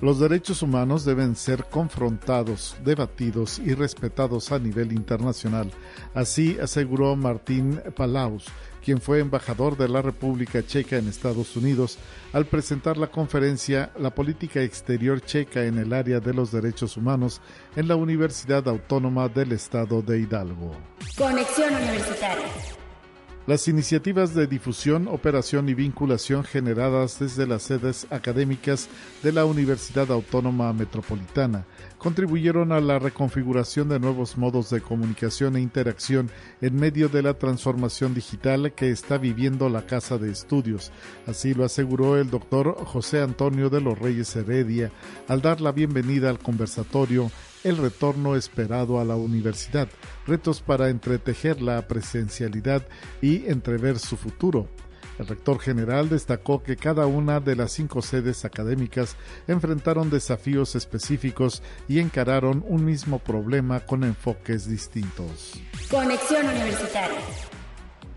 Los 0.00 0.20
derechos 0.20 0.62
humanos 0.62 1.04
deben 1.04 1.34
ser 1.34 1.64
confrontados, 1.64 2.76
debatidos 2.84 3.58
y 3.58 3.74
respetados 3.74 4.52
a 4.52 4.60
nivel 4.60 4.92
internacional. 4.92 5.72
Así 6.14 6.56
aseguró 6.62 7.16
Martín 7.16 7.80
Palaus, 7.96 8.46
quien 8.84 9.00
fue 9.00 9.20
embajador 9.20 9.76
de 9.76 9.88
la 9.88 10.02
República 10.02 10.64
Checa 10.64 10.96
en 10.96 11.08
Estados 11.08 11.56
Unidos, 11.56 11.98
al 12.32 12.46
presentar 12.46 12.96
la 12.96 13.08
conferencia 13.08 13.90
La 13.98 14.14
política 14.14 14.62
exterior 14.62 15.20
checa 15.20 15.64
en 15.64 15.78
el 15.78 15.92
área 15.92 16.20
de 16.20 16.34
los 16.34 16.52
derechos 16.52 16.96
humanos 16.96 17.40
en 17.76 17.88
la 17.88 17.96
Universidad 17.96 18.66
Autónoma 18.68 19.28
del 19.28 19.52
Estado 19.52 20.02
de 20.02 20.20
Hidalgo. 20.20 20.76
Conexión 21.16 21.74
Universitaria. 21.74 22.77
Las 23.48 23.66
iniciativas 23.66 24.34
de 24.34 24.46
difusión, 24.46 25.08
operación 25.08 25.70
y 25.70 25.74
vinculación 25.74 26.44
generadas 26.44 27.18
desde 27.18 27.46
las 27.46 27.62
sedes 27.62 28.06
académicas 28.10 28.90
de 29.22 29.32
la 29.32 29.46
Universidad 29.46 30.12
Autónoma 30.12 30.70
Metropolitana 30.74 31.64
contribuyeron 31.96 32.72
a 32.72 32.80
la 32.80 32.98
reconfiguración 32.98 33.88
de 33.88 34.00
nuevos 34.00 34.36
modos 34.36 34.68
de 34.68 34.82
comunicación 34.82 35.56
e 35.56 35.62
interacción 35.62 36.30
en 36.60 36.76
medio 36.76 37.08
de 37.08 37.22
la 37.22 37.38
transformación 37.38 38.12
digital 38.12 38.74
que 38.74 38.90
está 38.90 39.16
viviendo 39.16 39.70
la 39.70 39.86
Casa 39.86 40.18
de 40.18 40.30
Estudios. 40.30 40.92
Así 41.26 41.54
lo 41.54 41.64
aseguró 41.64 42.18
el 42.18 42.28
doctor 42.28 42.76
José 42.84 43.22
Antonio 43.22 43.70
de 43.70 43.80
los 43.80 43.98
Reyes 43.98 44.36
Heredia 44.36 44.92
al 45.26 45.40
dar 45.40 45.62
la 45.62 45.72
bienvenida 45.72 46.28
al 46.28 46.38
conversatorio 46.38 47.30
el 47.64 47.76
retorno 47.76 48.36
esperado 48.36 49.00
a 49.00 49.04
la 49.04 49.16
universidad, 49.16 49.88
retos 50.26 50.60
para 50.60 50.88
entretejer 50.88 51.60
la 51.60 51.86
presencialidad 51.88 52.86
y 53.20 53.46
entrever 53.46 53.98
su 53.98 54.16
futuro. 54.16 54.68
El 55.18 55.26
rector 55.26 55.58
general 55.58 56.08
destacó 56.08 56.62
que 56.62 56.76
cada 56.76 57.06
una 57.06 57.40
de 57.40 57.56
las 57.56 57.72
cinco 57.72 58.02
sedes 58.02 58.44
académicas 58.44 59.16
enfrentaron 59.48 60.10
desafíos 60.10 60.76
específicos 60.76 61.62
y 61.88 61.98
encararon 61.98 62.64
un 62.68 62.84
mismo 62.84 63.18
problema 63.18 63.80
con 63.80 64.04
enfoques 64.04 64.68
distintos. 64.68 65.60
Conexión 65.90 66.46
Universitaria. 66.46 67.18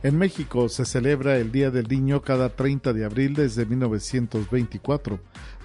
En 0.04 0.18
México 0.18 0.68
se 0.68 0.84
celebra 0.84 1.38
el 1.38 1.52
Día 1.52 1.70
del 1.70 1.88
Niño 1.88 2.24
cada 2.24 2.50
30 2.50 2.92
de 2.92 3.06
abril 3.06 3.36
desde 3.36 3.68
1924. 3.68 5.20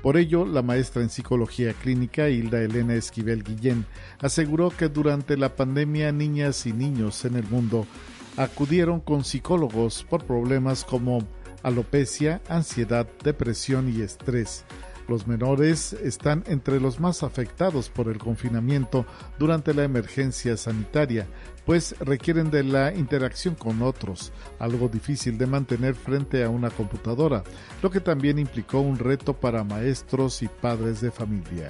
Por 0.07 0.17
ello, 0.17 0.45
la 0.45 0.63
maestra 0.63 1.03
en 1.03 1.11
psicología 1.11 1.73
clínica 1.73 2.29
Hilda 2.29 2.61
Elena 2.61 2.95
Esquivel 2.95 3.43
Guillén 3.43 3.85
aseguró 4.21 4.71
que 4.71 4.89
durante 4.89 5.37
la 5.37 5.57
pandemia 5.57 6.13
niñas 6.13 6.65
y 6.67 6.73
niños 6.73 7.25
en 7.25 7.35
el 7.35 7.43
mundo 7.49 7.89
acudieron 8.37 9.01
con 9.01 9.25
psicólogos 9.25 10.07
por 10.09 10.25
problemas 10.25 10.85
como 10.85 11.27
alopecia, 11.65 12.41
ansiedad, 12.49 13.09
depresión 13.25 13.93
y 13.93 14.01
estrés. 14.01 14.65
Los 15.09 15.27
menores 15.27 15.93
están 15.93 16.45
entre 16.47 16.79
los 16.79 17.01
más 17.01 17.25
afectados 17.25 17.89
por 17.91 18.07
el 18.07 18.19
confinamiento 18.19 19.07
durante 19.41 19.75
la 19.75 19.83
emergencia 19.83 20.57
sanitaria, 20.57 21.27
pues 21.67 21.97
requieren 21.99 22.51
de 22.51 22.63
la 22.63 22.95
interacción 22.95 23.57
con 23.57 23.83
otros, 23.83 24.33
algo 24.59 24.89
difícil 24.89 25.37
de 25.37 25.47
mantener 25.47 25.95
frente 25.95 26.45
a 26.45 26.49
una 26.49 26.71
computadora, 26.71 27.43
lo 27.83 27.91
que 27.91 28.01
también 28.01 28.39
implicó 28.39 28.81
un 28.81 28.99
reto 28.99 29.35
para 29.35 29.65
maestros 29.65 30.43
y 30.43 30.49
padres 30.49 31.01
de 31.01 31.11
familia. 31.11 31.69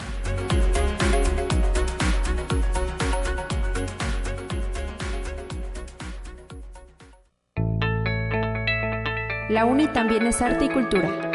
La 9.48 9.64
UNI 9.64 9.88
también 9.88 10.26
es 10.26 10.42
arte 10.42 10.66
y 10.66 10.68
cultura. 10.68 11.25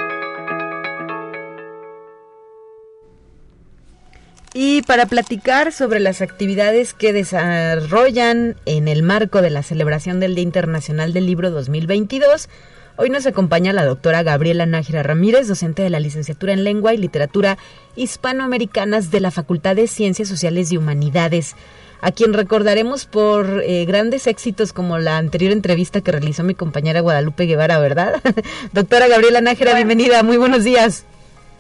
Y 4.54 4.82
para 4.82 5.06
platicar 5.06 5.72
sobre 5.72 6.02
las 6.02 6.22
actividades 6.22 6.93
que 6.93 7.14
desarrollan 7.14 8.58
en 8.66 8.89
el 8.89 9.02
marco 9.02 9.41
de 9.41 9.49
la 9.49 9.64
celebración 9.64 10.20
del 10.20 10.36
Día 10.36 10.43
Internacional 10.43 11.14
del 11.14 11.26
Libro 11.26 11.52
2022, 11.52 12.49
hoy 12.97 13.10
nos 13.10 13.26
acompaña 13.26 13.72
la 13.72 13.86
doctora 13.86 14.24
Gabriela 14.24 14.66
Nájera 14.66 15.04
Ramírez, 15.04 15.47
docente 15.47 15.84
de 15.84 15.89
la 15.89 16.02
licenciatura 16.02 16.52
en 16.52 16.66
Lengua 16.66 16.93
y 16.93 16.97
Literatura 16.97 17.58
Hispanoamericanas 17.95 19.10
de 19.10 19.22
la 19.22 19.32
Facultad 19.32 19.78
de 19.78 19.88
Ciencias 19.88 20.28
Sociales 20.28 20.70
y 20.74 20.78
Humanidades, 20.78 21.56
a 22.02 22.12
quien 22.12 22.34
recordaremos 22.34 23.06
por 23.06 23.64
eh, 23.64 23.86
grandes 23.86 24.28
éxitos 24.28 24.74
como 24.74 24.97
la 24.97 25.18
anterior 25.18 25.54
entrevista 25.54 26.02
que 26.02 26.12
realizó 26.12 26.43
mi 26.43 26.56
compañera 26.56 26.99
Guadalupe 26.99 27.45
Guevara, 27.45 27.80
¿verdad? 27.80 28.22
doctora 28.74 29.08
Gabriela 29.08 29.39
Nájera, 29.39 29.76
bienvenida, 29.76 30.24
muy 30.24 30.36
buenos 30.36 30.66
días. 30.66 31.06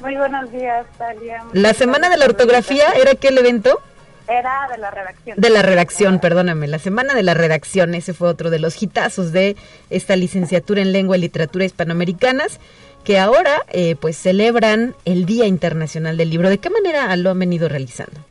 Muy 0.01 0.15
buenos 0.17 0.51
días, 0.51 0.85
Talia. 0.97 1.43
La 1.53 1.73
Semana 1.73 2.09
de 2.09 2.17
la 2.17 2.25
Ortografía, 2.25 2.89
¿era 2.99 3.13
qué 3.13 3.27
el 3.27 3.37
evento? 3.37 3.79
Era 4.27 4.67
de 4.71 4.77
la 4.79 4.89
redacción. 4.89 5.39
De 5.39 5.49
la 5.49 5.61
redacción, 5.61 6.19
perdóname. 6.19 6.67
La 6.67 6.79
Semana 6.79 7.13
de 7.13 7.21
la 7.21 7.33
Redacción, 7.33 7.93
ese 7.93 8.13
fue 8.13 8.27
otro 8.27 8.49
de 8.49 8.59
los 8.59 8.81
hitazos 8.81 9.31
de 9.31 9.55
esta 9.89 10.15
licenciatura 10.15 10.81
en 10.81 10.91
Lengua 10.91 11.17
y 11.17 11.21
Literatura 11.21 11.65
Hispanoamericanas, 11.65 12.59
que 13.03 13.19
ahora 13.19 13.63
eh, 13.69 13.95
pues 13.99 14.17
celebran 14.17 14.95
el 15.05 15.25
Día 15.25 15.45
Internacional 15.45 16.17
del 16.17 16.29
Libro. 16.29 16.49
¿De 16.49 16.57
qué 16.57 16.69
manera 16.69 17.15
lo 17.17 17.29
han 17.29 17.39
venido 17.39 17.69
realizando? 17.69 18.21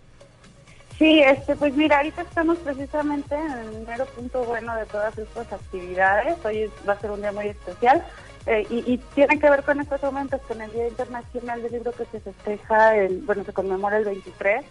Sí, 0.98 1.20
este, 1.20 1.54
pues 1.56 1.74
mira, 1.74 1.98
ahorita 1.98 2.22
estamos 2.22 2.58
precisamente 2.58 3.34
en 3.34 3.52
el 3.52 3.86
mero 3.86 4.06
punto 4.06 4.42
bueno 4.44 4.74
de 4.76 4.86
todas 4.86 5.16
estas 5.16 5.52
actividades. 5.52 6.36
Hoy 6.44 6.70
va 6.88 6.94
a 6.94 7.00
ser 7.00 7.10
un 7.10 7.20
día 7.20 7.32
muy 7.32 7.46
especial 7.46 8.04
eh, 8.46 8.66
y, 8.70 8.98
tiene 9.14 9.38
que 9.38 9.50
ver 9.50 9.62
con 9.62 9.80
estos 9.80 10.02
momentos, 10.02 10.40
con 10.42 10.60
el 10.60 10.72
Día 10.72 10.88
Internacional 10.88 11.62
del 11.62 11.72
Libro 11.72 11.92
que 11.92 12.06
se 12.06 12.20
festeja, 12.20 12.96
el, 12.96 13.18
bueno, 13.22 13.44
se 13.44 13.52
conmemora 13.52 13.98
el 13.98 14.04
23 14.04 14.64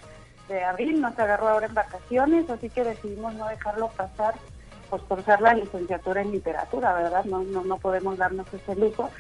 de 0.48 0.64
abril, 0.64 1.00
nos 1.00 1.18
agarró 1.20 1.50
ahora 1.50 1.68
en 1.68 1.76
vacaciones, 1.76 2.50
así 2.50 2.70
que 2.70 2.84
decidimos 2.84 3.36
no 3.36 3.48
dejarlo 3.48 3.90
pasar 3.90 4.34
pues 4.90 5.04
por 5.04 5.24
ser 5.24 5.40
la 5.42 5.54
licenciatura 5.54 6.22
en 6.22 6.32
literatura, 6.32 6.94
¿verdad? 6.94 7.24
No, 7.26 7.44
no, 7.44 7.64
no 7.64 7.78
podemos 7.78 8.18
darnos 8.18 8.52
ese 8.52 8.76
lujo. 8.76 9.12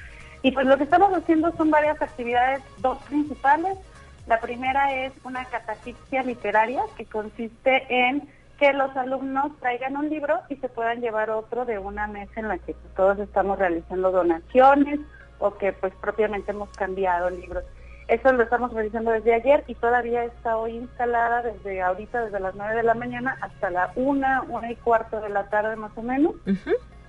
Y 0.41 0.51
pues 0.51 0.65
lo 0.65 0.77
que 0.77 0.85
estamos 0.85 1.13
haciendo 1.13 1.55
son 1.55 1.69
varias 1.69 2.01
actividades, 2.01 2.63
dos 2.79 2.97
principales. 3.03 3.77
La 4.25 4.39
primera 4.39 4.95
es 4.95 5.13
una 5.23 5.45
catafixia 5.45 6.23
literaria 6.23 6.81
que 6.97 7.05
consiste 7.05 7.85
en 7.89 8.27
que 8.59 8.73
los 8.73 8.95
alumnos 8.97 9.53
traigan 9.61 9.95
un 9.95 10.09
libro 10.09 10.41
y 10.49 10.57
se 10.57 10.67
puedan 10.67 10.99
llevar 10.99 11.29
otro 11.29 11.63
de 11.63 11.79
una 11.79 12.07
mesa 12.07 12.41
en 12.41 12.49
la 12.49 12.57
que 12.57 12.75
todos 12.95 13.17
estamos 13.19 13.57
realizando 13.57 14.11
donaciones 14.11 14.99
o 15.39 15.57
que 15.57 15.71
pues 15.71 15.93
propiamente 16.01 16.51
hemos 16.51 16.69
cambiado 16.77 17.29
libros. 17.29 17.63
Eso 18.09 18.33
lo 18.33 18.43
estamos 18.43 18.73
realizando 18.73 19.11
desde 19.11 19.33
ayer 19.33 19.63
y 19.67 19.75
todavía 19.75 20.25
está 20.25 20.57
hoy 20.57 20.75
instalada 20.75 21.41
desde 21.43 21.81
ahorita, 21.81 22.25
desde 22.25 22.39
las 22.39 22.55
9 22.55 22.75
de 22.75 22.83
la 22.83 22.95
mañana 22.95 23.37
hasta 23.39 23.69
la 23.69 23.91
1, 23.95 24.45
1 24.49 24.71
y 24.71 24.75
cuarto 24.75 25.21
de 25.21 25.29
la 25.29 25.45
tarde 25.45 25.75
más 25.77 25.91
o 25.95 26.01
menos. 26.01 26.33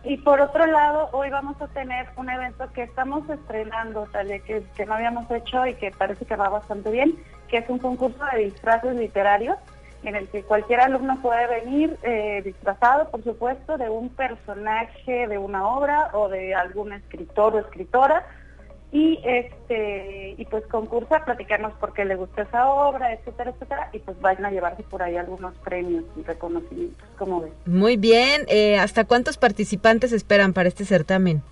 Y 0.05 0.19
por 0.19 0.41
otro 0.41 0.67
lado, 0.67 1.09
hoy 1.13 1.31
vamos 1.31 1.61
a 1.61 1.67
tener 1.69 2.07
un 2.17 2.31
evento 2.31 2.71
que 2.73 2.85
estamos 2.85 3.29
estrenando, 3.29 4.07
tal 4.13 4.29
que, 4.29 4.63
que 4.77 4.87
no 4.87 4.95
habíamos 4.95 5.29
hecho 5.31 5.67
y 5.67 5.75
que 5.75 5.91
parece 5.91 6.25
que 6.27 6.37
va 6.37 6.49
bastante 6.49 6.91
bien, 6.91 7.19
que 7.49 7.59
es 7.59 7.69
un 7.69 7.79
concurso 7.79 8.25
de 8.33 8.45
disfraces 8.45 8.95
literarios 8.95 9.57
en 10.03 10.17
el 10.17 10.29
que 10.29 10.43
cualquier 10.43 10.81
alumno 10.81 11.21
puede 11.21 11.47
venir 11.47 11.97
eh, 12.03 12.43
disfrazado, 12.45 13.11
por 13.11 13.23
supuesto, 13.23 13.77
de 13.77 13.89
un 13.91 14.09
personaje 14.11 15.27
de 15.27 15.39
una 15.39 15.67
obra 15.67 16.11
o 16.13 16.29
de 16.29 16.55
algún 16.55 16.93
escritor 16.93 17.55
o 17.55 17.59
escritora 17.59 18.25
y 18.93 19.21
este 19.25 20.35
y 20.37 20.45
pues 20.47 20.67
concursa, 20.67 21.25
platicarnos 21.25 21.73
por 21.75 21.93
qué 21.93 22.05
le 22.05 22.17
gusta 22.17 22.43
esa 22.43 22.69
obra, 22.69 23.13
etcétera, 23.13 23.51
etcétera, 23.51 23.89
y 23.93 23.99
pues 24.01 24.21
vayan 24.21 24.47
a 24.47 24.51
llevarse 24.51 24.83
por 24.83 25.03
ahí 25.03 25.17
algunos 25.17 25.55
premios 25.59 26.05
y 26.17 26.23
reconocimientos, 26.23 27.09
como 27.17 27.43
ven. 27.43 27.53
Muy 27.67 27.97
bien, 27.97 28.43
eh, 28.49 28.79
¿hasta 28.79 29.05
cuántos 29.05 29.37
participantes 29.37 30.13
esperan 30.13 30.53
para 30.53 30.69
este 30.69 30.85
certamen? 30.85 31.43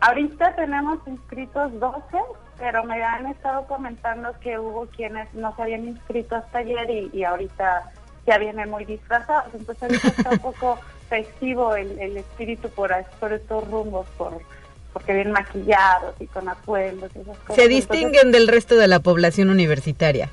Ahorita 0.00 0.56
tenemos 0.56 0.98
inscritos 1.06 1.78
12, 1.78 2.02
pero 2.62 2.84
me 2.84 3.02
han 3.02 3.26
estado 3.26 3.66
comentando 3.66 4.38
que 4.38 4.56
hubo 4.56 4.86
quienes 4.86 5.34
no 5.34 5.52
se 5.56 5.62
habían 5.62 5.88
inscrito 5.88 6.36
hasta 6.36 6.58
ayer 6.58 6.88
y, 7.12 7.24
ahorita 7.24 7.90
ya 8.24 8.38
vienen 8.38 8.70
muy 8.70 8.84
disfrazados. 8.84 9.52
Entonces 9.52 9.82
ahorita 9.82 10.06
está 10.06 10.30
un 10.30 10.38
poco 10.38 10.78
festivo 11.08 11.74
el, 11.74 12.16
espíritu 12.16 12.68
por, 12.68 12.94
por 13.18 13.32
estos 13.32 13.68
rumbos, 13.68 14.06
por 14.16 14.40
porque 14.92 15.12
vienen 15.12 15.32
maquillados 15.32 16.14
y 16.20 16.26
con 16.28 16.48
atuendos 16.48 17.10
y 17.16 17.22
esas 17.22 17.36
cosas. 17.38 17.56
Se 17.56 17.66
distinguen 17.66 18.30
del 18.30 18.46
resto 18.46 18.76
de 18.76 18.86
la 18.86 19.00
población 19.00 19.50
universitaria. 19.50 20.28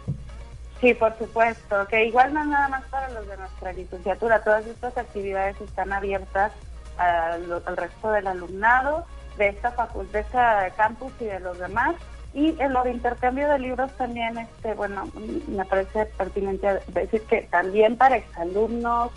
Sí, 0.81 0.93
por 0.93 1.17
supuesto, 1.17 1.87
que 1.87 2.05
igual 2.05 2.31
no 2.35 2.41
es 2.41 2.47
nada 2.47 2.67
más 2.67 2.83
para 2.91 3.09
los 3.09 3.27
de 3.27 3.37
nuestra 3.37 3.73
licenciatura, 3.73 4.43
todas 4.43 4.67
estas 4.67 4.95
actividades 4.99 5.59
están 5.61 5.93
abiertas 5.93 6.51
al, 6.97 7.63
al 7.65 7.75
resto 7.75 8.11
del 8.11 8.27
alumnado 8.27 9.07
de 9.39 9.47
esta 9.47 9.71
facultad, 9.71 10.13
de 10.13 10.19
este 10.19 10.77
campus 10.77 11.11
y 11.19 11.25
de 11.25 11.39
los 11.39 11.57
demás. 11.57 11.95
Y 12.33 12.55
en 12.61 12.73
lo 12.73 12.83
de 12.83 12.91
intercambio 12.91 13.49
de 13.49 13.59
libros 13.59 13.91
también, 13.93 14.37
este, 14.37 14.73
bueno, 14.75 15.09
me 15.47 15.65
parece 15.65 16.05
pertinente 16.05 16.79
decir 16.87 17.21
que 17.23 17.41
también 17.49 17.97
para 17.97 18.17
exalumnos, 18.17 19.11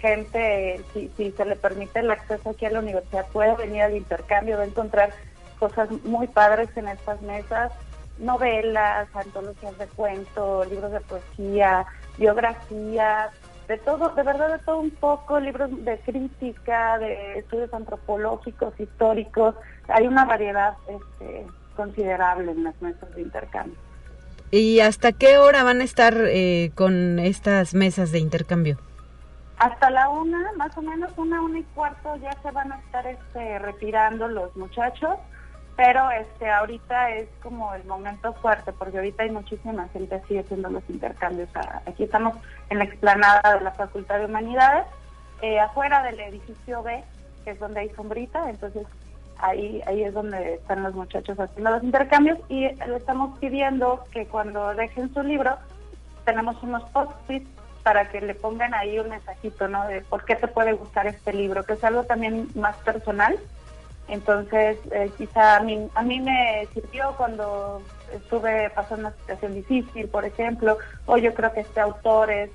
gente, 0.00 0.80
si, 0.92 1.10
si 1.16 1.32
se 1.32 1.44
le 1.44 1.56
permite 1.56 2.00
el 2.00 2.10
acceso 2.10 2.50
aquí 2.50 2.66
a 2.66 2.70
la 2.70 2.80
universidad, 2.80 3.26
puede 3.32 3.56
venir 3.56 3.82
al 3.82 3.96
intercambio, 3.96 4.56
va 4.56 4.62
a 4.62 4.66
encontrar 4.66 5.10
cosas 5.58 5.90
muy 6.04 6.26
padres 6.26 6.68
en 6.76 6.88
estas 6.88 7.20
mesas, 7.22 7.72
novelas, 8.18 9.08
antologías 9.14 9.76
de 9.78 9.86
cuentos, 9.86 10.68
libros 10.68 10.92
de 10.92 11.00
poesía, 11.00 11.86
biografías, 12.18 13.30
de 13.68 13.78
todo, 13.78 14.10
de 14.10 14.22
verdad 14.22 14.58
de 14.58 14.64
todo 14.64 14.80
un 14.80 14.90
poco, 14.90 15.38
libros 15.40 15.70
de 15.84 15.98
crítica, 16.00 16.98
de 16.98 17.38
estudios 17.38 17.72
antropológicos, 17.72 18.78
históricos, 18.78 19.54
hay 19.88 20.06
una 20.06 20.24
variedad 20.24 20.74
este, 20.88 21.46
considerable 21.72 22.52
en 22.52 22.64
las 22.64 22.80
mesas 22.80 23.14
de 23.14 23.22
intercambio. 23.22 23.78
¿Y 24.50 24.80
hasta 24.80 25.12
qué 25.12 25.38
hora 25.38 25.64
van 25.64 25.80
a 25.80 25.84
estar 25.84 26.14
eh, 26.14 26.72
con 26.74 27.18
estas 27.18 27.74
mesas 27.74 28.12
de 28.12 28.18
intercambio? 28.18 28.76
Hasta 29.58 29.90
la 29.90 30.10
una, 30.10 30.52
más 30.56 30.76
o 30.76 30.82
menos 30.82 31.10
una, 31.16 31.40
una 31.40 31.60
y 31.60 31.62
cuarto 31.74 32.16
ya 32.16 32.32
se 32.42 32.50
van 32.50 32.72
a 32.72 32.78
estar 32.80 33.06
este, 33.06 33.58
retirando 33.60 34.28
los 34.28 34.54
muchachos, 34.54 35.16
pero 35.74 36.10
este 36.10 36.50
ahorita 36.50 37.12
es 37.12 37.28
como 37.42 37.72
el 37.72 37.84
momento 37.84 38.34
fuerte, 38.34 38.72
porque 38.72 38.98
ahorita 38.98 39.22
hay 39.22 39.30
muchísima 39.30 39.88
gente 39.88 40.16
así 40.16 40.36
haciendo 40.36 40.68
los 40.68 40.82
intercambios. 40.90 41.48
Aquí 41.86 42.04
estamos 42.04 42.34
en 42.68 42.78
la 42.78 42.84
explanada 42.84 43.56
de 43.56 43.64
la 43.64 43.70
Facultad 43.70 44.18
de 44.18 44.26
Humanidades, 44.26 44.84
eh, 45.40 45.60
afuera 45.60 46.02
del 46.02 46.20
edificio 46.20 46.82
B, 46.82 47.02
que 47.44 47.52
es 47.52 47.58
donde 47.58 47.80
hay 47.80 47.90
sombrita, 47.90 48.50
entonces 48.50 48.86
ahí, 49.42 49.82
ahí 49.86 50.04
es 50.04 50.14
donde 50.14 50.54
están 50.54 50.82
los 50.82 50.94
muchachos 50.94 51.38
haciendo 51.38 51.70
los 51.70 51.82
intercambios 51.82 52.38
y 52.48 52.60
le 52.60 52.96
estamos 52.96 53.38
pidiendo 53.38 54.04
que 54.12 54.26
cuando 54.26 54.74
dejen 54.74 55.12
su 55.12 55.22
libro, 55.22 55.58
tenemos 56.24 56.62
unos 56.62 56.84
post-its 56.90 57.48
para 57.82 58.08
que 58.08 58.20
le 58.20 58.34
pongan 58.36 58.72
ahí 58.74 58.98
un 59.00 59.10
mensajito, 59.10 59.66
¿no? 59.66 59.86
De 59.88 60.00
por 60.02 60.24
qué 60.24 60.36
te 60.36 60.46
puede 60.46 60.72
gustar 60.72 61.08
este 61.08 61.32
libro, 61.32 61.64
que 61.64 61.72
es 61.72 61.82
algo 61.82 62.04
también 62.04 62.48
más 62.54 62.76
personal. 62.78 63.36
Entonces, 64.06 64.78
eh, 64.92 65.10
quizá 65.18 65.56
a 65.56 65.60
mí, 65.60 65.88
a 65.94 66.02
mí 66.02 66.20
me 66.20 66.68
sirvió 66.72 67.12
cuando 67.16 67.82
estuve 68.14 68.70
pasando 68.70 69.08
una 69.08 69.16
situación 69.16 69.54
difícil, 69.54 70.08
por 70.08 70.24
ejemplo, 70.24 70.78
o 71.06 71.16
yo 71.16 71.34
creo 71.34 71.52
que 71.52 71.60
este 71.60 71.80
autor 71.80 72.30
es 72.30 72.50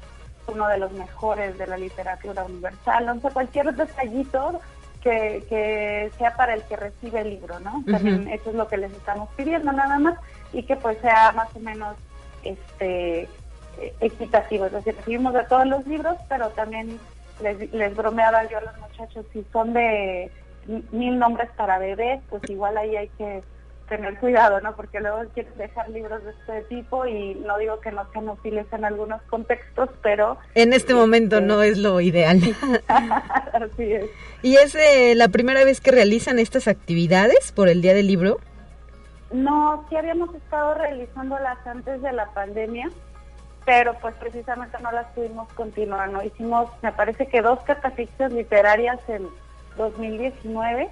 uno 0.48 0.68
de 0.70 0.78
los 0.78 0.94
mejores 0.94 1.58
de 1.58 1.68
la 1.68 1.78
literatura 1.78 2.46
universal, 2.46 3.06
no 3.06 3.20
sé, 3.20 3.30
cualquier 3.32 3.74
detallito 3.76 4.62
que, 4.98 6.12
sea 6.18 6.36
para 6.36 6.54
el 6.54 6.64
que 6.64 6.76
recibe 6.76 7.22
el 7.22 7.30
libro, 7.32 7.60
¿no? 7.60 7.84
También 7.90 8.28
eso 8.28 8.50
es 8.50 8.56
lo 8.56 8.68
que 8.68 8.78
les 8.78 8.92
estamos 8.92 9.30
pidiendo 9.36 9.72
nada 9.72 10.00
más 10.00 10.20
y 10.54 10.64
que 10.64 10.76
pues 10.76 10.98
sea 11.00 11.32
más 11.34 11.54
o 11.56 11.60
menos 11.60 11.96
este 12.44 13.28
equitativo, 14.00 14.66
es 14.66 14.72
decir, 14.72 14.96
recibimos 14.96 15.34
de 15.34 15.44
todos 15.44 15.68
los 15.68 15.86
libros, 15.86 16.18
pero 16.28 16.50
también 16.50 17.00
les, 17.42 17.72
les 17.72 17.96
bromeaba 17.96 18.44
yo 18.50 18.58
a 18.58 18.62
los 18.62 18.78
muchachos, 18.80 19.26
si 19.32 19.46
son 19.54 19.74
de 19.74 20.32
mil 20.92 21.20
nombres 21.20 21.50
para 21.56 21.78
bebés, 21.78 22.20
pues 22.30 22.42
igual 22.50 22.78
ahí 22.78 22.96
hay 22.96 23.10
que 23.18 23.44
tener 23.88 24.18
cuidado, 24.18 24.62
¿no? 24.62 24.76
Porque 24.76 25.00
luego 25.00 25.24
quieren 25.34 25.58
dejar 25.58 25.90
libros 25.90 26.24
de 26.24 26.32
este 26.32 26.62
tipo 26.76 27.06
y 27.06 27.36
no 27.36 27.58
digo 27.58 27.80
que 27.80 27.92
no 27.92 28.06
sean 28.12 28.30
útiles 28.30 28.66
en 28.72 28.86
algunos 28.86 29.22
contextos, 29.24 29.90
pero... 30.02 30.38
En 30.56 30.74
este 30.74 30.94
momento 30.94 31.38
este, 31.38 31.48
no 31.48 31.64
es 31.64 31.78
lo 31.78 32.00
ideal. 32.02 32.38
Así 32.88 33.94
es. 33.94 34.06
¿Y 34.42 34.58
es 34.58 34.76
eh, 34.76 35.16
la 35.16 35.30
primera 35.30 35.64
vez 35.64 35.82
que 35.82 35.92
realizan 35.92 36.40
estas 36.40 36.68
actividades 36.68 37.52
por 37.52 37.70
el 37.70 37.82
Día 37.82 37.94
del 37.94 38.08
Libro? 38.08 38.40
No, 39.32 39.86
sí 39.90 39.96
habíamos 39.96 40.34
estado 40.36 40.76
realizándolas 40.76 41.58
antes 41.66 42.02
de 42.02 42.14
la 42.14 42.28
pandemia, 42.32 42.90
pero 43.66 43.94
pues 43.96 44.16
precisamente 44.16 44.78
no 44.82 44.92
las 44.92 45.08
pudimos 45.08 45.52
continuar, 45.54 46.10
¿no? 46.10 46.24
Hicimos, 46.24 46.70
me 46.82 46.92
parece 46.94 47.28
que 47.28 47.42
dos 47.42 47.60
catafixias 47.64 48.32
literarias 48.32 49.00
en 49.10 49.28
2019 49.78 50.90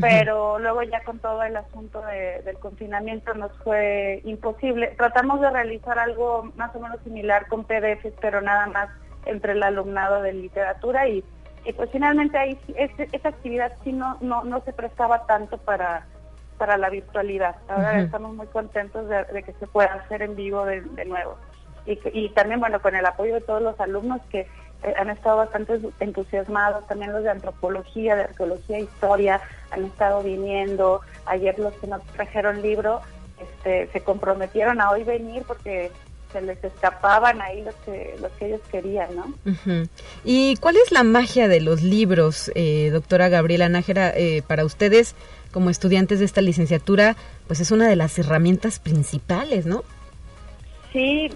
pero 0.00 0.58
luego 0.58 0.82
ya 0.82 1.02
con 1.04 1.18
todo 1.18 1.42
el 1.42 1.56
asunto 1.56 2.02
del 2.02 2.58
confinamiento 2.58 3.34
nos 3.34 3.52
fue 3.58 4.20
imposible. 4.24 4.94
Tratamos 4.96 5.40
de 5.40 5.50
realizar 5.50 5.98
algo 5.98 6.50
más 6.56 6.74
o 6.74 6.80
menos 6.80 6.98
similar 7.04 7.46
con 7.48 7.64
PDFs, 7.64 8.14
pero 8.20 8.40
nada 8.40 8.66
más 8.66 8.88
entre 9.26 9.52
el 9.52 9.62
alumnado 9.62 10.22
de 10.22 10.32
literatura 10.32 11.08
y, 11.08 11.24
pues 11.76 11.90
finalmente 11.90 12.36
ahí 12.38 12.58
esa 12.76 13.28
actividad 13.28 13.72
sí 13.84 13.92
no, 13.92 14.18
no, 14.20 14.42
no 14.44 14.62
se 14.64 14.72
prestaba 14.72 15.26
tanto 15.26 15.58
para 15.58 16.06
para 16.62 16.76
la 16.76 16.90
virtualidad. 16.90 17.56
Ahora 17.66 18.00
estamos 18.00 18.36
muy 18.36 18.46
contentos 18.46 19.08
de, 19.08 19.42
que 19.42 19.52
se 19.54 19.66
pueda 19.66 19.94
hacer 19.94 20.22
en 20.22 20.36
vivo 20.36 20.64
de, 20.64 21.04
nuevo. 21.06 21.36
Y, 21.86 21.98
y, 22.12 22.28
también, 22.28 22.60
bueno, 22.60 22.80
con 22.80 22.94
el 22.94 23.04
apoyo 23.04 23.34
de 23.34 23.40
todos 23.40 23.60
los 23.60 23.80
alumnos 23.80 24.20
que 24.30 24.46
han 24.96 25.10
estado 25.10 25.38
bastante 25.38 25.80
entusiasmados, 26.00 26.86
también 26.86 27.12
los 27.12 27.22
de 27.22 27.30
antropología, 27.30 28.16
de 28.16 28.22
arqueología, 28.22 28.78
historia, 28.78 29.40
han 29.70 29.84
estado 29.84 30.22
viniendo. 30.22 31.00
Ayer 31.26 31.58
los 31.58 31.72
que 31.74 31.86
nos 31.86 32.02
trajeron 32.08 32.62
libro 32.62 33.00
este, 33.40 33.88
se 33.92 34.00
comprometieron 34.00 34.80
a 34.80 34.90
hoy 34.90 35.04
venir 35.04 35.42
porque 35.46 35.90
se 36.32 36.40
les 36.40 36.62
escapaban 36.64 37.40
ahí 37.42 37.62
los 37.62 37.74
que, 37.84 38.16
los 38.20 38.32
que 38.32 38.46
ellos 38.46 38.60
querían, 38.70 39.10
¿no? 39.14 39.34
¿Y 40.24 40.56
cuál 40.56 40.76
es 40.76 40.90
la 40.90 41.02
magia 41.02 41.46
de 41.46 41.60
los 41.60 41.82
libros, 41.82 42.50
eh, 42.54 42.90
doctora 42.90 43.28
Gabriela 43.28 43.68
Nájera, 43.68 44.10
eh, 44.16 44.42
para 44.46 44.64
ustedes 44.64 45.14
como 45.52 45.68
estudiantes 45.68 46.20
de 46.20 46.24
esta 46.24 46.40
licenciatura? 46.40 47.16
Pues 47.46 47.60
es 47.60 47.70
una 47.70 47.86
de 47.88 47.96
las 47.96 48.18
herramientas 48.18 48.78
principales, 48.78 49.66
¿no? 49.66 49.84
Sí, 50.92 51.30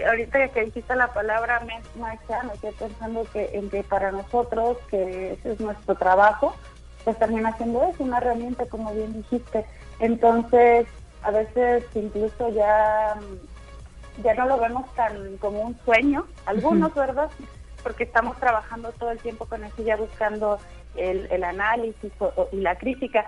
ahorita 0.00 0.48
que 0.48 0.64
dijiste 0.64 0.94
la 0.96 1.08
palabra 1.08 1.62
magia, 1.96 2.42
me 2.44 2.54
estoy 2.54 2.72
pensando 2.72 3.26
que, 3.32 3.50
en 3.52 3.68
que 3.68 3.82
para 3.82 4.10
nosotros, 4.10 4.78
que 4.88 5.32
ese 5.32 5.52
es 5.52 5.60
nuestro 5.60 5.94
trabajo, 5.94 6.54
pues 7.04 7.18
también 7.18 7.46
haciendo 7.46 7.82
es 7.84 7.98
una 8.00 8.18
herramienta, 8.18 8.66
como 8.66 8.92
bien 8.94 9.12
dijiste. 9.12 9.66
Entonces, 9.98 10.86
a 11.22 11.30
veces 11.30 11.84
incluso 11.94 12.48
ya, 12.50 13.16
ya 14.22 14.34
no 14.34 14.46
lo 14.46 14.58
vemos 14.58 14.92
tan 14.94 15.36
como 15.38 15.62
un 15.62 15.78
sueño, 15.84 16.26
algunos, 16.46 16.94
¿verdad? 16.94 17.28
Porque 17.82 18.04
estamos 18.04 18.38
trabajando 18.38 18.92
todo 18.92 19.10
el 19.10 19.18
tiempo 19.18 19.46
con 19.46 19.64
eso, 19.64 19.82
ya 19.82 19.96
buscando 19.96 20.58
el, 20.96 21.26
el 21.30 21.44
análisis 21.44 22.12
y 22.52 22.56
la 22.56 22.76
crítica, 22.76 23.26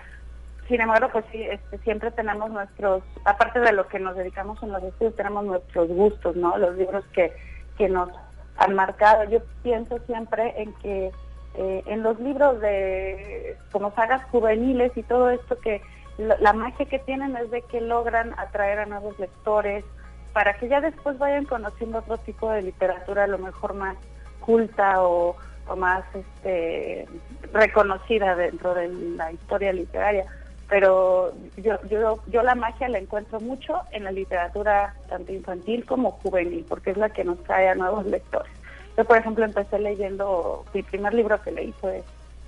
sin 0.69 0.81
embargo, 0.81 1.09
pues 1.13 1.25
sí, 1.31 1.43
este, 1.43 1.79
siempre 1.79 2.11
tenemos 2.11 2.51
nuestros, 2.51 3.03
aparte 3.25 3.61
de 3.61 3.73
lo 3.73 3.87
que 3.89 3.99
nos 3.99 4.17
dedicamos 4.17 4.63
en 4.63 4.73
los 4.73 4.83
estudios, 4.83 5.15
tenemos 5.15 5.45
nuestros 5.45 5.89
gustos, 5.89 6.37
¿no? 6.37 6.57
Los 6.57 6.77
libros 6.77 7.05
que, 7.13 7.33
que 7.77 7.89
nos 7.89 8.09
han 8.57 8.75
marcado. 8.75 9.25
Yo 9.25 9.41
pienso 9.63 9.99
siempre 10.07 10.55
en 10.57 10.73
que 10.75 11.11
eh, 11.57 11.83
en 11.87 12.03
los 12.03 12.19
libros 12.19 12.61
de 12.61 13.57
como 13.73 13.93
sagas 13.95 14.25
juveniles 14.31 14.93
y 14.97 15.03
todo 15.03 15.31
esto 15.31 15.59
que 15.61 15.83
la, 16.19 16.53
magia 16.53 16.87
que 16.87 16.99
tienen 16.99 17.37
es 17.37 17.51
de 17.51 17.63
que 17.63 17.81
logran 17.81 18.35
atraer 18.39 18.81
a 18.81 18.87
nuevos 18.87 19.19
lectores 19.19 19.85
para 20.33 20.55
que 20.55 20.69
ya 20.69 20.81
después 20.81 21.19
vayan 21.19 21.45
conociendo 21.45 21.99
otro 21.99 22.19
tipo 22.19 22.51
de 22.51 22.63
literatura 22.63 23.25
a 23.25 23.29
lo 23.29 23.39
mejor 23.39 23.75
más 23.75 23.97
culta 24.41 25.03
o, 25.03 25.37
o 25.69 25.77
más 25.77 26.05
este, 26.15 27.07
reconocida 27.53 28.35
dentro 28.35 28.75
de 28.75 28.89
la 28.89 29.31
historia 29.31 29.73
literaria 29.73 30.25
pero 30.69 31.33
yo, 31.57 31.79
yo, 31.89 32.23
yo 32.27 32.43
la 32.43 32.55
magia 32.55 32.89
la 32.89 32.99
encuentro 32.99 33.41
mucho 33.41 33.81
en 33.93 34.05
la 34.05 34.11
literatura 34.11 34.95
tanto 35.09 35.33
infantil 35.33 35.85
como 35.85 36.13
juvenil, 36.13 36.65
porque 36.69 36.91
es 36.91 36.97
la 36.97 37.11
que 37.11 37.25
nos 37.25 37.43
trae 37.45 37.69
a 37.69 37.75
nuevos 37.75 38.07
lectores. 38.07 38.53
Yo, 38.97 39.05
por 39.05 39.19
ejemplo, 39.19 39.45
empecé 39.45 39.79
leyendo, 39.79 40.65
mi 40.73 40.83
primer 40.83 41.15
libro 41.15 41.41
que 41.43 41.51
leí 41.51 41.73
fue 41.73 42.03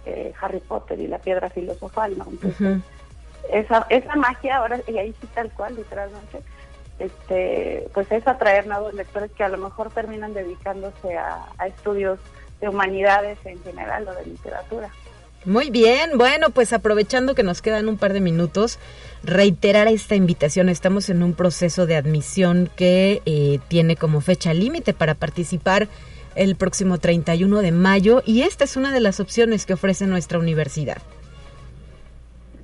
eh, 0.07 0.33
Harry 0.41 0.61
Potter 0.61 0.99
y 1.01 1.09
la 1.09 1.19
piedra 1.19 1.51
filosofal, 1.51 2.17
¿no? 2.17 2.27
esa, 3.53 3.87
esa 3.91 4.17
magia 4.17 4.57
ahora, 4.57 4.81
y 4.87 4.99
ahí 4.99 5.15
sí 5.21 5.27
tal 5.35 5.51
cual, 5.51 5.77
literalmente, 5.77 6.43
este, 6.99 7.89
pues 7.93 8.11
es 8.11 8.27
atraer 8.27 8.67
nuevos 8.67 8.95
lectores 8.95 9.31
que 9.33 9.45
a 9.45 9.49
lo 9.49 9.59
mejor 9.59 9.91
terminan 9.91 10.33
dedicándose 10.33 11.19
a 11.19 11.67
estudios 11.67 12.19
de 12.61 12.69
humanidades 12.69 13.39
en 13.45 13.63
general 13.63 14.09
o 14.09 14.15
de 14.15 14.27
literatura. 14.27 14.91
Muy 15.47 15.71
bien, 15.71 16.19
bueno, 16.19 16.51
pues 16.51 16.73
aprovechando 16.73 17.37
que 17.37 17.45
nos 17.45 17.63
quedan 17.63 17.89
un 17.89 17.99
par 17.99 18.13
de 18.13 18.21
minutos, 18.21 18.81
reiterar 19.23 19.87
esta 19.87 20.17
invitación. 20.17 20.69
Estamos 20.69 21.09
en 21.09 21.23
un 21.23 21.35
proceso 21.35 21.87
de 21.87 21.95
admisión 21.95 22.69
que 22.75 23.23
eh, 23.27 23.61
tiene 23.69 23.95
como 23.95 24.21
fecha 24.21 24.53
límite 24.53 24.93
para 24.93 25.15
participar 25.15 25.87
el 26.35 26.57
próximo 26.57 26.99
31 26.99 27.63
de 27.63 27.71
mayo 27.71 28.25
y 28.27 28.43
esta 28.43 28.65
es 28.65 28.77
una 28.77 28.91
de 28.91 28.99
las 28.99 29.21
opciones 29.21 29.67
que 29.67 29.75
ofrece 29.75 30.09
nuestra 30.09 30.41
universidad. 30.41 30.99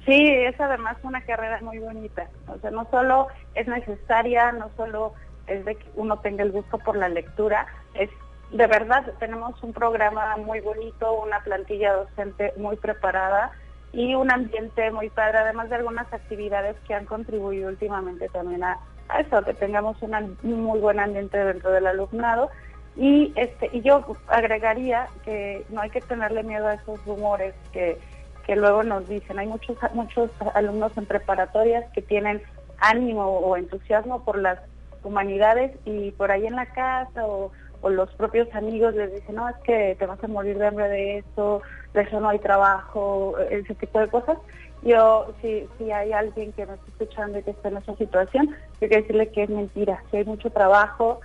Sí, 0.05 0.29
es 0.29 0.61
además 0.61 0.97
una 1.05 1.21
carrera 1.21 1.61
muy 1.63 1.79
bonita. 1.79 2.27
O 2.49 2.59
sea, 2.59 2.73
no 2.73 2.89
solo 2.91 3.29
es 3.55 3.69
necesaria, 3.69 4.51
no 4.51 4.73
solo 4.77 5.13
es 5.47 5.65
de 5.65 5.77
que 5.77 5.87
uno 5.95 6.19
tenga 6.19 6.43
el 6.43 6.51
gusto 6.51 6.79
por 6.79 6.97
la 6.97 7.09
lectura, 7.09 7.69
es 7.95 8.11
de 8.53 8.67
verdad 8.67 9.05
tenemos 9.19 9.61
un 9.63 9.73
programa 9.73 10.37
muy 10.37 10.61
bonito, 10.61 11.13
una 11.23 11.41
plantilla 11.41 11.95
docente 11.95 12.53
muy 12.57 12.77
preparada 12.77 13.53
y 13.93 14.15
un 14.15 14.31
ambiente 14.31 14.91
muy 14.91 15.11
padre, 15.11 15.39
además 15.39 15.71
de 15.71 15.77
algunas 15.77 16.13
actividades 16.13 16.77
que 16.87 16.95
han 16.95 17.07
contribuido 17.07 17.69
últimamente 17.69 18.29
también 18.29 18.63
a, 18.65 18.79
eso, 19.19 19.43
que 19.43 19.55
tengamos 19.55 20.01
un 20.03 20.37
muy 20.43 20.81
buen 20.81 21.01
ambiente 21.01 21.37
dentro 21.37 21.71
del 21.71 21.87
alumnado. 21.87 22.51
Y, 22.97 23.33
este, 23.37 23.71
y 23.73 23.81
yo 23.81 24.17
agregaría 24.29 25.09
que 25.25 25.65
no 25.71 25.81
hay 25.81 25.91
que 25.91 26.01
tenerle 26.01 26.43
miedo 26.43 26.67
a 26.67 26.75
esos 26.75 27.05
rumores 27.07 27.55
que, 27.73 27.99
que 28.47 28.57
luego 28.57 28.83
nos 28.83 29.09
dicen. 29.09 29.39
Hay 29.39 29.47
muchos, 29.47 29.77
muchos 29.95 30.31
alumnos 30.55 30.97
en 30.97 31.07
preparatorias 31.07 31.85
que 31.93 32.03
tienen 32.03 32.43
ánimo 32.79 33.25
o 33.25 33.57
entusiasmo 33.57 34.25
por 34.25 34.39
las 34.39 34.59
humanidades 35.05 35.73
y 35.85 36.13
por 36.13 36.31
ahí 36.31 36.47
en 36.47 36.57
la 36.57 36.67
casa 36.67 37.27
o 37.27 37.51
o 37.83 37.91
los 37.91 38.11
propios 38.15 38.49
amigos 38.55 38.95
les 38.95 39.13
dicen, 39.13 39.35
no, 39.35 39.49
es 39.49 39.57
que 39.65 39.97
te 39.99 40.07
vas 40.07 40.23
a 40.23 40.29
morir 40.29 40.57
de 40.57 40.67
hambre 40.67 40.89
de 40.89 41.19
eso, 41.19 41.63
de 41.93 42.03
eso 42.03 42.21
no 42.21 42.29
hay 42.29 42.39
trabajo, 42.39 43.35
ese 43.51 43.75
tipo 43.75 43.99
de 44.01 44.09
cosas. 44.09 44.39
Yo, 44.83 45.33
si, 45.41 45.69
si 45.79 45.93
hay 45.93 46.13
alguien 46.13 46.53
que 46.53 46.67
me 46.67 46.75
está 46.75 46.87
escuchando 46.89 47.39
y 47.39 47.43
que 47.43 47.51
está 47.51 47.69
en 47.69 47.77
esa 47.77 47.95
situación, 47.97 48.49
yo 48.81 48.89
quiero 48.89 49.03
decirle 49.03 49.29
que 49.29 49.43
es 49.45 49.51
mentira, 49.51 50.03
si 50.11 50.17
hay 50.17 50.25
mucho 50.25 50.51
trabajo, 50.51 51.21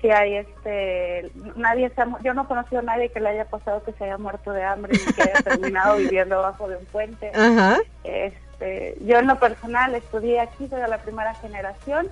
si 0.00 0.10
hay 0.10 0.36
este, 0.36 1.30
nadie 1.56 1.88
se 1.90 2.02
yo 2.24 2.34
no 2.34 2.42
he 2.42 2.46
conocido 2.46 2.80
a 2.80 2.84
nadie 2.84 3.08
que 3.10 3.20
le 3.20 3.30
haya 3.30 3.44
pasado 3.44 3.82
que 3.84 3.92
se 3.92 4.04
haya 4.04 4.18
muerto 4.18 4.52
de 4.52 4.64
hambre 4.64 4.94
y 4.94 5.12
que 5.12 5.22
haya 5.22 5.34
terminado 5.44 5.96
viviendo 5.96 6.38
abajo 6.38 6.68
de 6.68 6.76
un 6.76 6.84
puente. 6.86 7.30
Este, 8.02 8.96
yo 9.04 9.18
en 9.18 9.28
lo 9.28 9.38
personal 9.38 9.94
estudié 9.94 10.40
aquí, 10.40 10.68
soy 10.68 10.80
de 10.80 10.88
la 10.88 10.98
primera 10.98 11.34
generación, 11.34 12.08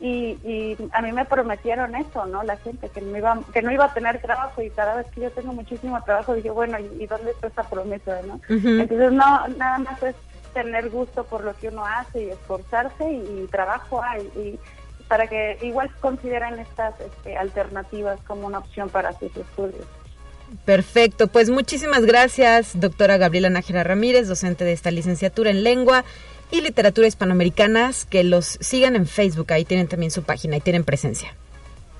y, 0.00 0.76
a 0.92 1.02
mí 1.02 1.12
me 1.12 1.26
prometieron 1.26 1.94
eso, 1.94 2.24
¿no? 2.24 2.42
La 2.42 2.56
gente, 2.56 2.88
que 2.88 3.02
no, 3.02 3.16
iba, 3.16 3.38
que 3.52 3.60
no 3.60 3.70
iba 3.70 3.84
a 3.84 3.92
tener 3.92 4.20
trabajo 4.20 4.62
y 4.62 4.70
cada 4.70 4.96
vez 4.96 5.06
que 5.14 5.20
yo 5.20 5.30
tengo 5.30 5.52
muchísimo 5.52 6.02
trabajo 6.02 6.34
dije, 6.34 6.50
bueno, 6.50 6.78
¿y, 6.78 7.06
dónde 7.06 7.32
está 7.32 7.48
esa 7.48 7.68
promesa, 7.68 8.18
no? 8.26 8.40
Entonces, 8.48 9.12
no, 9.12 9.48
nada 9.58 9.78
más 9.78 10.02
es 10.02 10.14
tener 10.54 10.88
gusto 10.88 11.24
por 11.24 11.44
lo 11.44 11.54
que 11.54 11.68
uno 11.68 11.84
hace 11.84 12.24
y 12.24 12.30
esforzarse 12.30 13.10
y, 13.10 13.46
trabajo 13.50 14.02
hay. 14.02 14.22
Y, 14.36 14.58
para 15.06 15.26
que 15.26 15.58
igual 15.62 15.90
consideren 16.00 16.60
estas 16.60 16.94
este, 17.00 17.36
alternativas 17.36 18.20
como 18.28 18.46
una 18.46 18.58
opción 18.58 18.88
para 18.88 19.12
sus 19.18 19.36
estudios. 19.36 19.84
Perfecto, 20.64 21.26
pues 21.26 21.50
muchísimas 21.50 22.06
gracias, 22.06 22.78
doctora 22.78 23.16
Gabriela 23.16 23.50
Nájera 23.50 23.82
Ramírez, 23.82 24.28
docente 24.28 24.64
de 24.64 24.72
esta 24.72 24.90
licenciatura 24.90 25.50
en 25.50 25.64
lengua 25.64 26.04
y 26.50 26.60
literatura 26.60 27.06
hispanoamericanas, 27.06 28.04
que 28.04 28.24
los 28.24 28.58
sigan 28.60 28.96
en 28.96 29.06
Facebook, 29.06 29.52
ahí 29.52 29.64
tienen 29.64 29.88
también 29.88 30.10
su 30.10 30.22
página 30.22 30.56
y 30.56 30.60
tienen 30.60 30.84
presencia. 30.84 31.34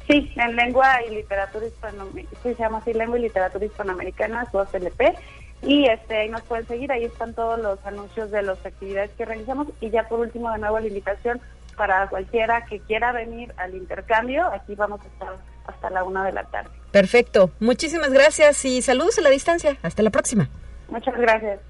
Sí, 0.06 0.32
en 0.36 0.56
lengua 0.56 1.02
y 1.08 1.14
literatura 1.14 1.66
hispanoamericana, 1.66 2.42
se 2.42 2.54
llama 2.56 2.78
así 2.78 2.92
lengua 2.92 3.18
y 3.18 3.22
literatura 3.22 3.64
hispanoamericanas, 3.64 4.48
o 4.52 4.64
CLP, 4.64 5.16
y 5.62 5.86
este, 5.86 6.16
ahí 6.16 6.28
nos 6.28 6.42
pueden 6.42 6.66
seguir, 6.66 6.90
ahí 6.90 7.04
están 7.04 7.34
todos 7.34 7.60
los 7.60 7.78
anuncios 7.86 8.30
de 8.30 8.42
las 8.42 8.64
actividades 8.66 9.10
que 9.16 9.24
realizamos, 9.24 9.68
y 9.80 9.90
ya 9.90 10.08
por 10.08 10.20
último 10.20 10.50
de 10.50 10.58
nuevo 10.58 10.80
la 10.80 10.88
invitación 10.88 11.40
para 11.76 12.08
cualquiera 12.08 12.64
que 12.66 12.80
quiera 12.80 13.12
venir 13.12 13.54
al 13.56 13.74
intercambio, 13.74 14.46
aquí 14.46 14.74
vamos 14.74 15.00
a 15.00 15.06
estar 15.06 15.36
hasta 15.66 15.90
la 15.90 16.02
una 16.02 16.24
de 16.24 16.32
la 16.32 16.44
tarde. 16.44 16.70
Perfecto, 16.90 17.52
muchísimas 17.60 18.12
gracias 18.12 18.64
y 18.64 18.82
saludos 18.82 19.18
a 19.18 19.22
la 19.22 19.30
distancia, 19.30 19.76
hasta 19.82 20.02
la 20.02 20.10
próxima. 20.10 20.48
Muchas 20.88 21.16
gracias. 21.16 21.60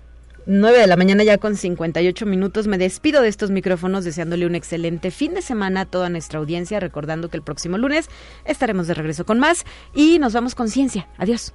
9 0.53 0.79
de 0.79 0.87
la 0.89 0.97
mañana 0.97 1.23
ya 1.23 1.39
con 1.39 1.55
58 1.57 2.27
minutos. 2.27 2.67
Me 2.67 2.77
despido 2.77 3.23
de 3.23 3.29
estos 3.29 3.53
micrófonos 3.53 4.05
deseándole 4.05 4.47
un 4.47 4.57
excelente 4.57 5.13
fin 5.13 5.33
de 5.33 5.43
semana 5.43 5.83
a 5.83 5.87
toda 5.87 6.09
nuestra 6.09 6.41
audiencia, 6.41 6.81
recordando 6.81 7.29
que 7.29 7.37
el 7.37 7.45
próximo 7.45 7.79
lunes 7.79 8.09
estaremos 8.45 8.89
de 8.89 8.95
regreso 8.95 9.25
con 9.25 9.39
más 9.39 9.65
y 9.95 10.19
nos 10.19 10.33
vamos 10.33 10.57
con 10.57 10.69
ciencia. 10.69 11.09
Adiós. 11.19 11.55